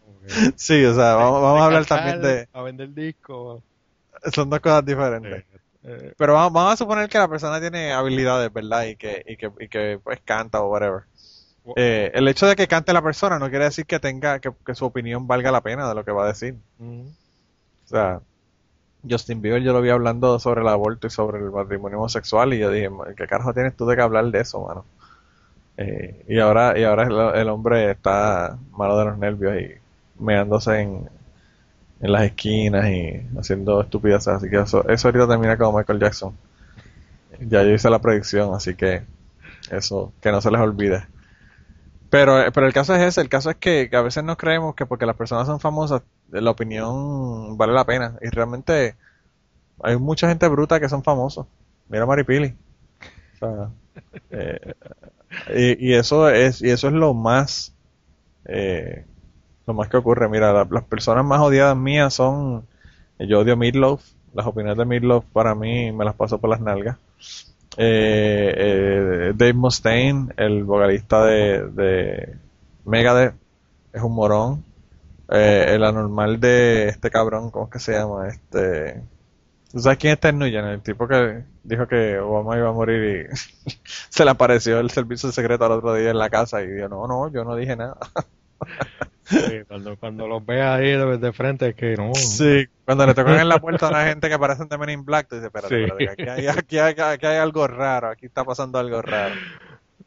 [0.55, 2.49] sí, o sea, vamos, a hablar también de...
[2.53, 3.61] A vender discos.
[4.33, 5.45] Son dos cosas diferentes.
[5.85, 8.85] Eh, pero vamos, a suponer que la persona tiene habilidades, ¿verdad?
[8.85, 11.03] Y que, y que, y que pues canta o whatever.
[11.77, 14.85] Eh, el hecho de que cante la persona no quiere decir que tenga, que, su
[14.85, 16.57] opinión valga la pena de lo que va a decir.
[16.79, 18.21] O sea,
[19.09, 22.59] Justin Bieber yo lo vi hablando sobre el aborto y sobre el matrimonio homosexual y
[22.59, 24.85] yo dije, ¿qué carajo tienes tú de que hablar de eso, mano?
[25.77, 30.81] Eh, y ahora, y ahora el, el, hombre está malo de los nervios y meándose
[30.81, 31.09] en,
[32.05, 34.29] en las esquinas y haciendo estupideces.
[34.29, 36.37] Así que eso, eso ahorita termina como Michael Jackson.
[37.41, 39.05] Ya yo hice la predicción, así que
[39.71, 41.07] eso, que no se les olvide.
[42.11, 44.85] Pero, pero el caso es ese, el caso es que, a veces no creemos que
[44.85, 48.19] porque las personas son famosas, la opinión vale la pena.
[48.21, 48.97] Y realmente
[49.83, 51.47] hay mucha gente bruta que son famosos.
[51.89, 52.55] Mira Maripili.
[55.49, 57.75] Eh, y, eso es, y eso es lo más
[58.45, 59.07] eh,
[59.67, 60.29] lo más que ocurre.
[60.29, 62.67] Mira, las personas más odiadas mías son,
[63.19, 64.03] yo odio Midlove,
[64.35, 66.97] las opiniones de Midlove para mí me las paso por las nalgas.
[67.77, 72.37] Eh, eh, Dave Mustaine, el vocalista de, de
[72.85, 73.35] Megadeth,
[73.93, 74.65] es un morón.
[75.31, 78.29] Eh, el anormal de este cabrón, ¿cómo es que se llama?
[78.29, 79.03] Este,
[79.73, 80.69] ¿Tú sabes quién es Ted Nugent?
[80.69, 83.73] El tipo que dijo que Obama iba a morir y
[84.11, 87.07] se le apareció el servicio secreto al otro día en la casa y dijo, no,
[87.09, 87.97] no, yo no dije nada.
[89.69, 92.15] cuando, cuando los ve ahí de, frente es que no.
[92.15, 95.05] Sí, cuando le tocan en la puerta a una gente que parecen de Men in
[95.05, 99.01] Black, tú dices, espérate, espérate aquí, hay, aquí, hay, algo raro, aquí está pasando algo
[99.03, 99.35] raro.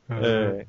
[0.10, 0.68] Eh,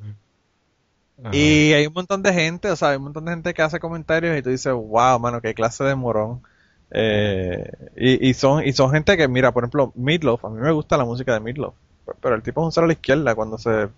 [1.33, 3.81] y hay un montón de gente, o sea, hay un montón de gente que hace
[3.81, 6.43] comentarios y tú dices, wow, mano, qué clase de morón.
[6.91, 10.73] Eh, y, y, son y son gente que, mira, por ejemplo, Midlove, a mí me
[10.73, 11.75] gusta la música de Midlove,
[12.23, 13.89] pero el tipo es un cero a la izquierda cuando se,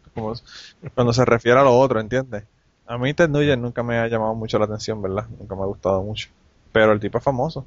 [0.94, 2.44] cuando se refiere a lo otro, ¿entiendes?
[2.90, 5.24] A mí Ted Nugent nunca me ha llamado mucho la atención, ¿verdad?
[5.38, 6.28] Nunca me ha gustado mucho.
[6.72, 7.64] Pero el tipo es famoso.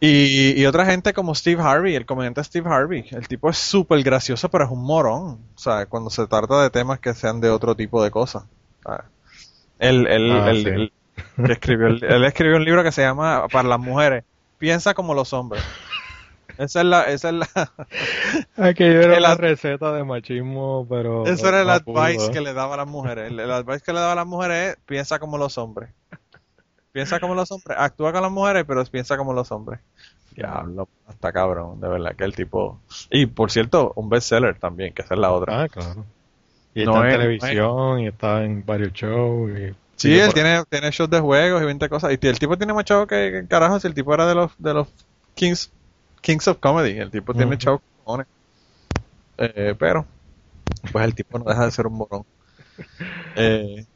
[0.00, 4.48] Y, otra gente como Steve Harvey, el comediante Steve Harvey, el tipo es súper gracioso,
[4.48, 5.38] pero es un morón.
[5.54, 8.42] O sea, cuando se trata de temas que sean de otro tipo de cosas.
[9.78, 10.52] El, ah,
[11.46, 14.24] que escribió, él escribió un libro que se llama Para las mujeres,
[14.58, 15.62] piensa como los hombres.
[16.58, 17.48] Esa es la, esa es la.
[18.56, 21.26] Aquí era la receta de machismo, pero.
[21.26, 23.30] Eso era el advice que le daba a las mujeres.
[23.30, 25.90] El, advice que le daba a las mujeres es piensa como los hombres.
[26.92, 29.80] Piensa como los hombres, actúa con las mujeres, pero piensa como los hombres.
[30.34, 32.80] Diablo, hasta cabrón, de verdad que el tipo.
[33.10, 35.62] Y por cierto, un bestseller también, que esa es la otra.
[35.62, 36.04] Ah, claro.
[36.74, 39.50] Y está en televisión, y está en varios shows.
[39.58, 39.74] Y...
[39.96, 42.12] Sí, él tiene, tiene shows de juegos y 20 cosas.
[42.12, 44.74] Y el tipo tiene más shows que, carajo si el tipo era de los, de
[44.74, 44.88] los
[45.34, 45.70] Kings
[46.22, 46.98] Kings of Comedy.
[46.98, 47.80] El tipo tiene chau
[49.38, 50.06] eh, pero,
[50.92, 52.24] pues el tipo no deja de ser un morón.
[53.34, 53.86] Eh,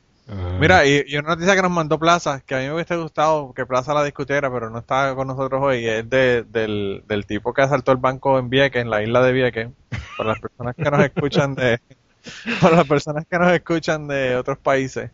[0.59, 3.67] mira, y, una noticia que nos mandó Plaza, que a mí me hubiese gustado que
[3.67, 7.63] Plaza la discutiera, pero no está con nosotros hoy, es de, del, del tipo que
[7.63, 9.69] asaltó el banco en Vieques, en la isla de Vieques,
[10.17, 11.81] para las personas que nos escuchan de,
[12.61, 15.11] para las personas que nos escuchan de otros países.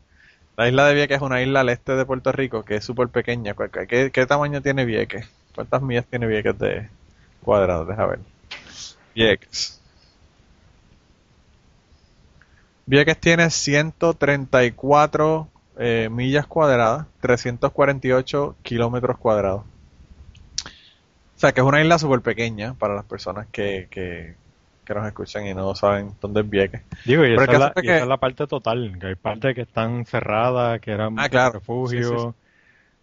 [0.56, 3.08] La isla de Vieques es una isla al este de Puerto Rico que es súper
[3.08, 3.54] pequeña.
[3.88, 5.28] ¿Qué, ¿Qué, tamaño tiene Vieques?
[5.54, 6.88] ¿Cuántas millas tiene Vieques de,
[7.42, 8.20] cuadrados, deja ver.
[9.14, 9.80] Vieques.
[12.86, 15.48] Vieques tiene 134
[15.78, 19.62] eh, millas cuadradas, 348 kilómetros cuadrados.
[21.36, 24.34] O sea que es una isla súper pequeña para las personas que, que,
[24.94, 26.82] nos escuchan y no saben dónde es Vieques.
[27.06, 30.80] Digo, y, esa es, la, es, la, parte total, que hay partes que están cerradas,
[30.80, 32.34] que eran ah, refugios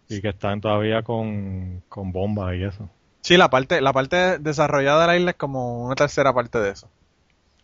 [0.08, 2.88] y que están todavía con, con bombas y eso.
[3.22, 6.70] Sí, la parte, la parte desarrollada de la isla es como una tercera parte de
[6.70, 6.88] eso.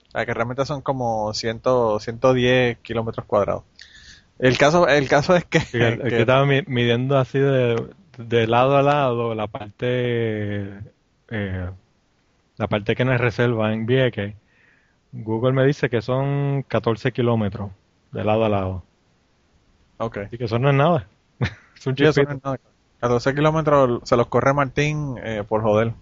[0.08, 1.62] O sea, que realmente son como 100,
[1.98, 3.64] 110 kilómetros cuadrados.
[4.38, 5.60] El caso, el caso es que...
[5.72, 10.78] que, estaba midiendo así de, de, lado a lado la parte...
[11.30, 11.70] Eh,
[12.56, 14.34] la parte que no es reserva en Vieques.
[15.12, 17.70] Google me dice que son 14 kilómetros
[18.12, 18.82] de lado a lado.
[19.98, 20.18] Ok.
[20.30, 21.06] Y que eso no es nada.
[21.76, 21.94] es un
[23.00, 25.92] 14 kilómetros se los corre Martín eh, por joder.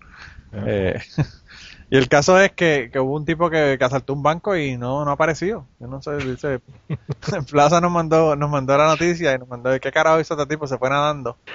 [0.52, 1.00] Eh,
[1.90, 5.10] y el caso es que, hubo un tipo que, asaltó un banco y no, no
[5.10, 5.66] ha aparecido.
[5.80, 6.60] Yo no sé, dice.
[7.50, 10.66] Plaza nos mandó, nos mandó la noticia y nos mandó qué carajo hizo este tipo,
[10.66, 11.36] se fue nadando.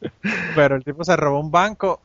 [0.00, 0.14] Eh,
[0.54, 2.00] pero el tipo se robó un banco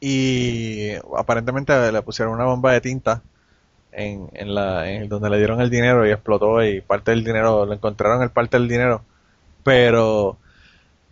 [0.00, 3.20] y aparentemente le pusieron una bomba de tinta
[3.92, 7.66] en, en la en donde le dieron el dinero y explotó y parte del dinero,
[7.66, 9.02] le encontraron el parte del dinero.
[9.62, 10.38] Pero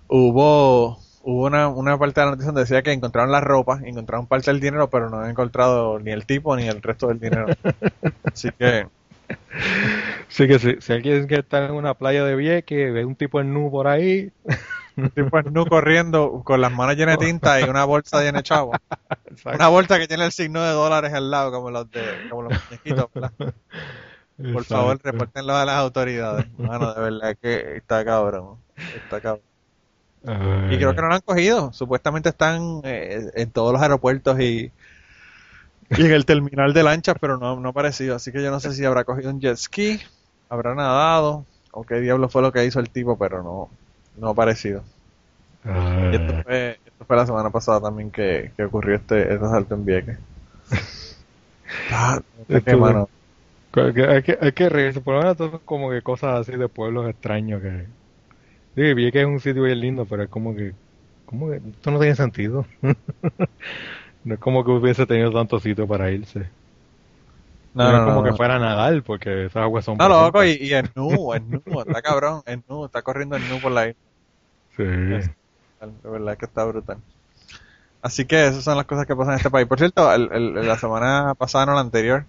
[0.08, 4.28] hubo hubo una, una parte de la noticia donde decía que encontraron la ropa, encontraron
[4.28, 7.46] parte del dinero, pero no han encontrado ni el tipo ni el resto del dinero.
[8.32, 8.86] Así que...
[10.28, 13.40] Sí que si, si alguien que está en una playa de Vieques ve un tipo
[13.40, 14.30] en nu por ahí...
[14.96, 18.38] Un tipo en nu corriendo con las manos llenas de tinta y una bolsa llena
[18.38, 18.72] de chavo.
[19.44, 22.52] Una bolsa que tiene el signo de dólares al lado, como los de como los
[22.64, 23.10] muñequitos.
[23.10, 26.46] Por favor, repórtenlo a las autoridades.
[26.56, 28.58] Bueno, de verdad que está cabrón.
[28.94, 29.42] Está cabrón
[30.26, 31.72] y creo que no lo han cogido.
[31.72, 34.72] Supuestamente están eh, en todos los aeropuertos y,
[35.90, 38.16] y en el terminal de lanchas, pero no, no ha aparecido.
[38.16, 40.00] Así que yo no sé si habrá cogido un jet ski,
[40.48, 43.70] habrá nadado, o qué diablo fue lo que hizo el tipo, pero no,
[44.16, 44.82] no ha aparecido.
[45.64, 49.74] Y esto fue, esto fue la semana pasada también que, que ocurrió este, este asalto
[49.74, 50.18] en Vieques.
[51.92, 52.20] ah,
[52.64, 53.08] qué, mano.
[53.74, 57.60] Hay que, hay que reírse, por lo menos como que cosas así de pueblos extraños
[57.60, 57.84] que,
[58.76, 60.74] Sí, vi que es un sitio bien lindo, pero es como que,
[61.24, 62.66] como que esto no tiene sentido.
[64.24, 66.46] no es como que hubiese tenido tanto sitio para irse.
[67.72, 69.96] No, no, es como que fuera a nadar, porque esas aguas son...
[69.96, 73.48] No, loco, y, y es nu, es nu, está cabrón, es nu, está corriendo el
[73.48, 74.00] nu por la isla.
[74.76, 74.82] Sí.
[74.82, 75.30] Es,
[76.02, 76.98] de verdad que está brutal.
[78.02, 79.66] Así que esas son las cosas que pasan en este país.
[79.66, 82.26] Por cierto, el, la semana pasada, no la anterior,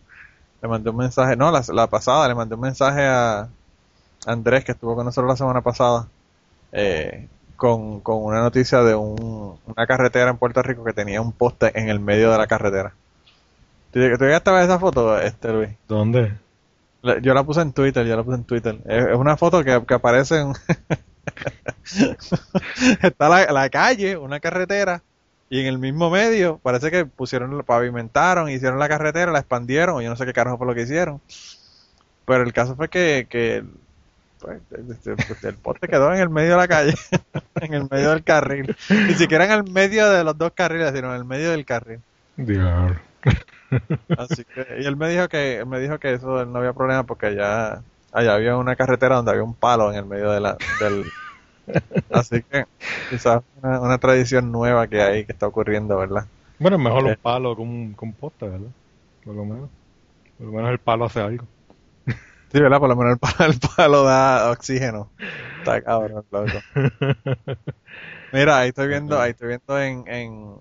[0.61, 3.49] le mandé un mensaje, no, la, la pasada, le mandé un mensaje a
[4.26, 6.07] Andrés, que estuvo con nosotros la semana pasada,
[6.72, 11.31] eh, con, con, una noticia de un, una carretera en Puerto Rico que tenía un
[11.31, 12.94] poste en el medio de la carretera.
[13.91, 15.69] ¿Tú, llegaste a ver esa foto, este Luis?
[15.88, 16.34] ¿Dónde?
[17.22, 18.77] Yo la puse en Twitter, yo la puse en Twitter.
[18.85, 20.53] Es, una foto que, que aparece en...
[23.02, 25.02] Está la, la calle, una carretera,
[25.49, 30.10] y en el mismo medio parece que pusieron, pavimentaron, hicieron la carretera, la expandieron, yo
[30.10, 31.22] no sé qué carajo fue lo que hicieron.
[32.26, 33.64] Pero el caso fue que, que
[34.39, 36.93] pues, el poste quedó en el medio de la calle,
[37.61, 38.76] en el medio del carril.
[38.89, 41.99] Ni siquiera en el medio de los dos carriles, sino en el medio del carril.
[44.18, 47.27] Así que, y él me dijo que, me dijo que eso no había problema porque
[47.27, 47.81] allá,
[48.14, 51.05] allá había una carretera donde había un palo en el medio de la, del,
[52.11, 52.65] así que
[53.09, 56.26] quizás una, una tradición nueva que hay que está ocurriendo, ¿verdad?
[56.59, 57.19] Bueno, mejor un eh.
[57.22, 58.69] palo que un, poste, ¿verdad?
[59.23, 59.69] Por lo menos.
[60.38, 61.45] Por lo menos el palo hace algo.
[62.52, 62.80] Sí, ¿verdad?
[62.80, 65.11] Por lo menos el palo, el palo da oxígeno.
[65.57, 66.65] Está cabrón, loco.
[68.32, 70.56] Mira, ahí estoy viendo, ahí estoy viendo en, en,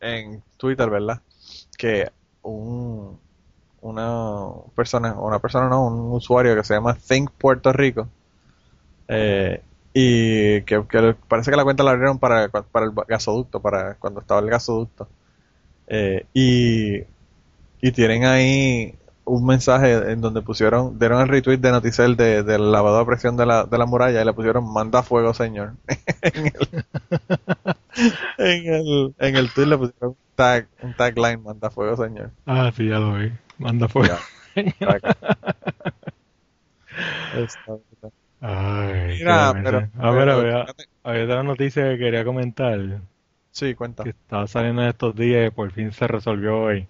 [0.00, 1.20] en Twitter, ¿verdad?
[1.78, 2.10] Que
[2.42, 3.18] un,
[3.82, 8.08] una persona, una persona no, un usuario que se llama Think Puerto Rico,
[9.08, 9.62] eh,
[9.94, 14.20] y que, que parece que la cuenta la abrieron para, para el gasoducto, para cuando
[14.20, 15.08] estaba el gasoducto.
[15.88, 16.98] Eh, y,
[17.80, 18.94] y tienen ahí
[19.28, 23.36] un mensaje en donde pusieron, dieron el retweet de Noticel de, del lavado de presión
[23.36, 25.74] de la, de la muralla y le pusieron manda fuego señor.
[26.22, 26.54] en, el,
[28.38, 32.30] en el, en el tweet le pusieron un tag, un tagline manda fuego señor.
[32.46, 33.32] Ah, sí, ya lo vi.
[33.58, 34.16] Manda fuego.
[38.40, 40.66] Ay, Mira, pero, a ver, había,
[41.02, 43.00] había otra noticia que quería comentar.
[43.50, 44.04] Sí, cuenta.
[44.04, 46.86] Que estaba saliendo en estos días y por fin se resolvió hoy.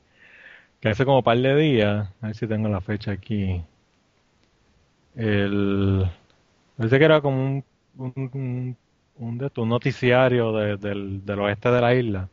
[0.81, 3.65] Que hace como un par de días, a ver si tengo la fecha aquí.
[5.15, 6.11] El.
[6.77, 7.65] Parece que era como un,
[7.97, 8.77] un,
[9.17, 12.29] un, de un noticiario de, del, del oeste de la isla.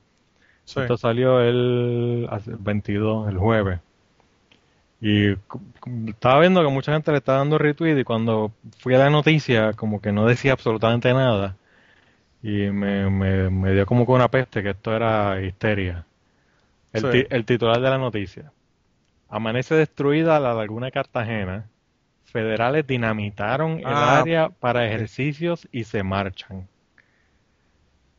[0.66, 0.82] Sí.
[0.82, 3.82] Esto salió el, el 22, el jueves.
[5.02, 5.32] Y
[6.10, 9.74] estaba viendo que mucha gente le estaba dando retweet y cuando fui a la noticia
[9.74, 11.58] como que no decía absolutamente nada.
[12.44, 16.06] Y me, me, me dio como con una peste que esto era histeria.
[16.96, 17.12] El, Sí.
[17.12, 18.52] ti- el titular de la noticia.
[19.30, 21.68] Amanece destruida la laguna Cartagena.
[22.26, 26.68] Federales dinamitaron el Ah, área para ejercicios y se marchan.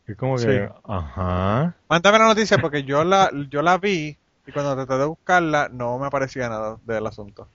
[0.08, 0.74] Y como que, Sí.
[0.84, 1.74] ajá.
[1.88, 4.16] Mándame la noticia porque yo la, yo la vi
[4.46, 7.48] y cuando traté de buscarla no me aparecía nada del asunto.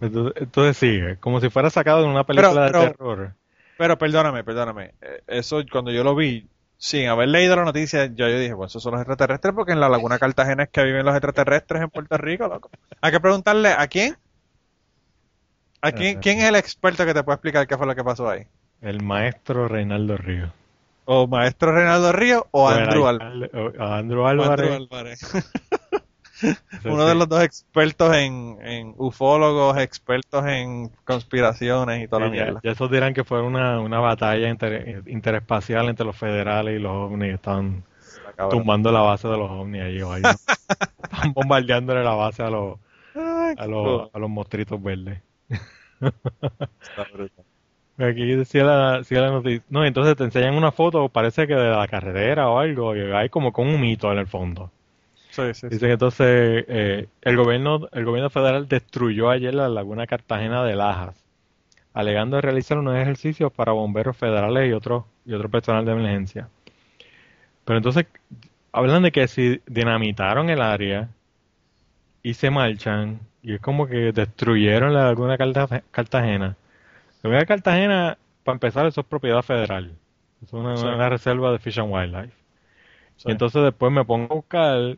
[0.00, 3.34] Entonces, entonces sigue, como si fuera sacado de una película pero- de terror.
[3.76, 4.94] Pero perdóname, perdóname.
[5.00, 6.46] eh, Eso cuando yo lo vi,
[6.80, 9.80] sin haber leído la noticia, yo, yo dije, bueno, esos son los extraterrestres porque en
[9.80, 12.70] la laguna Cartagena es que viven los extraterrestres en Puerto Rico, loco.
[13.02, 14.16] Hay que preguntarle, ¿a quién?
[15.82, 18.30] ¿A quién, quién es el experto que te puede explicar qué fue lo que pasó
[18.30, 18.46] ahí?
[18.80, 20.54] El maestro Reinaldo Río.
[21.04, 23.50] ¿O maestro Reinaldo Río o el Andrew Álvarez?
[23.52, 25.20] o Andrew O Álvarez.
[26.84, 32.36] Uno de los dos expertos en, en ufólogos, expertos en conspiraciones y toda la Sí,
[32.36, 32.60] ya, mierda.
[32.64, 36.92] ya esos dirán que fue una, una batalla inter- interespacial entre los federales y los
[36.92, 37.34] ovnis.
[37.34, 38.58] Estaban Está cabrón.
[38.58, 40.30] tumbando la base de los ovnis ahí, ¿no?
[41.02, 42.78] Estaban bombardeándole la base a los,
[43.14, 45.20] a los, a los monstruitos verdes.
[46.00, 47.44] Está brutal.
[47.98, 49.62] Aquí decía la, decía la noticia.
[49.68, 53.28] No, entonces te enseñan una foto, parece que de la carretera o algo, y hay
[53.28, 54.70] como con un mito en el fondo.
[55.30, 55.42] Sí,
[55.78, 61.22] que entonces eh, el gobierno el gobierno federal destruyó ayer la laguna Cartagena de Lajas,
[61.94, 66.48] alegando realizar unos ejercicios para bomberos federales y otro y otro personal de emergencia.
[67.64, 68.06] Pero entonces
[68.72, 71.08] hablan de que si dinamitaron el área
[72.22, 76.56] y se marchan y es como que destruyeron la laguna Carta- Cartagena.
[77.22, 79.92] La laguna Cartagena, para empezar, eso es propiedad federal.
[80.42, 80.86] Es una, Sí.
[80.86, 82.34] una reserva de Fish and Wildlife.
[83.16, 83.28] Sí.
[83.28, 84.96] Y entonces después me pongo a buscar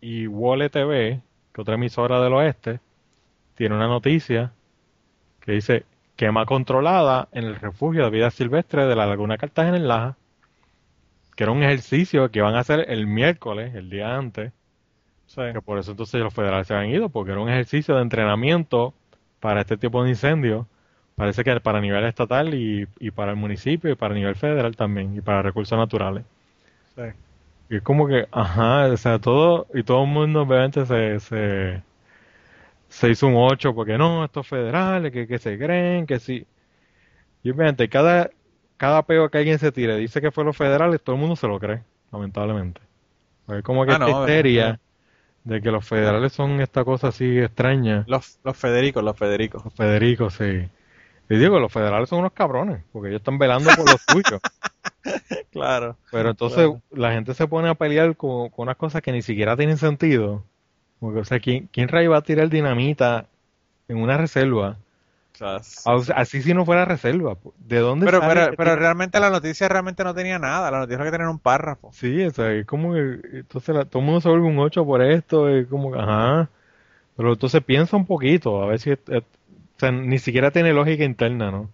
[0.00, 1.20] y Wole TV,
[1.52, 2.80] que otra emisora del oeste,
[3.56, 4.52] tiene una noticia
[5.40, 5.84] que dice
[6.16, 10.16] quema controlada en el refugio de vida silvestre de la Laguna Cartagena en Laja,
[11.36, 14.52] que era un ejercicio que iban a hacer el miércoles, el día antes,
[15.26, 15.42] Sí.
[15.52, 18.94] que por eso entonces los federales se habían ido, porque era un ejercicio de entrenamiento
[19.40, 20.66] para este tipo de incendios,
[21.16, 25.16] parece que para nivel estatal y, y para el municipio y para nivel federal también,
[25.16, 26.24] y para recursos naturales.
[26.94, 27.02] Sí.
[27.70, 31.82] Y es como que, ajá, o sea, todo, y todo el mundo obviamente se, se,
[32.88, 36.46] se hizo un 8 porque no, estos federales, que, que se creen, que sí.
[37.42, 38.30] Y obviamente cada,
[38.76, 41.48] cada peo que alguien se tire dice que fue los federales, todo el mundo se
[41.48, 42.80] lo cree, lamentablemente.
[43.46, 44.80] Porque es como que Ah, esta no, histeria
[45.44, 48.04] de que los federales son esta cosa así extraña.
[48.08, 49.64] Los, los Federicos, los Federicos.
[49.64, 50.68] Los Federico, sí.
[51.30, 54.40] Y digo, los federales son unos cabrones, porque ellos están velando por los suyos.
[55.50, 55.96] Claro.
[56.10, 56.82] Pero entonces Claro.
[56.90, 60.44] la gente se pone a pelear con, con unas cosas que ni siquiera tienen sentido.
[61.00, 63.26] Como que, o sea, ¿quién, quién rayo va a tirar dinamita
[63.88, 64.78] en una reserva?
[65.34, 67.36] O sea, s- Ah, o sea, así si no fuera reserva.
[67.58, 70.70] ¿De dónde pero, sale pero, realmente la noticia realmente no tenía nada.
[70.70, 71.90] La noticia lo que tenía era un párrafo.
[71.90, 74.84] Sí, o sea, es como que entonces la- todo el mundo se vuelve un 8
[74.84, 76.50] por esto, es como que, ajá.
[77.16, 78.98] Pero entonces piensa un poquito, a ver si, o
[79.78, 81.70] sea, ni siquiera tiene lógica interna, ¿no?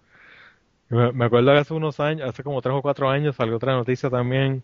[0.95, 3.73] Me, me acuerdo que hace unos años, hace como tres o cuatro años salió otra
[3.75, 4.63] noticia también,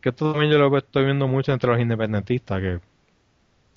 [0.00, 2.80] que esto también yo lo estoy viendo mucho entre los independentistas, que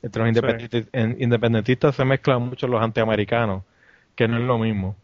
[0.01, 3.63] entre los independentistas, en- independentistas se mezclan mucho los antiamericanos,
[4.15, 4.95] que no es lo mismo.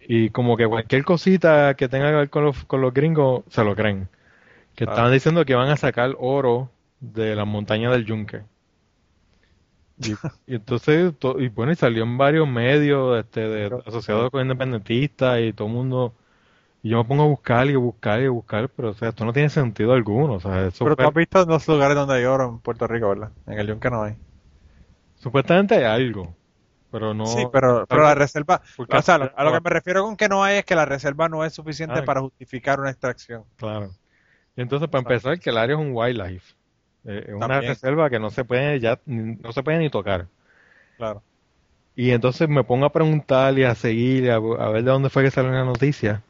[0.00, 3.64] Y como que cualquier cosita que tenga que ver con los, con los gringos, se
[3.64, 4.08] lo creen.
[4.76, 4.92] Que Claro.
[4.92, 6.70] estaban diciendo que van a sacar oro
[7.00, 8.42] de las montañas del Yunque.
[10.00, 10.12] Y,
[10.46, 14.42] y entonces, to- y bueno, y salió en varios medios este, de, Pero- asociados con
[14.42, 16.14] independentistas y todo el mundo.
[16.82, 19.32] Y yo me pongo a buscar y buscar y buscar, pero o sea, esto no
[19.32, 20.34] tiene sentido alguno.
[20.34, 23.32] O sea, Pero tú has visto los lugares donde hay oro en Puerto Rico, ¿verdad?
[23.48, 24.14] En el Yunque no hay.
[25.16, 26.34] supuestamente hay algo,
[26.92, 27.26] pero no.
[27.26, 30.28] sí, pero, pero la reserva, porque- o sea, a lo que me refiero con que
[30.28, 32.04] no hay es que la reserva no es suficiente Ah.
[32.04, 33.42] para justificar una extracción.
[33.56, 33.90] Claro.
[34.56, 36.54] Y entonces, para empezar, que el área es un wildlife.
[37.04, 40.26] Eh, es una reserva que no se puede ya, ni- no se puede ni tocar.
[40.96, 41.22] Claro.
[41.96, 45.24] Y entonces me pongo a preguntar y a seguir a, a ver de dónde fue
[45.24, 46.22] que salió la noticia.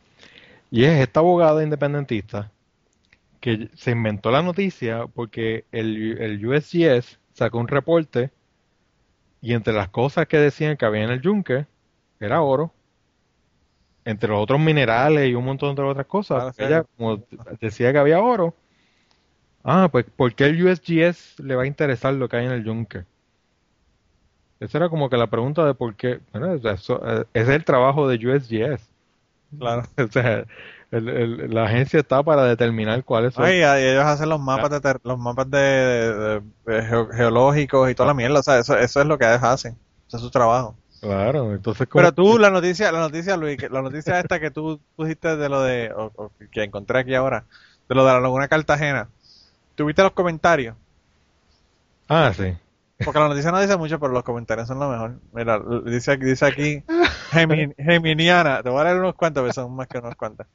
[0.71, 2.51] Y es esta abogada independentista
[3.41, 8.31] que se inventó la noticia porque el, el USGS sacó un reporte
[9.41, 11.67] y entre las cosas que decían que había en el yunque
[12.21, 12.73] era oro.
[14.05, 16.55] Entre los otros minerales y un montón de otras cosas.
[16.59, 16.65] Ah.
[16.65, 17.23] Ella como
[17.61, 18.55] decía que había oro.
[19.63, 22.65] Ah, pues ¿por qué el USGS le va a interesar lo que hay en el
[22.65, 23.05] yunque?
[24.61, 26.21] Esa era como que la pregunta de por qué.
[26.33, 28.89] Bueno, eso, eh, ese es el trabajo de USGS.
[29.59, 29.83] Claro.
[29.99, 30.45] O sea,
[30.91, 33.45] el- el- la agencia está para determinar cuáles son.
[33.45, 37.91] Ay, y ellos hacen los mapas de ter- los mapas de, de- de geo- geológicos
[37.91, 39.77] y toda la mierda, o sea, eso, eso es lo que ellos hacen.
[40.09, 40.75] Eso es su trabajo.
[41.01, 45.37] Claro, entonces Pero tú, la noticia, la noticia, Luis, la noticia esta que tú pusiste
[45.37, 47.45] de lo de, o, o que encontré aquí ahora,
[47.89, 49.09] de lo de la Laguna Cartagena,
[49.79, 50.77] ¿tuviste los comentarios?
[52.09, 52.57] Ah, sí.
[53.05, 55.21] Porque la noticia no dice mucho, pero los comentarios son lo mejor.
[55.33, 56.85] Mira, dice, aquí- dice aquí,
[57.31, 60.47] Gemi- Geminiana, te voy a leer unos cuantos, pero son más que unos cuantos.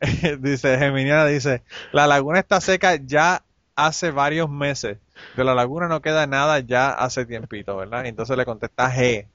[0.40, 1.62] dice, Geminiana dice,
[1.92, 3.44] la laguna está seca ya
[3.76, 4.98] hace varios meses.
[5.36, 8.04] De la laguna no queda nada ya hace tiempito, ¿verdad?
[8.04, 9.26] Y entonces le contesta G.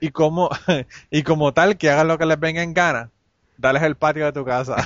[0.00, 0.50] Y como,
[1.10, 3.10] y como tal, que hagan lo que les venga en gana,
[3.56, 4.76] dales el patio de tu casa.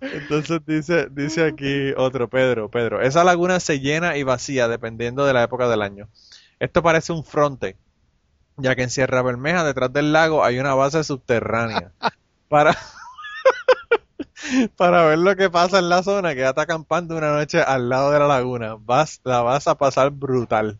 [0.00, 5.32] Entonces dice, dice aquí otro, Pedro, Pedro, esa laguna se llena y vacía dependiendo de
[5.32, 6.08] la época del año.
[6.58, 7.76] Esto parece un fronte,
[8.56, 11.92] ya que en Sierra Bermeja, detrás del lago, hay una base subterránea.
[12.48, 12.74] Para,
[14.76, 18.18] para ver lo que pasa en la zona, quédate acampando una noche al lado de
[18.18, 18.76] la laguna.
[18.80, 20.78] Vas, la vas a pasar brutal.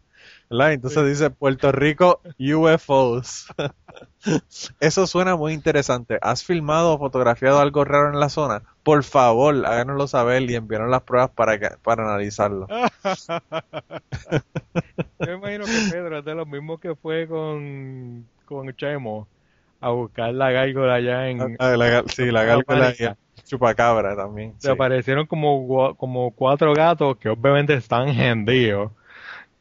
[0.50, 0.72] ¿Verdad?
[0.72, 3.46] Entonces dice Puerto Rico UFOs.
[4.80, 6.18] Eso suena muy interesante.
[6.22, 8.62] ¿Has filmado o fotografiado algo raro en la zona?
[8.82, 12.66] Por favor, háganoslo saber y envíanos las pruebas para, que- para analizarlo.
[15.24, 19.28] Yo imagino que Pedro es de los mismos que fue con, con Chemo
[19.80, 21.56] a buscar la gárgola allá en...
[21.58, 24.54] Ah, la sí, la gárgola y chupacabra también.
[24.58, 24.70] Se sí.
[24.70, 28.92] aparecieron como, como cuatro gatos que obviamente están hendidos.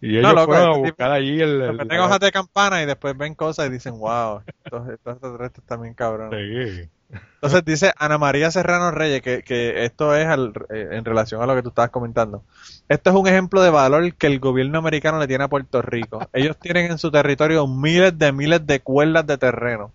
[0.02, 1.62] Y ellos No, loco, fueron a este buscar allí el...
[1.62, 5.82] El- meten hojas de campana y después ven cosas y dicen, wow, estos, estos extraterrestres
[5.82, 6.32] bien cabrón.
[6.32, 6.90] Sí.
[7.36, 11.46] Entonces dice Ana María Serrano Reyes que, que esto es al- eh, en relación a
[11.46, 12.44] lo que tú estabas comentando.
[12.90, 16.20] Esto es un ejemplo de valor que el gobierno americano le tiene a Puerto Rico.
[16.34, 19.92] Ellos tienen en su territorio miles de miles de cuerdas de terreno.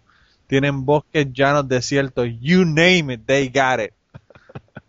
[0.46, 3.92] Tienen bosques llanos, desiertos, you name it, they got it.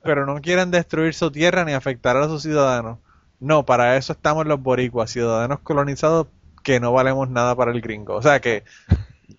[0.02, 3.00] Pero no quieren destruir su tierra ni afectar a sus ciudadanos.
[3.44, 6.28] No, para eso estamos los boricuas, ciudadanos colonizados
[6.64, 8.16] que no valemos nada para el gringo.
[8.16, 8.64] O sea que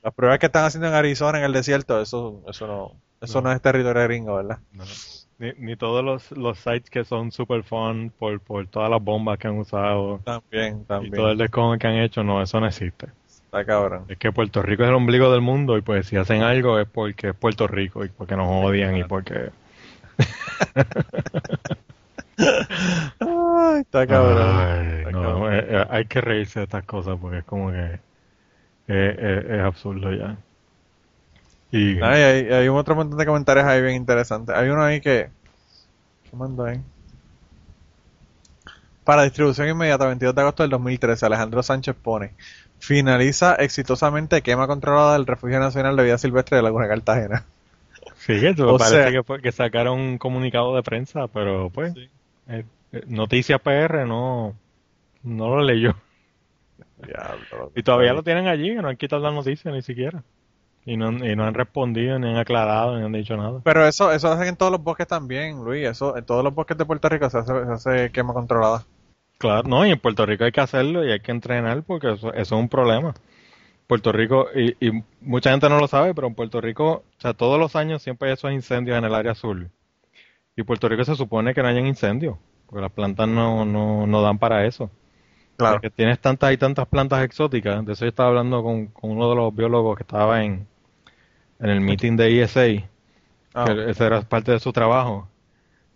[0.02, 3.50] las pruebas que están haciendo en Arizona, en el desierto, eso, eso no, eso no,
[3.50, 4.58] es territorio gringo, ¿verdad?
[4.72, 4.84] No.
[5.38, 9.38] Ni, ni todos los, los sites que son super fun por, por todas las bombas
[9.38, 11.14] que han usado También, y también.
[11.14, 13.08] todo el descojo que han hecho, no, eso no existe.
[13.26, 14.04] Está cabrón.
[14.08, 16.86] Es que Puerto Rico es el ombligo del mundo y pues si hacen algo es
[16.86, 19.50] porque es Puerto Rico y porque nos odian y porque...
[22.38, 24.38] Ay, está cabrón.
[24.42, 25.54] Ay, Está no, cabrón.
[25.54, 27.98] eh, eh, hay que reírse de estas cosas porque es como que eh,
[28.88, 30.36] eh, es absurdo ya.
[31.70, 34.54] Y Ay, hay, hay un otro montón de comentarios ahí bien interesantes.
[34.54, 35.30] Hay uno ahí que...
[36.30, 36.80] ¿Qué mandó ahí?
[39.04, 42.32] Para distribución inmediata, 22 de agosto del 2013, Alejandro Sánchez pone,
[42.78, 47.44] finaliza exitosamente quema controlada del Refugio Nacional de Vida Silvestre de Laguna Cartagena.
[48.16, 51.68] sí, que eso o parece sea- que, fue- que sacaron un comunicado de prensa, pero
[51.70, 51.92] pues
[52.48, 52.64] eh,
[53.06, 54.56] Noticias PR no,
[55.22, 55.96] no lo leyó.
[56.96, 57.72] Diablo.
[57.74, 60.22] Y todavía lo tienen allí, que no han quitado la noticia ni siquiera.
[60.86, 63.60] Y no, han- y no han respondido, ni han aclarado, ni han dicho nada.
[63.64, 65.86] Pero eso, eso hacen en todos los bosques también, Luis.
[65.88, 68.84] Eso, en todos los bosques de Puerto Rico se hace, se hace quema controlada.
[69.38, 72.32] Claro, no, y en Puerto Rico hay que hacerlo y hay que entrenar porque eso,
[72.32, 73.14] eso es un problema.
[73.86, 77.34] Puerto Rico, y, y mucha gente no lo sabe, pero en Puerto Rico, o sea,
[77.34, 79.70] todos los años siempre hay esos incendios en el área azul.
[80.56, 82.36] Y Puerto Rico se supone que no hayan incendios,
[82.66, 84.90] porque las plantas no, no, no dan para eso.
[85.56, 85.80] Claro.
[85.80, 87.84] Porque tienes tantas y tantas plantas exóticas.
[87.86, 90.66] De eso yo estaba hablando con, con uno de los biólogos que estaba en,
[91.60, 92.88] en el meeting de ESA,
[93.54, 95.28] Ah, que esa era parte de su trabajo.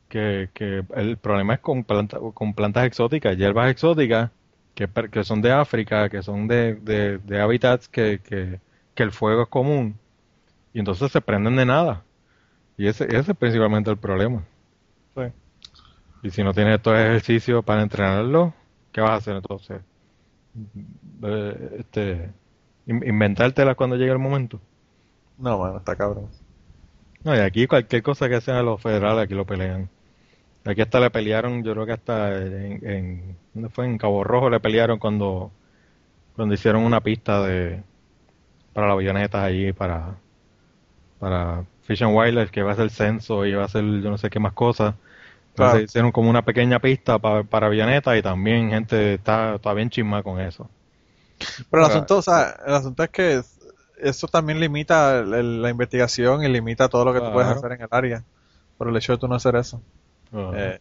[0.08, 4.30] que, que el problema es con, planta- con plantas exóticas, hierbas exóticas
[4.74, 8.60] que, que son de África, que son de, de, de hábitats que, que,
[8.94, 9.98] que el fuego es común
[10.74, 12.04] y entonces se prenden de nada.
[12.78, 14.42] Y ese, ese es principalmente el problema.
[15.14, 15.32] Sí.
[16.22, 18.54] Y si no tienes estos ejercicios para entrenarlo,
[18.92, 19.82] ¿qué vas a hacer entonces?
[21.22, 22.32] Eh, Este,
[22.86, 24.60] in- inventártelas cuando llegue el momento.
[25.38, 26.30] No, mano, está cabrón.
[27.24, 29.90] No, y aquí cualquier cosa que hacen a los federales, aquí lo pelean.
[30.64, 33.86] Aquí hasta le pelearon, yo creo que hasta en, en ¿dónde fue?
[33.86, 35.52] En Cabo Rojo le pelearon cuando,
[36.36, 37.82] cuando hicieron una pista de
[38.74, 40.16] para las avionetas allí para
[41.18, 44.18] para Fish and Wildlife que iba a ser censo y iba a hacer yo no
[44.18, 44.96] sé qué más cosas.
[45.50, 45.84] Entonces Claro.
[45.84, 50.22] hicieron como una pequeña pista pa- para avionetas y también gente está, está bien chisma
[50.24, 50.70] con eso.
[51.70, 53.42] Pero el asunto, o sea, el asunto es que
[53.98, 57.50] eso también limita la investigación y limita todo lo que tú puedes Claro.
[57.50, 58.24] hacer en el área.
[58.76, 59.82] Por el hecho de tú no hacer eso.
[60.52, 60.78] Eh,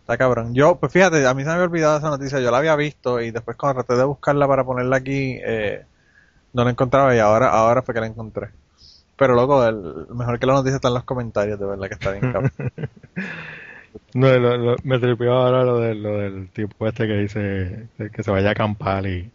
[0.00, 0.54] está cabrón.
[0.54, 2.40] Yo, pues fíjate, a mí se me había olvidado esa noticia.
[2.40, 5.86] Yo la había visto y después cuando traté de buscarla para ponerla aquí, eh,
[6.54, 8.50] no la encontraba y ahora, ahora fue que la encontré.
[9.16, 12.12] Pero loco, el, mejor que la noticia está en los comentarios, de verdad que está
[12.12, 12.52] bien cabrón.
[14.12, 18.22] No, lo- lo- me tripió ahora lo, de, lo del tipo este que dice que
[18.22, 19.30] se vaya a acampar y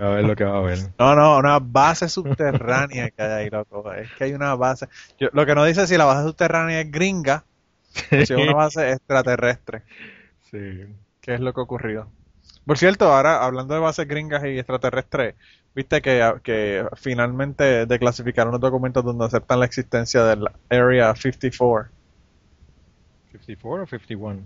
[0.00, 0.78] a ver lo que va a ver.
[0.98, 3.92] No, no, una base subterránea que hay ahí, loco.
[3.92, 4.88] Es que hay una base.
[5.18, 7.44] Yo, lo que no dice es si la base subterránea es gringa
[7.94, 9.82] o si es una base extraterrestre.
[10.50, 10.84] Sí.
[11.20, 12.08] ¿Qué es lo que ocurrió?
[12.68, 15.36] Por cierto, ahora hablando de bases gringas y extraterrestres,
[15.74, 21.90] viste que, que finalmente declasificaron los documentos donde aceptan la existencia del Area 54.
[23.32, 24.42] 54 o 51.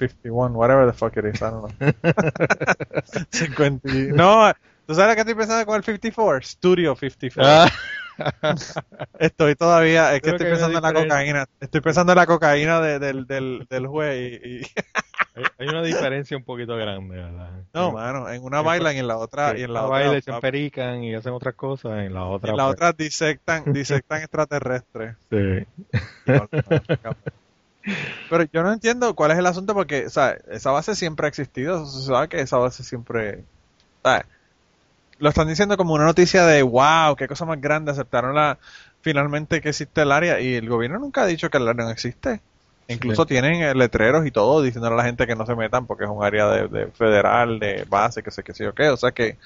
[0.00, 1.92] 51, whatever the fuck it is, I don't know.
[3.30, 4.52] 50 y- No,
[4.86, 6.42] ¿tú sabes lo que estoy pensando con el 54?
[6.42, 7.42] Studio 54.
[7.44, 7.70] Ah.
[9.20, 11.46] Estoy todavía, es que Creo estoy que pensando en la cocaína.
[11.60, 14.62] Estoy pensando en la cocaína de- del, del, del juez y, y-
[15.34, 17.50] hay, hay una diferencia un poquito grande, ¿verdad?
[17.72, 20.22] No, mano, en una bailan y en la otra, y en la otra, baila y
[20.22, 20.30] se
[21.06, 22.50] y hacen otras cosas, en la otra.
[22.50, 25.16] en la pues, otra disectan, disectan extraterrestres.
[25.30, 25.66] sí.
[28.30, 31.28] Pero yo no entiendo cuál es el asunto porque, o sea, esa base siempre ha
[31.28, 33.44] existido, se sabe que esa base siempre,
[34.02, 34.24] o sea,
[35.18, 38.58] lo están diciendo como una noticia de wow, qué cosa más grande, aceptaron la,
[39.02, 41.90] finalmente que existe el área y el gobierno nunca ha dicho que el área no
[41.90, 42.40] existe.
[42.88, 43.28] Incluso Sí.
[43.28, 46.10] tienen eh, letreros y todo diciéndole a la gente que no se metan porque es
[46.10, 49.12] un área de, de federal, de base, que sé qué sé yo qué, o sea
[49.12, 49.38] que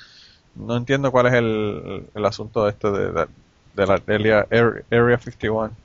[0.54, 3.26] no entiendo cuál es el, el asunto este de, de,
[3.74, 4.46] de la area,
[4.90, 5.76] area 51.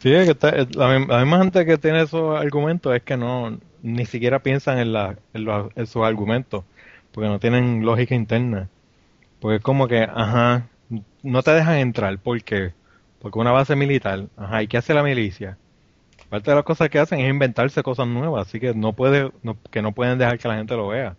[0.00, 3.16] Sí, es que está- es la, la misma gente que tiene esos argumentos es que
[3.16, 6.64] no ni siquiera piensan en, la, en, los, en sus argumentos,
[7.10, 8.70] porque no tienen lógica interna.
[9.40, 10.70] Porque es como que, ajá,
[11.22, 12.74] no te dejan entrar, ¿por qué?
[13.18, 15.58] Porque una base militar, ajá, ¿y qué hace la milicia?
[16.28, 19.56] Parte de las cosas que hacen es inventarse cosas nuevas, así que no puede, no-
[19.70, 21.16] que no pueden dejar que la gente lo vea.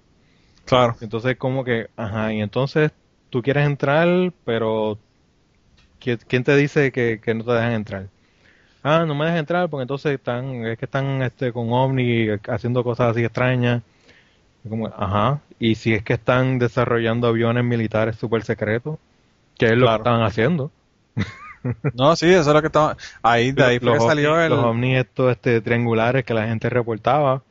[0.66, 0.98] Claro.
[1.02, 2.92] Entonces como que, ajá, y entonces
[3.30, 5.00] tú quieres entrar, pero
[6.00, 8.08] ¿qui- ¿quién te dice que, que no te dejan entrar?
[8.84, 12.84] Ah, no me dejan entrar porque entonces están, es que están este, con OVNI haciendo
[12.84, 13.84] cosas así extrañas.
[14.70, 18.98] Como, ajá, y si es que están desarrollando aviones militares súper secretos,
[19.58, 20.72] ¿qué es lo que están haciendo?
[21.94, 22.96] No, sí, eso es lo que estaba.
[23.22, 24.50] Ahí, de ahí fue los que salió ovnis, el.
[24.50, 27.44] los ovnis estos este, triangulares que la gente reportaba,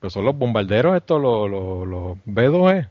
[0.00, 2.88] pues son los bombarderos estos, los, los, los B2E.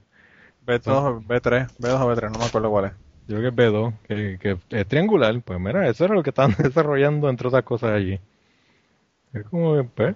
[0.66, 2.92] B2, B3, B2 o B3, no me acuerdo cuál es.
[3.28, 5.40] Yo creo que es B2, que, que es triangular.
[5.42, 8.20] Pues mira, eso era lo que estaban desarrollando, entre otras cosas, allí.
[9.34, 10.16] Es como que, pues,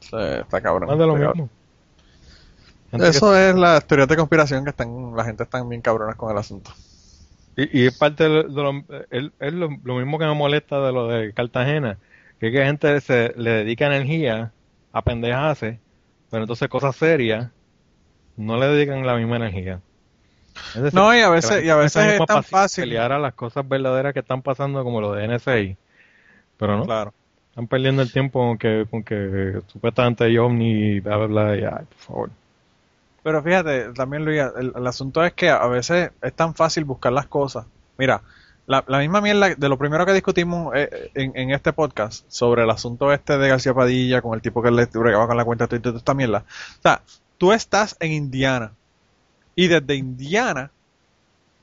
[0.00, 0.88] Sí, está cabrón.
[0.88, 1.48] más de lo mismo.
[2.90, 6.16] Gente que- Eso es la teoría de conspiración que están, la gente está bien cabronas
[6.16, 6.72] con el asunto.
[7.56, 10.34] Y, y es parte de lo, de lo- es, es lo, lo mismo que me
[10.34, 11.98] molesta de lo de Cartagena,
[12.38, 14.52] que es que gente se le dedica energía
[14.92, 15.80] a pendejarse,
[16.30, 17.50] pero entonces cosas serias
[18.36, 19.82] no le dedican la misma energía.
[20.74, 22.88] Es decir, No, y a veces, y a veces es tan fácil.
[22.88, 25.76] pelear a las cosas verdaderas que están pasando como lo de NSI.
[26.58, 27.12] Pero no, Claro.
[27.50, 31.56] están perdiendo el tiempo con que, con que supuestamente hay ovni y bla bla bla
[31.56, 32.30] y ay, por favor.
[33.26, 37.12] Pero fíjate, también Luis, el, el asunto es que a veces es tan fácil buscar
[37.12, 37.66] las cosas.
[37.98, 38.22] Mira,
[38.68, 42.62] la, la misma mierda de lo primero que discutimos eh, en, en este podcast sobre
[42.62, 45.64] el asunto este de García Padilla con el tipo que le bregaba con la cuenta
[45.64, 46.44] de Twitter, esta mierda.
[46.78, 47.02] O sea,
[47.36, 48.70] tú estás en Indiana
[49.56, 50.70] y desde Indiana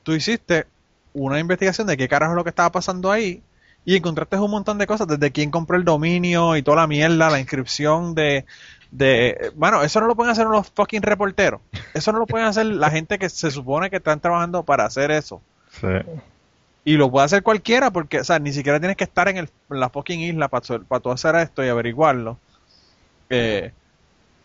[0.04, 0.68] tú hiciste
[1.14, 3.42] una investigación de qué carajo es lo que estaba pasando ahí
[3.86, 7.30] y encontraste un montón de cosas, desde quién compró el dominio y toda la mierda,
[7.30, 8.46] la inscripción de,
[8.92, 9.52] de...
[9.56, 11.62] Bueno, eso no lo pueden hacer los fucking reporteros.
[11.94, 15.12] Eso no lo pueden hacer la gente que se supone que están trabajando para hacer
[15.12, 15.42] eso.
[15.82, 15.88] Sí.
[16.86, 19.50] Y lo puede hacer cualquiera porque, o sea, ni siquiera tienes que estar en, el,
[19.70, 22.38] en la fucking isla para, para tú hacer esto y averiguarlo.
[23.30, 23.72] Eh,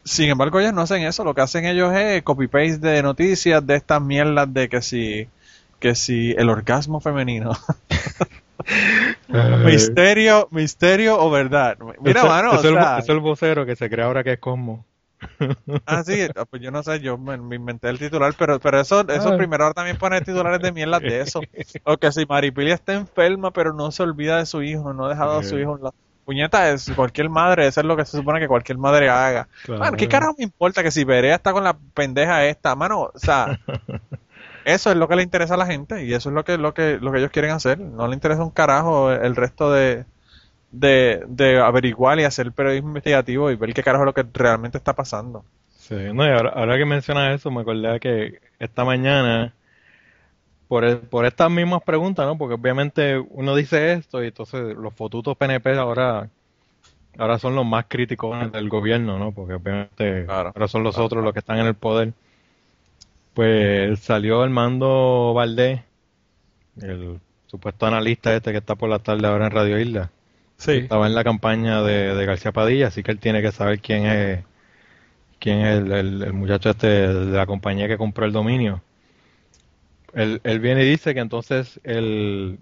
[0.05, 1.23] sin embargo, ellos no hacen eso.
[1.23, 5.29] Lo que hacen ellos es copy-paste de noticias de estas mierdas de que si,
[5.79, 7.53] que si el orgasmo femenino.
[9.65, 11.77] misterio, misterio o verdad.
[12.01, 14.25] Mira, Ese- mano, ese o es el, sea, es el vocero que se cree ahora
[14.25, 14.85] que es Cosmo.
[15.87, 18.81] Ah, sí, ah, pues yo no sé, yo me, me inventé el titular, pero, pero
[18.81, 19.37] eso, eso Ah.
[19.37, 21.41] primero ahora también pone titulares de mierda de eso.
[21.85, 25.09] O que si Maripili está enferma, pero no se olvida de su hijo, no ha
[25.11, 25.57] dejado a su Sí.
[25.63, 25.91] hijo en la...
[26.25, 29.49] Puñeta, es cualquier madre, eso es lo que se supone que cualquier madre haga.
[29.65, 29.81] Claro.
[29.81, 32.75] Mano, ¿qué carajo me importa que si Berea está con la pendeja esta?
[32.77, 33.59] Mano, o sea,
[34.75, 36.75] eso es lo que le interesa a la gente y eso es lo que, lo
[36.75, 37.79] que, lo que ellos quieren hacer.
[37.81, 40.07] No le interesa un carajo el resto de,
[40.73, 44.79] de, de averiguar y hacer periodismo investigativo y ver qué carajo es lo que realmente
[44.79, 45.45] está pasando.
[45.69, 49.55] Sí, no, y ahora, ahora que mencionas eso, me acordé que esta mañana,
[50.69, 52.37] por, el- por estas mismas preguntas, ¿no?
[52.37, 56.29] Porque obviamente uno dice esto y entonces los fotutos PNP ahora,
[57.19, 59.33] ahora son los más críticos del gobierno, ¿no?
[59.33, 60.55] Porque obviamente Claro.
[60.55, 62.15] ahora son los otros los que están en el poder.
[63.39, 65.83] Pues salió Armando Valdés,
[66.83, 70.11] el supuesto analista este que está por la tarde ahora en Radio Isla.
[70.57, 70.73] Sí.
[70.73, 74.07] Estaba en la campaña de, de García Padilla, así que él tiene que saber quién
[74.07, 74.45] es
[75.39, 78.83] quién es el, el- el muchacho este de la compañía que compró el dominio.
[80.15, 82.59] Él, él viene y dice que entonces el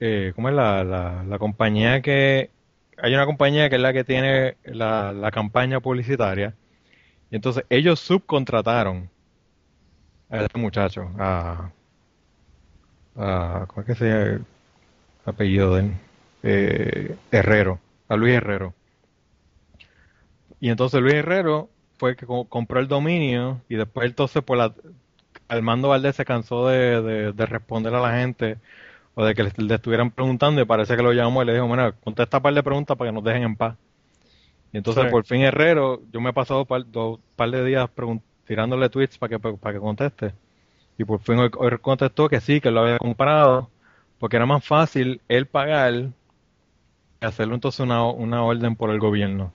[0.00, 2.50] eh, ¿cómo es la, la, la compañía que
[2.98, 6.54] hay una compañía que es la que tiene la, la campaña publicitaria
[7.30, 9.10] y entonces ellos subcontrataron
[10.30, 11.70] a este muchacho a,
[13.16, 14.46] a ¿cómo es que se llama el
[15.26, 15.92] apellido de él?
[16.42, 18.74] Eh, Herrero, a Luis Herrero.
[20.60, 24.58] Y entonces Luis Herrero fue el que co- compró el dominio y después entonces por
[24.58, 24.74] la
[25.48, 28.58] Armando Valdés se cansó de, de- de responder a la gente
[29.14, 31.66] o de que le, le estuvieran preguntando y parece que lo llamó y le dijo,
[31.68, 33.76] bueno, contesta un par de preguntas para que nos dejen en paz.
[34.72, 35.08] Y entonces Sí.
[35.08, 39.16] por fin Herrero, yo me he pasado par, dos par de días pregun- tirándole tweets
[39.16, 40.34] para que, para que conteste.
[40.98, 43.70] Y por fin hoy, hoy contestó que sí, que lo había comprado,
[44.18, 46.08] porque era más fácil él pagar
[47.20, 49.52] que hacerlo entonces una, una orden por el gobierno.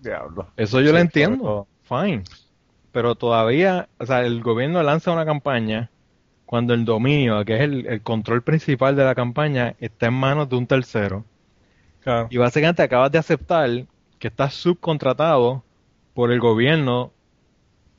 [0.00, 0.46] Diablo.
[0.56, 2.22] Eso yo Sí, lo entiendo, fine.
[2.92, 5.90] Pero todavía, o sea, el gobierno lanza una campaña
[6.46, 10.48] cuando el dominio, que es el, el control principal de la campaña, está en manos
[10.48, 11.24] de un tercero.
[11.98, 12.28] Claro.
[12.30, 13.86] Y básicamente acabas de aceptar
[14.20, 15.64] que estás subcontratado
[16.14, 17.10] por el gobierno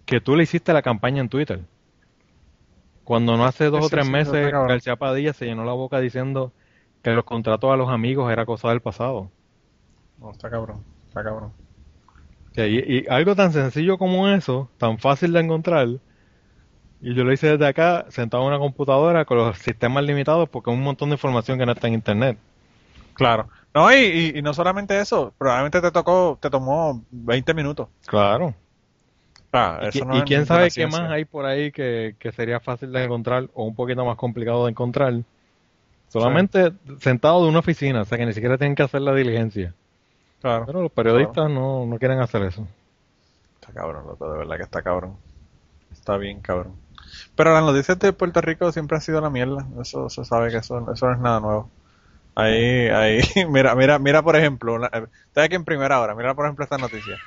[0.05, 1.65] que tú le hiciste la campaña en Twitter.
[3.05, 4.51] Cuando no hace dos Sí, o tres sí, meses.
[4.65, 6.53] García Padilla se llenó la boca diciendo
[7.01, 9.31] que los contratos a los amigos era cosa del pasado.
[10.17, 10.83] No, está cabrón.
[11.07, 11.53] Está cabrón.
[12.57, 15.87] Y algo tan sencillo como eso, tan fácil de encontrar,
[17.01, 20.69] y yo lo hice desde acá, sentado en una computadora con los sistemas limitados porque
[20.71, 22.37] hay un montón de información que no está en internet.
[23.13, 23.49] Claro.
[23.73, 23.95] No, y,
[24.35, 27.89] y, y no solamente eso, probablemente te tocó, te tomó 20 minutos.
[28.05, 28.55] Claro.
[29.57, 33.03] Ah, Y, no quién sabe qué más hay por ahí que, que sería fácil de
[33.03, 35.13] encontrar o un poquito más complicado de encontrar.
[36.09, 39.73] Solamente sentado de una oficina, o sea que ni siquiera tienen que hacer la diligencia.
[40.41, 40.65] Claro.
[40.65, 42.67] Pero los periodistas no, no quieren hacer eso.
[43.55, 45.17] Está cabrón, loco, de verdad que está cabrón.
[45.91, 46.75] Está bien cabrón.
[47.35, 49.65] Pero las noticias de Puerto Rico siempre han sido la mierda.
[49.81, 51.71] Eso se sabe que eso, eso no es nada nuevo.
[52.35, 54.87] Ahí, ahí, mira, mira, mira por ejemplo, una-
[55.27, 57.21] estoy aquí en primera hora, mira por ejemplo esta noticia.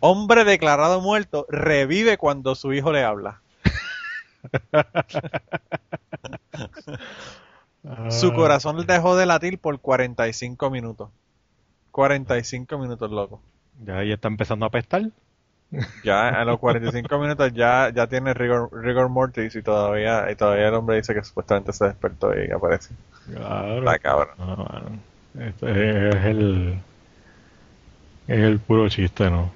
[0.00, 3.40] Hombre declarado muerto revive cuando su hijo le habla.
[8.10, 11.10] Su corazón dejó de latir por 45 minutos.
[11.90, 13.40] 45 minutos, loco.
[13.84, 15.02] Ya ahí está empezando a apestar.
[16.02, 20.68] Ya a los 45 minutos ya, ya tiene rigor, rigor mortis y todavía, y todavía
[20.68, 22.92] el hombre dice que supuestamente se despertó y aparece.
[23.32, 23.78] Claro.
[23.78, 24.34] Está cabrón.
[24.38, 25.00] No.
[25.38, 26.80] Este es el.
[28.30, 29.50] Es el puro chiste, ¿no?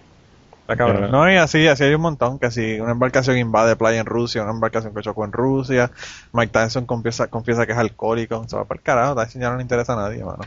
[0.63, 1.09] Está cabrón.
[1.13, 4.43] No, y así, así hay un montón, que si una embarcación invade playa en Rusia,
[4.43, 5.93] una embarcación que chocó en Rusia,
[6.33, 9.57] Mike Tyson confiesa, confiesa que es alcohólico, se va para el carajo, Tyson ya no
[9.59, 10.43] le interesa a nadie, mano.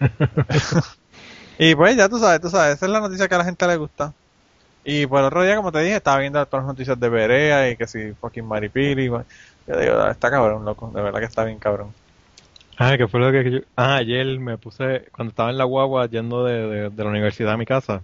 [1.58, 3.66] y pues ya tú sabes, tú sabes, esa es la noticia que a la gente
[3.66, 4.14] le gusta.
[4.82, 7.68] Y por el otro día, como te dije, estaba viendo todas las noticias de Berea
[7.68, 9.08] y que si fucking Maripili.
[9.08, 9.24] Yo
[9.66, 11.92] digo, está cabrón, loco, de verdad que está bien cabrón.
[12.78, 13.58] Ah, que fue lo que yo...
[13.76, 17.52] Ah, ayer me puse, cuando estaba en la guagua yendo de, de, de la universidad
[17.52, 18.02] a mi casa,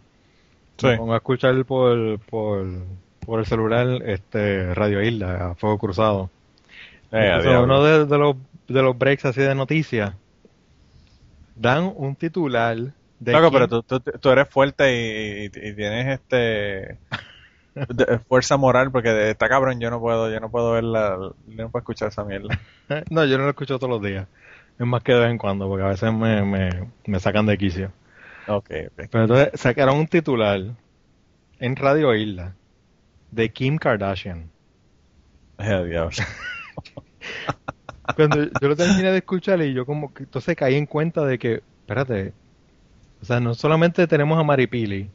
[0.78, 0.86] Sí.
[0.86, 2.66] me pongo a escuchar por, por,
[3.26, 6.30] por el celular este Radio Isla, a Fuego Cruzado.
[7.12, 8.36] Eh, Entonces, uno de, de los,
[8.68, 10.14] de los breaks así de noticias,
[11.54, 12.76] dan un titular
[13.18, 16.96] de quién- pero tú, tú, tú eres fuerte y, y- y tienes este
[17.74, 21.18] de- fuerza moral porque está cabrón, yo no puedo, yo no puedo verla,
[21.48, 22.58] yo no puedo escuchar esa mierda.
[23.10, 24.26] No, yo no lo escucho todos los días.
[24.80, 26.70] Es más que de vez en cuando, porque a veces me, me,
[27.04, 27.92] me sacan de quicio.
[28.48, 29.08] Ok, ok.
[29.10, 30.58] Pero entonces sacaron un titular
[31.58, 32.54] en Radio Isla
[33.30, 34.50] de Kim Kardashian.
[35.58, 36.16] Eh, diablo.
[38.16, 41.38] Cuando yo lo terminé de escuchar y yo como que entonces caí en cuenta de
[41.38, 42.32] que, espérate,
[43.20, 45.10] o sea, no solamente tenemos a Maripili,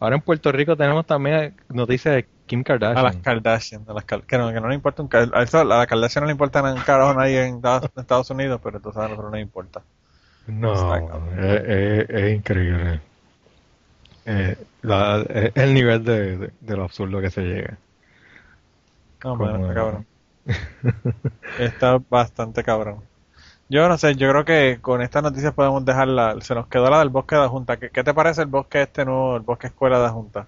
[0.00, 2.98] ahora en Puerto Rico tenemos también noticias de Kim Kardashian.
[2.98, 5.64] A las Kardashian, a las que, no, que no le importa un a, eso, a
[5.64, 7.60] la Kardashian no le importa nada, un carajo a nadie en
[7.96, 9.82] Estados, Unidos, pero entonces a nosotros no nos importa.
[10.46, 11.38] No, Está cabrón.
[11.38, 13.00] es, es- es increíble.
[14.26, 17.78] Eh, la- es el nivel de, de- de lo absurdo que se llega.
[19.24, 20.06] No, Como- está cabrón.
[21.58, 23.02] Está bastante cabrón.
[23.70, 26.36] Yo no sé, yo creo que con estas noticias podemos dejarla.
[26.42, 27.78] Se nos quedó la del bosque de Junta.
[27.78, 30.46] ¿Qué, qué te parece el bosque este nuevo, el bosque escuela de Junta?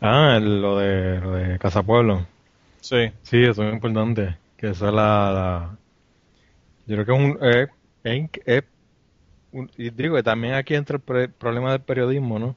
[0.00, 2.26] Ah, lo de, lo de Casa Pueblo.
[2.80, 4.36] Sí, Sí, eso es importante.
[4.56, 5.76] Que eso es la, la-
[6.86, 7.38] Yo creo que es un...
[7.42, 7.68] eh,
[8.44, 8.64] es
[9.52, 12.56] un- y digo que también aquí entra el pre- problema del periodismo, ¿no?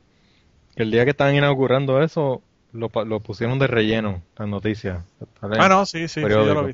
[0.76, 2.42] Que el día que estaban inaugurando eso,
[2.74, 5.04] lo, lo pusieron de relleno, las noticias.
[5.58, 6.74] Ah, no, sí, sí, sí, yo lo vi.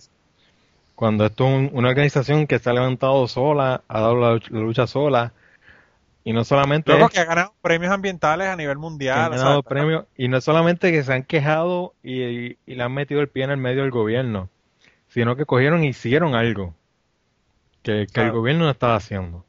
[0.95, 4.85] Cuando esto es un- una organización que se ha levantado sola, ha dado la lucha
[4.85, 5.33] sola,
[6.29, 9.17] y no solamente Luego es que ha ganado premios ambientales a nivel mundial.
[9.19, 12.57] han o sea, ganado está- premios, y no solamente que se han quejado y, y-
[12.67, 14.47] y le han metido el pie en el medio del gobierno,
[15.07, 16.75] sino que cogieron e hicieron algo
[17.81, 19.43] que, que el gobierno no estaba haciendo.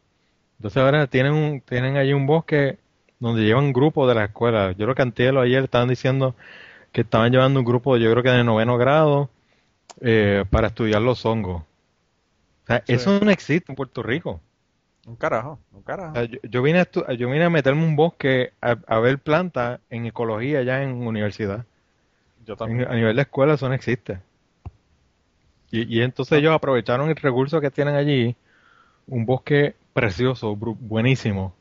[0.58, 2.78] Entonces ahora tienen un, tienen allí un bosque
[3.18, 4.72] donde llevan grupos de la escuela.
[4.72, 6.34] Yo lo que Antielo ayer estaban diciendo
[6.92, 9.28] que estaban llevando un grupo, yo creo que de noveno grado,
[10.00, 11.62] eh, para estudiar los hongos.
[11.62, 12.94] O sea, Sí.
[12.94, 14.40] eso no existe en Puerto Rico.
[15.06, 16.12] Un carajo, un O carajo.
[16.12, 19.18] sea, yo, yo vine a estu- yo vine a meterme un bosque a, a ver
[19.18, 21.64] plantas en ecología ya en universidad.
[22.46, 22.88] Yo En- también.
[22.88, 24.20] a nivel de escuela eso no existe.
[25.70, 28.34] Y, y entonces ellos aprovecharon el recurso que tienen allí,
[29.08, 31.54] un bosque precioso, buenísimo,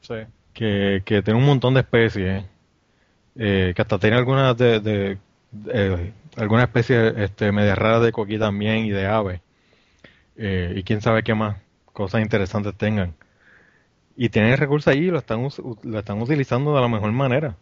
[0.00, 0.14] Sí.
[0.52, 2.44] que, que tiene un montón de especies,
[3.36, 5.18] eh, que hasta tiene algunas de, de,
[5.52, 9.40] de- algunas especies este, media raras de coquí también y de aves.
[10.36, 11.56] Eh, y quién sabe qué más
[11.92, 13.14] cosas interesantes tengan.
[14.16, 15.48] Y tienen el recurso allí y lo están,
[15.82, 17.56] lo están utilizando de la mejor manera.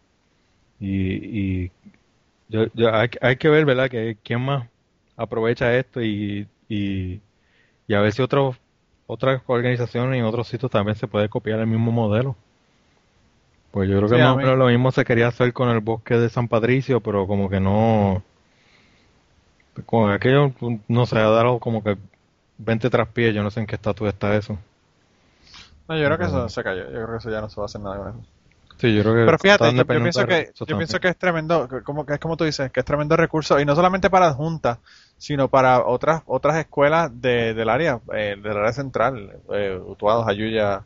[0.81, 1.73] Y, y
[2.49, 3.91] yo, yo- hay, hay que ver, ¿verdad?
[3.91, 4.69] Que quién más
[5.17, 7.21] aprovecha esto y, y,
[7.89, 8.57] y a ver si otros
[9.09, 12.37] otras organizaciones y otros sitios también se puede copiar el mismo modelo.
[13.73, 15.81] Pues yo creo que Sí, más o menos lo mismo se quería hacer con el
[15.81, 18.23] bosque de San Patricio, pero como que no,
[19.87, 20.53] con aquello,
[20.89, 21.97] no sé, ha dado como que
[22.61, 24.59] 20 traspiés, yo no sé en qué estatus está eso.
[25.89, 26.85] No, yo creo que eso se cayó.
[26.85, 28.21] Yo creo que eso ya no se va a hacer nada con eso.
[28.79, 31.83] Sí, yo creo que Pero fíjate, yo, pienso que yo pienso que es tremendo, que
[31.83, 34.33] como que es como tú dices, que es tremendo recurso y no solamente para la
[34.33, 34.79] junta,
[35.19, 40.83] sino para otras otras escuelas de, del área, eh, del área central, eh, Utuado, Jayuya,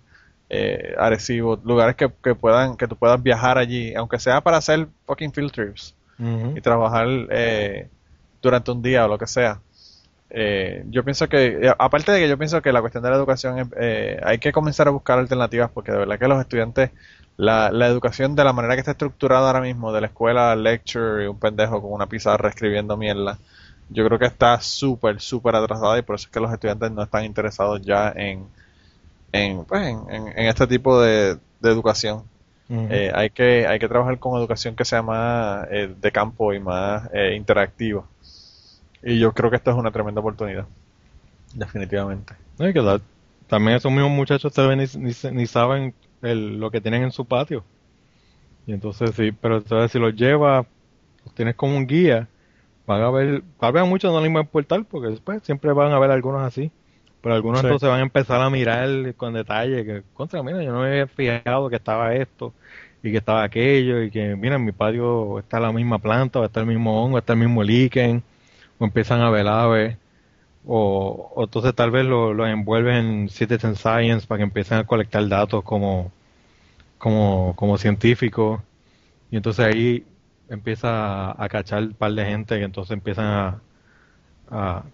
[0.48, 4.88] eh, Arecibo, lugares que, que puedan que tú puedas viajar allí, aunque sea para hacer
[5.06, 7.88] fucking field trips y trabajar eh,
[8.42, 9.60] durante un día o lo que sea.
[10.30, 13.16] Eh, yo pienso que, eh, aparte de que yo pienso que la cuestión de la
[13.16, 16.90] educación, eh, hay que comenzar a buscar alternativas porque de verdad que los estudiantes,
[17.36, 21.24] la, la educación de la manera que está estructurada ahora mismo, de la escuela, lecture
[21.24, 23.40] y un pendejo con una pizarra escribiendo mierda,
[23.88, 27.02] yo creo que está súper, súper atrasada y por eso es que los estudiantes no
[27.02, 28.50] están interesados ya en,
[29.32, 32.30] en, pues, en, en- en este tipo de, de educación.
[32.88, 36.60] Eh, hay que hay que trabajar con educación que sea más eh, de campo y
[36.60, 38.08] más eh, interactiva.
[39.04, 40.66] Y yo creo que esto es una tremenda oportunidad.
[41.54, 42.34] Definitivamente.
[42.58, 43.00] No, y que la-
[43.48, 47.12] también esos mismos muchachos tal vez ni, ni- ni saben el- lo que tienen en
[47.12, 47.64] su patio.
[48.66, 50.66] Y entonces sí, pero entonces si los llevas,
[51.24, 52.28] los tienes como un guía,
[52.86, 55.72] van a ver, tal vez a muchos no les va a importar porque después siempre
[55.72, 56.70] van a ver algunos así.
[57.22, 57.66] Pero algunos Sí.
[57.68, 61.06] entonces van a empezar a mirar con detalle que, contra, mira, yo no me había
[61.08, 62.54] fijado que estaba esto
[63.02, 66.44] y que estaba aquello y que, mira, en mi patio está la misma planta, o
[66.44, 68.22] está el mismo hongo, está el mismo líquen,
[68.78, 69.96] o empiezan a ver aves.
[70.66, 74.86] O, o entonces tal vez lo, lo envuelven en Citizen Science para que empiecen a
[74.86, 76.12] colectar datos como,
[76.98, 78.60] como, como científicos.
[79.30, 80.04] Y entonces ahí
[80.48, 83.60] empieza a, a cachar un par de gente que entonces empiezan a,
[84.50, 84.84] a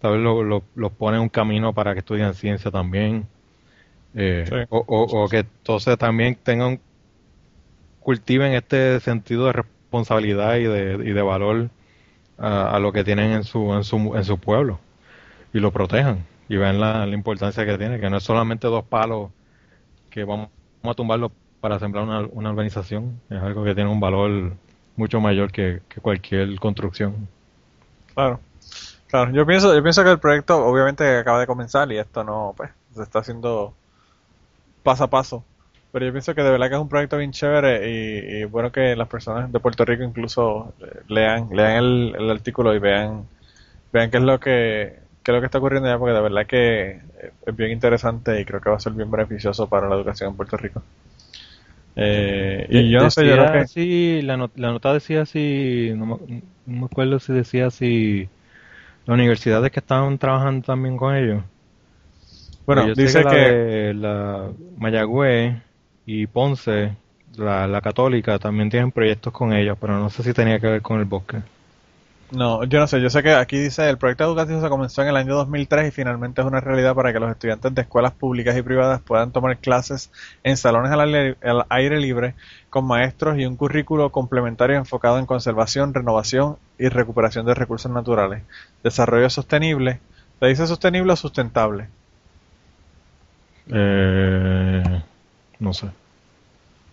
[0.00, 3.26] tal vez lo- lo- los pone en un camino para que estudien ciencia también.
[4.14, 4.56] Eh, Sí.
[4.70, 6.80] o, o- o que entonces también tengan
[8.00, 11.70] cultiven este sentido de responsabilidad y de, y de valor
[12.42, 14.80] a, lo que tienen en su, en su, en su pueblo
[15.52, 18.84] y lo protejan y vean la, la importancia que tiene, que no es solamente dos
[18.84, 19.30] palos
[20.10, 20.48] que vamos,
[20.82, 24.52] vamos a tumbarlos para sembrar una, una urbanización, es algo que tiene un valor
[24.96, 27.28] mucho mayor que, que cualquier construcción.
[28.14, 28.40] Claro.
[29.06, 32.54] Claro, yo pienso, yo pienso que el proyecto obviamente acaba de comenzar y esto no,
[32.56, 33.74] pues, se está haciendo
[34.82, 35.44] paso a paso.
[35.92, 38.72] Pero yo pienso que de verdad que es un proyecto bien chévere y, y bueno
[38.72, 43.28] que las personas de Puerto Rico incluso eh, lean, lean el, el artículo y vean,
[43.92, 46.46] vean qué es lo que, qué es lo que está ocurriendo allá porque de verdad
[46.46, 49.96] que eh, es bien interesante y creo que va a ser bien beneficioso para la
[49.96, 50.82] educación en Puerto Rico.
[51.94, 55.92] Eh, y yo no sé, yo creo que así, la, not- la nota decía así,
[55.96, 58.30] no me, no me acuerdo si decía si
[59.06, 61.44] las universidades que estaban trabajando también con ellos.
[62.66, 65.56] bueno, dice la que de la Mayagüez
[66.06, 66.96] y Ponce,
[67.36, 70.82] la, la Católica, también tienen proyectos con ellos, pero no sé si tenía que ver
[70.82, 71.38] con el bosque.
[72.32, 75.08] No, yo no sé, yo sé que aquí dice el proyecto educativo se comenzó en
[75.08, 78.56] el año 2003 y finalmente es una realidad para que los estudiantes de escuelas públicas
[78.56, 80.10] y privadas puedan tomar clases
[80.42, 82.34] en salones al aire, al aire libre
[82.70, 88.42] con maestros y un currículo complementario enfocado en conservación, renovación y recuperación de recursos naturales,
[88.82, 90.00] desarrollo sostenible,
[90.40, 91.88] ¿se dice sostenible o sustentable?
[93.68, 95.02] Eh,
[95.62, 95.86] no sé.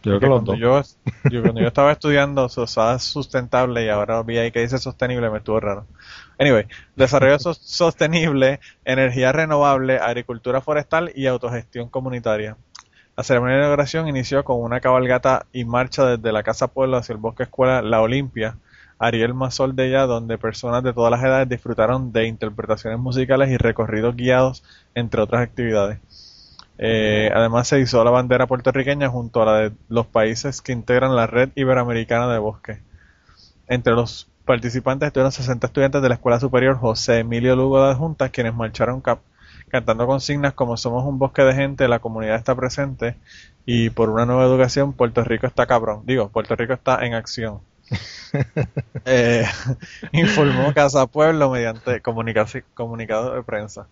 [0.03, 0.59] Yo creo que los cuando dos.
[0.59, 0.81] yo,
[1.27, 5.29] yo- cuando yo estaba estudiando se usaba sustentable y ahora vi ahí que dice sostenible,
[5.29, 5.87] me estuvo raro.
[6.37, 6.65] Anyway,
[6.95, 12.57] desarrollo sos- sostenible, energía renovable, agricultura forestal y autogestión comunitaria.
[13.17, 17.13] La ceremonia de inauguración inició con una cabalgata y marcha desde la Casa Pueblo hacia
[17.13, 18.57] el Bosque Escuela La Olimpia,
[18.99, 23.57] Ariel Mazol de ella, donde personas de todas las edades disfrutaron de interpretaciones musicales y
[23.57, 24.63] recorridos guiados,
[24.95, 25.99] entre otras actividades.
[26.79, 31.15] Eh, además se hizo la bandera puertorriqueña junto a la de los países que integran
[31.15, 32.79] la red iberoamericana de bosque.
[33.67, 38.31] Entre los participantes estuvieron 60 estudiantes de la Escuela Superior José Emilio Lugo de Juntas,
[38.31, 39.21] quienes marcharon cap-
[39.69, 43.17] cantando consignas como somos un bosque de gente, la comunidad está presente
[43.65, 46.03] y por una nueva educación Puerto Rico está cabrón.
[46.05, 47.59] Digo, Puerto Rico está en acción.
[49.05, 49.45] Eh,
[50.11, 53.87] informó Casa Pueblo mediante comunicado de prensa.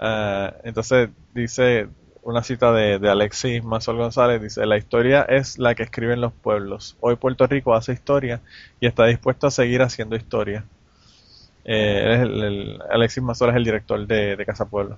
[0.00, 1.88] Eh, entonces dice
[2.28, 6.32] una cita de, de Alexis Mazol González, dice, la historia es la que escriben los
[6.32, 6.96] pueblos.
[7.00, 8.40] Hoy Puerto Rico hace historia
[8.80, 10.64] y está dispuesto a seguir haciendo historia.
[11.64, 14.96] Eh, el- el- Alexis Mazol es el director de, de Casa Pueblo.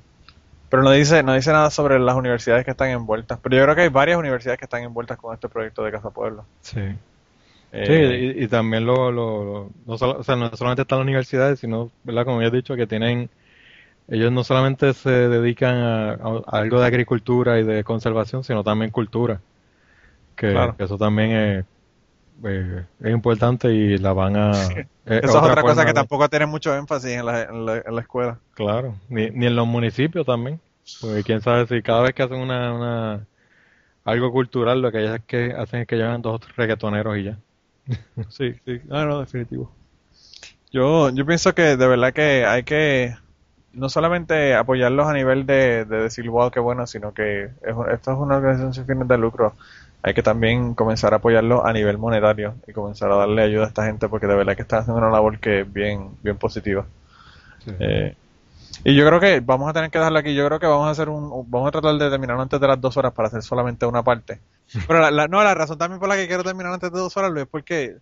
[0.69, 3.39] Pero no dice, no dice nada sobre las universidades que están envueltas.
[3.43, 6.11] Pero yo creo que hay varias universidades que están envueltas con este proyecto de Casa
[6.11, 6.45] Pueblo.
[6.63, 6.81] Sí.
[7.73, 10.99] Eh, Sí, y, y también lo, lo, lo- no, solo- o sea, no solamente están
[10.99, 12.25] las universidades, sino, ¿verdad?
[12.25, 13.31] Como ya he dicho, que tienen,
[14.11, 18.91] ellos no solamente se dedican a, a algo de agricultura y de conservación, sino también
[18.91, 19.41] cultura.
[20.37, 20.75] Que, Claro.
[20.77, 21.65] que eso también es,
[22.45, 24.53] eh, es importante y la van a...
[25.07, 27.77] es Esa es otra cosa que de- tampoco tiene mucho énfasis en la, en la,
[27.79, 28.39] en la escuela.
[28.55, 30.61] Claro, ni, ni en los municipios también.
[31.01, 33.27] Porque quién sabe si cada vez que hacen una, una
[34.05, 37.39] algo cultural, lo que ellos es que hacen es que llevan dos reggaetoneros y ya.
[38.29, 39.71] Sí, sí, no, no, definitivo.
[40.73, 43.17] Yo, yo pienso que de verdad que hay que
[43.73, 47.53] no solamente apoyarlos a nivel de, de decir, wow, qué bueno, sino que es,
[47.93, 49.55] esto es una organización sin fines de lucro.
[50.03, 53.69] Hay que también comenzar a apoyarlos a nivel monetario y comenzar a darle ayuda a
[53.69, 56.87] esta gente porque de verdad que están haciendo una labor que es bien, bien positiva.
[57.79, 58.15] Eh,
[58.85, 60.35] y yo creo que vamos a tener que dejarlo aquí.
[60.35, 62.81] Yo creo que vamos a hacer un, vamos a tratar de terminar antes de las
[62.81, 64.41] dos horas para hacer solamente una parte.
[64.87, 67.17] Pero la, la- no, la razón también por la que quiero terminar antes de dos
[67.17, 67.97] horas es porque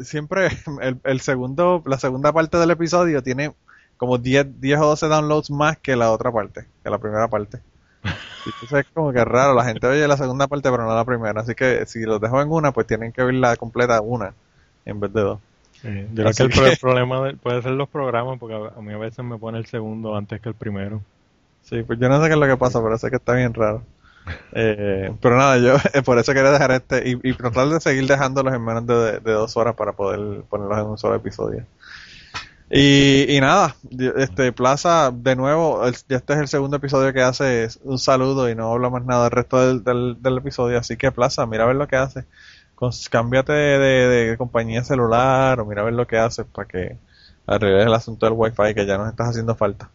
[0.00, 0.48] siempre
[0.82, 3.54] el, el segundo, la segunda parte del episodio tiene
[3.96, 7.62] como 10, 10 o 12 downloads más que la otra parte, que la primera parte.
[8.44, 11.04] Y Entonces es como que raro, la gente oye la segunda parte pero no la
[11.04, 14.34] primera, así que si los dejo en una, pues tienen que oírla completa una
[14.84, 15.40] en vez de dos.
[15.72, 18.80] Sí, yo creo que el que- problema de- puede ser los programas, porque a, a
[18.80, 21.04] mí a veces me pone el segundo antes que el primero.
[21.62, 23.54] Sí, pues yo no sé qué es lo que pasa, pero sé que está bien
[23.54, 23.82] raro.
[24.52, 28.06] Eh, pero nada, yo eh, por eso quería dejar este y, y tratar de seguir
[28.06, 31.66] dejándolos en menos de, de dos horas para poder ponerlos en un solo episodio.
[32.76, 33.76] Y, y nada,
[34.16, 38.56] este Plaza, de nuevo, el- este es el segundo episodio que hace un saludo y
[38.56, 41.66] no habla más nada del resto del, del, del episodio, así que Plaza, mira a
[41.68, 42.24] ver lo que hace.
[42.74, 46.66] Cons- cámbiate de, de- de compañía celular o mira a ver lo que haces para
[46.66, 46.96] que
[47.46, 49.90] arregles el asunto del wifi que ya nos estás haciendo falta.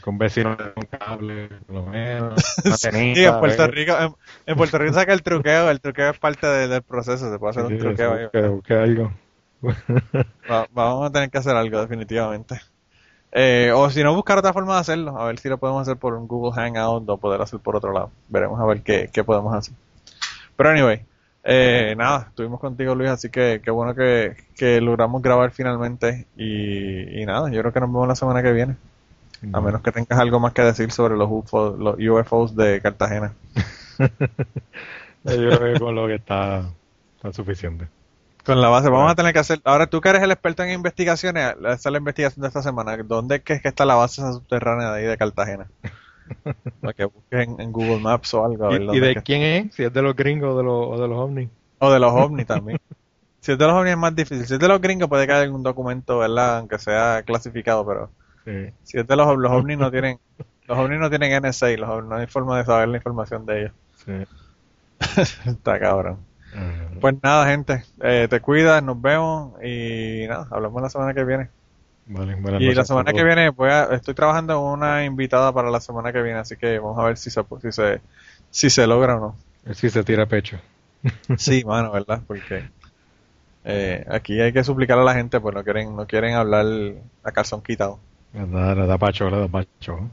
[0.00, 2.42] Con vecinos con cable, por lo menos.
[2.78, 3.66] Sí, en Puerto.
[3.66, 4.14] Rico, en,
[4.46, 7.50] en Puerto Rico saca el truqueo, el truqueo es parte de- del proceso, se puede
[7.50, 8.24] hacer Sí, un truqueo ahí.
[8.24, 9.12] busque- busque algo.
[10.50, 12.60] Va- vamos a tener que hacer algo definitivamente.
[13.32, 15.96] Eh, o si no, buscar otra forma de hacerlo, a ver si lo podemos hacer
[15.98, 18.10] por un Google Hangout o poder hacer por otro lado.
[18.28, 19.74] Veremos a ver qué, qué podemos hacer.
[20.56, 21.02] Pero anyway,
[21.44, 27.22] eh, nada, estuvimos contigo Luis, así que qué bueno que, que logramos grabar finalmente y,
[27.22, 28.76] y nada, yo creo que nos vemos la semana que viene.
[29.52, 33.32] A menos que tengas algo más que decir sobre los UFOs, los UFOs de Cartagena.
[35.24, 36.64] Yo creo que con lo que está,
[37.16, 37.86] está suficiente.
[38.44, 39.60] Con la base, vamos a tener que hacer.
[39.64, 42.96] Ahora tú que eres el experto en investigaciones, esa es la investigación de esta semana.
[42.96, 45.68] ¿Dónde es que, es que está la base subterránea de ahí de Cartagena?
[46.80, 48.66] Para que busques en, Google Maps o algo.
[48.66, 49.74] a ver ¿Y, de es quién es?
[49.74, 51.50] Si es de los gringos o de los, o de los ovnis.
[51.78, 52.78] O de los ovnis también.
[53.40, 54.46] Si es de los ovnis es más difícil.
[54.46, 56.58] Si es de los gringos puede haya algún documento, ¿verdad?
[56.58, 58.10] Aunque sea clasificado, pero
[58.44, 58.72] Sí.
[58.84, 60.18] si es de los, los ovnis no tienen,
[60.66, 63.60] los ovnis no tienen NSA, los ovnis no hay forma de saber la información de
[63.60, 63.72] ellos.
[64.04, 64.12] Sí.
[65.50, 66.18] Está cabrón.
[67.00, 71.48] Pues nada, gente, eh, te cuidas, nos vemos y nada, hablamos la semana que viene.
[72.06, 75.52] Vale, buenas Y la noches semana que viene voy a, estoy trabajando en una invitada
[75.52, 78.00] para la semana que viene, así que vamos a ver si se, si se,
[78.50, 79.74] si se logra o no.
[79.74, 80.58] Sí se tira pecho.
[81.38, 82.20] Sí, mano, ¿verdad?
[82.26, 82.64] Porque
[83.64, 86.66] eh, aquí hay que suplicar a la gente, pues no quieren, no quieren hablar
[87.22, 87.98] a calzón quitado.
[88.32, 90.10] Le da, le da pacho, le da pacho.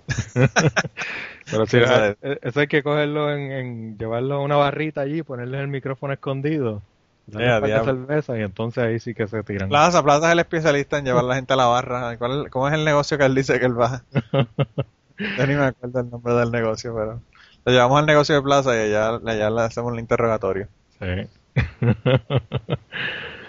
[1.50, 5.02] Pero sí, Eso eh, eh, eso hay que cogerlo en, en llevarlo a una barrita
[5.02, 6.82] allí, ponerle el micrófono escondido,
[7.28, 7.84] de diablo.
[7.86, 9.70] cerveza y entonces ahí sí que se tiran.
[9.70, 12.18] Plaza, Plaza es el especialista en llevar a la gente a la barra.
[12.18, 14.04] ¿Cuál ¿Cómo es el negocio que él dice que él va?
[15.38, 17.22] Yo ni me acuerdo el nombre del negocio, pero
[17.66, 20.68] lo llevamos al negocio de Plaza y allá, allá le hacemos el interrogatorio.
[21.00, 21.30] Sí.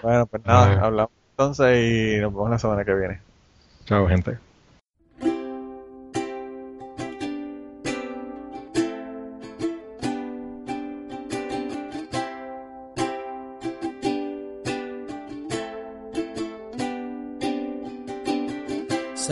[0.01, 1.77] Bueno, pues nada, hablamos entonces
[2.17, 3.21] y nos vemos la semana que viene.
[3.85, 4.39] Chao, gente.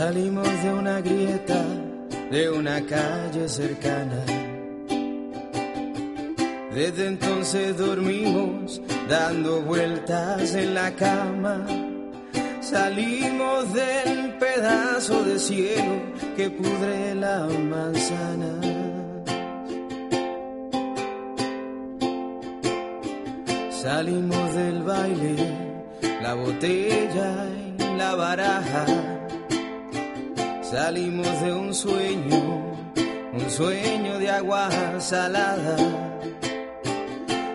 [0.08, 1.62] Salimos de una grieta,
[2.30, 4.24] de una calle cercana.
[6.74, 11.66] Desde entonces dormimos dando vueltas en la cama.
[12.62, 16.00] Salimos del pedazo de cielo
[16.38, 18.60] que pudre la manzana.
[23.70, 25.36] Salimos del baile,
[26.22, 27.46] la botella
[27.78, 29.17] y la baraja.
[30.70, 32.76] Salimos de un sueño,
[33.32, 34.68] un sueño de agua
[35.00, 35.78] salada.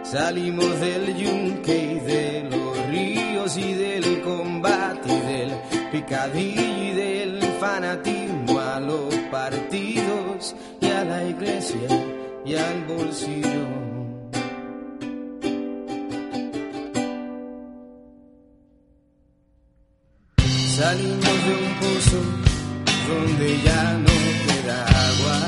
[0.01, 5.51] Salimos del yunque y de los ríos y del combate y del
[5.91, 11.87] picadillo y del fanatismo a los partidos y a la iglesia
[12.43, 13.67] y al bolsillo.
[20.75, 22.52] Salimos de un pozo
[23.07, 24.15] donde ya no
[24.45, 25.39] queda agua.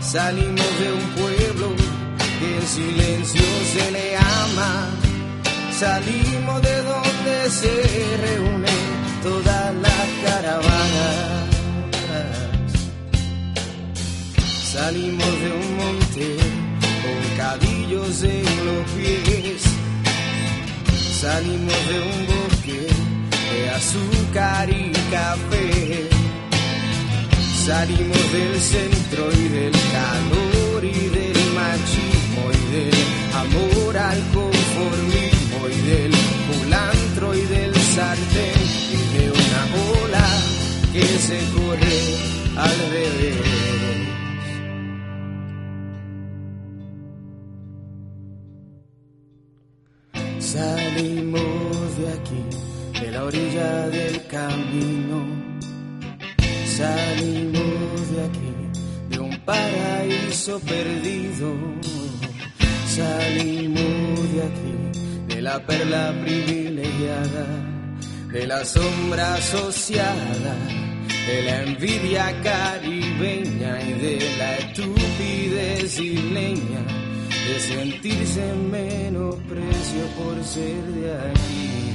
[0.00, 1.74] Salimos de un pueblo
[2.38, 3.42] que en silencio
[3.72, 4.90] se le ama.
[5.78, 7.74] Salimos de donde se
[8.26, 8.84] reúnen
[9.22, 11.44] todas las caravanas.
[14.72, 16.36] Salimos de un monte
[17.02, 19.62] con cadillos en los pies.
[21.20, 22.43] Salimos de un bosque
[23.74, 26.08] azúcar y café.
[27.66, 32.94] Salimos del centro y del calor y del machismo y del
[33.44, 36.12] amor al conformismo y del
[36.48, 39.62] culantro y del sartén y de una
[40.02, 40.28] ola
[40.92, 41.98] que se corre
[42.56, 43.64] al revés.
[50.38, 52.63] Salimos de aquí,
[53.14, 55.18] la orilla del camino.
[56.66, 58.54] Salimos de aquí,
[59.10, 61.48] de un paraíso perdido.
[62.88, 64.74] Salimos de aquí,
[65.28, 67.46] de la perla privilegiada,
[68.32, 70.54] de la sombra asociada,
[71.28, 76.82] de la envidia caribeña y de la estupidez isleña
[77.46, 78.42] de sentirse
[78.72, 81.93] menosprecio por ser de aquí.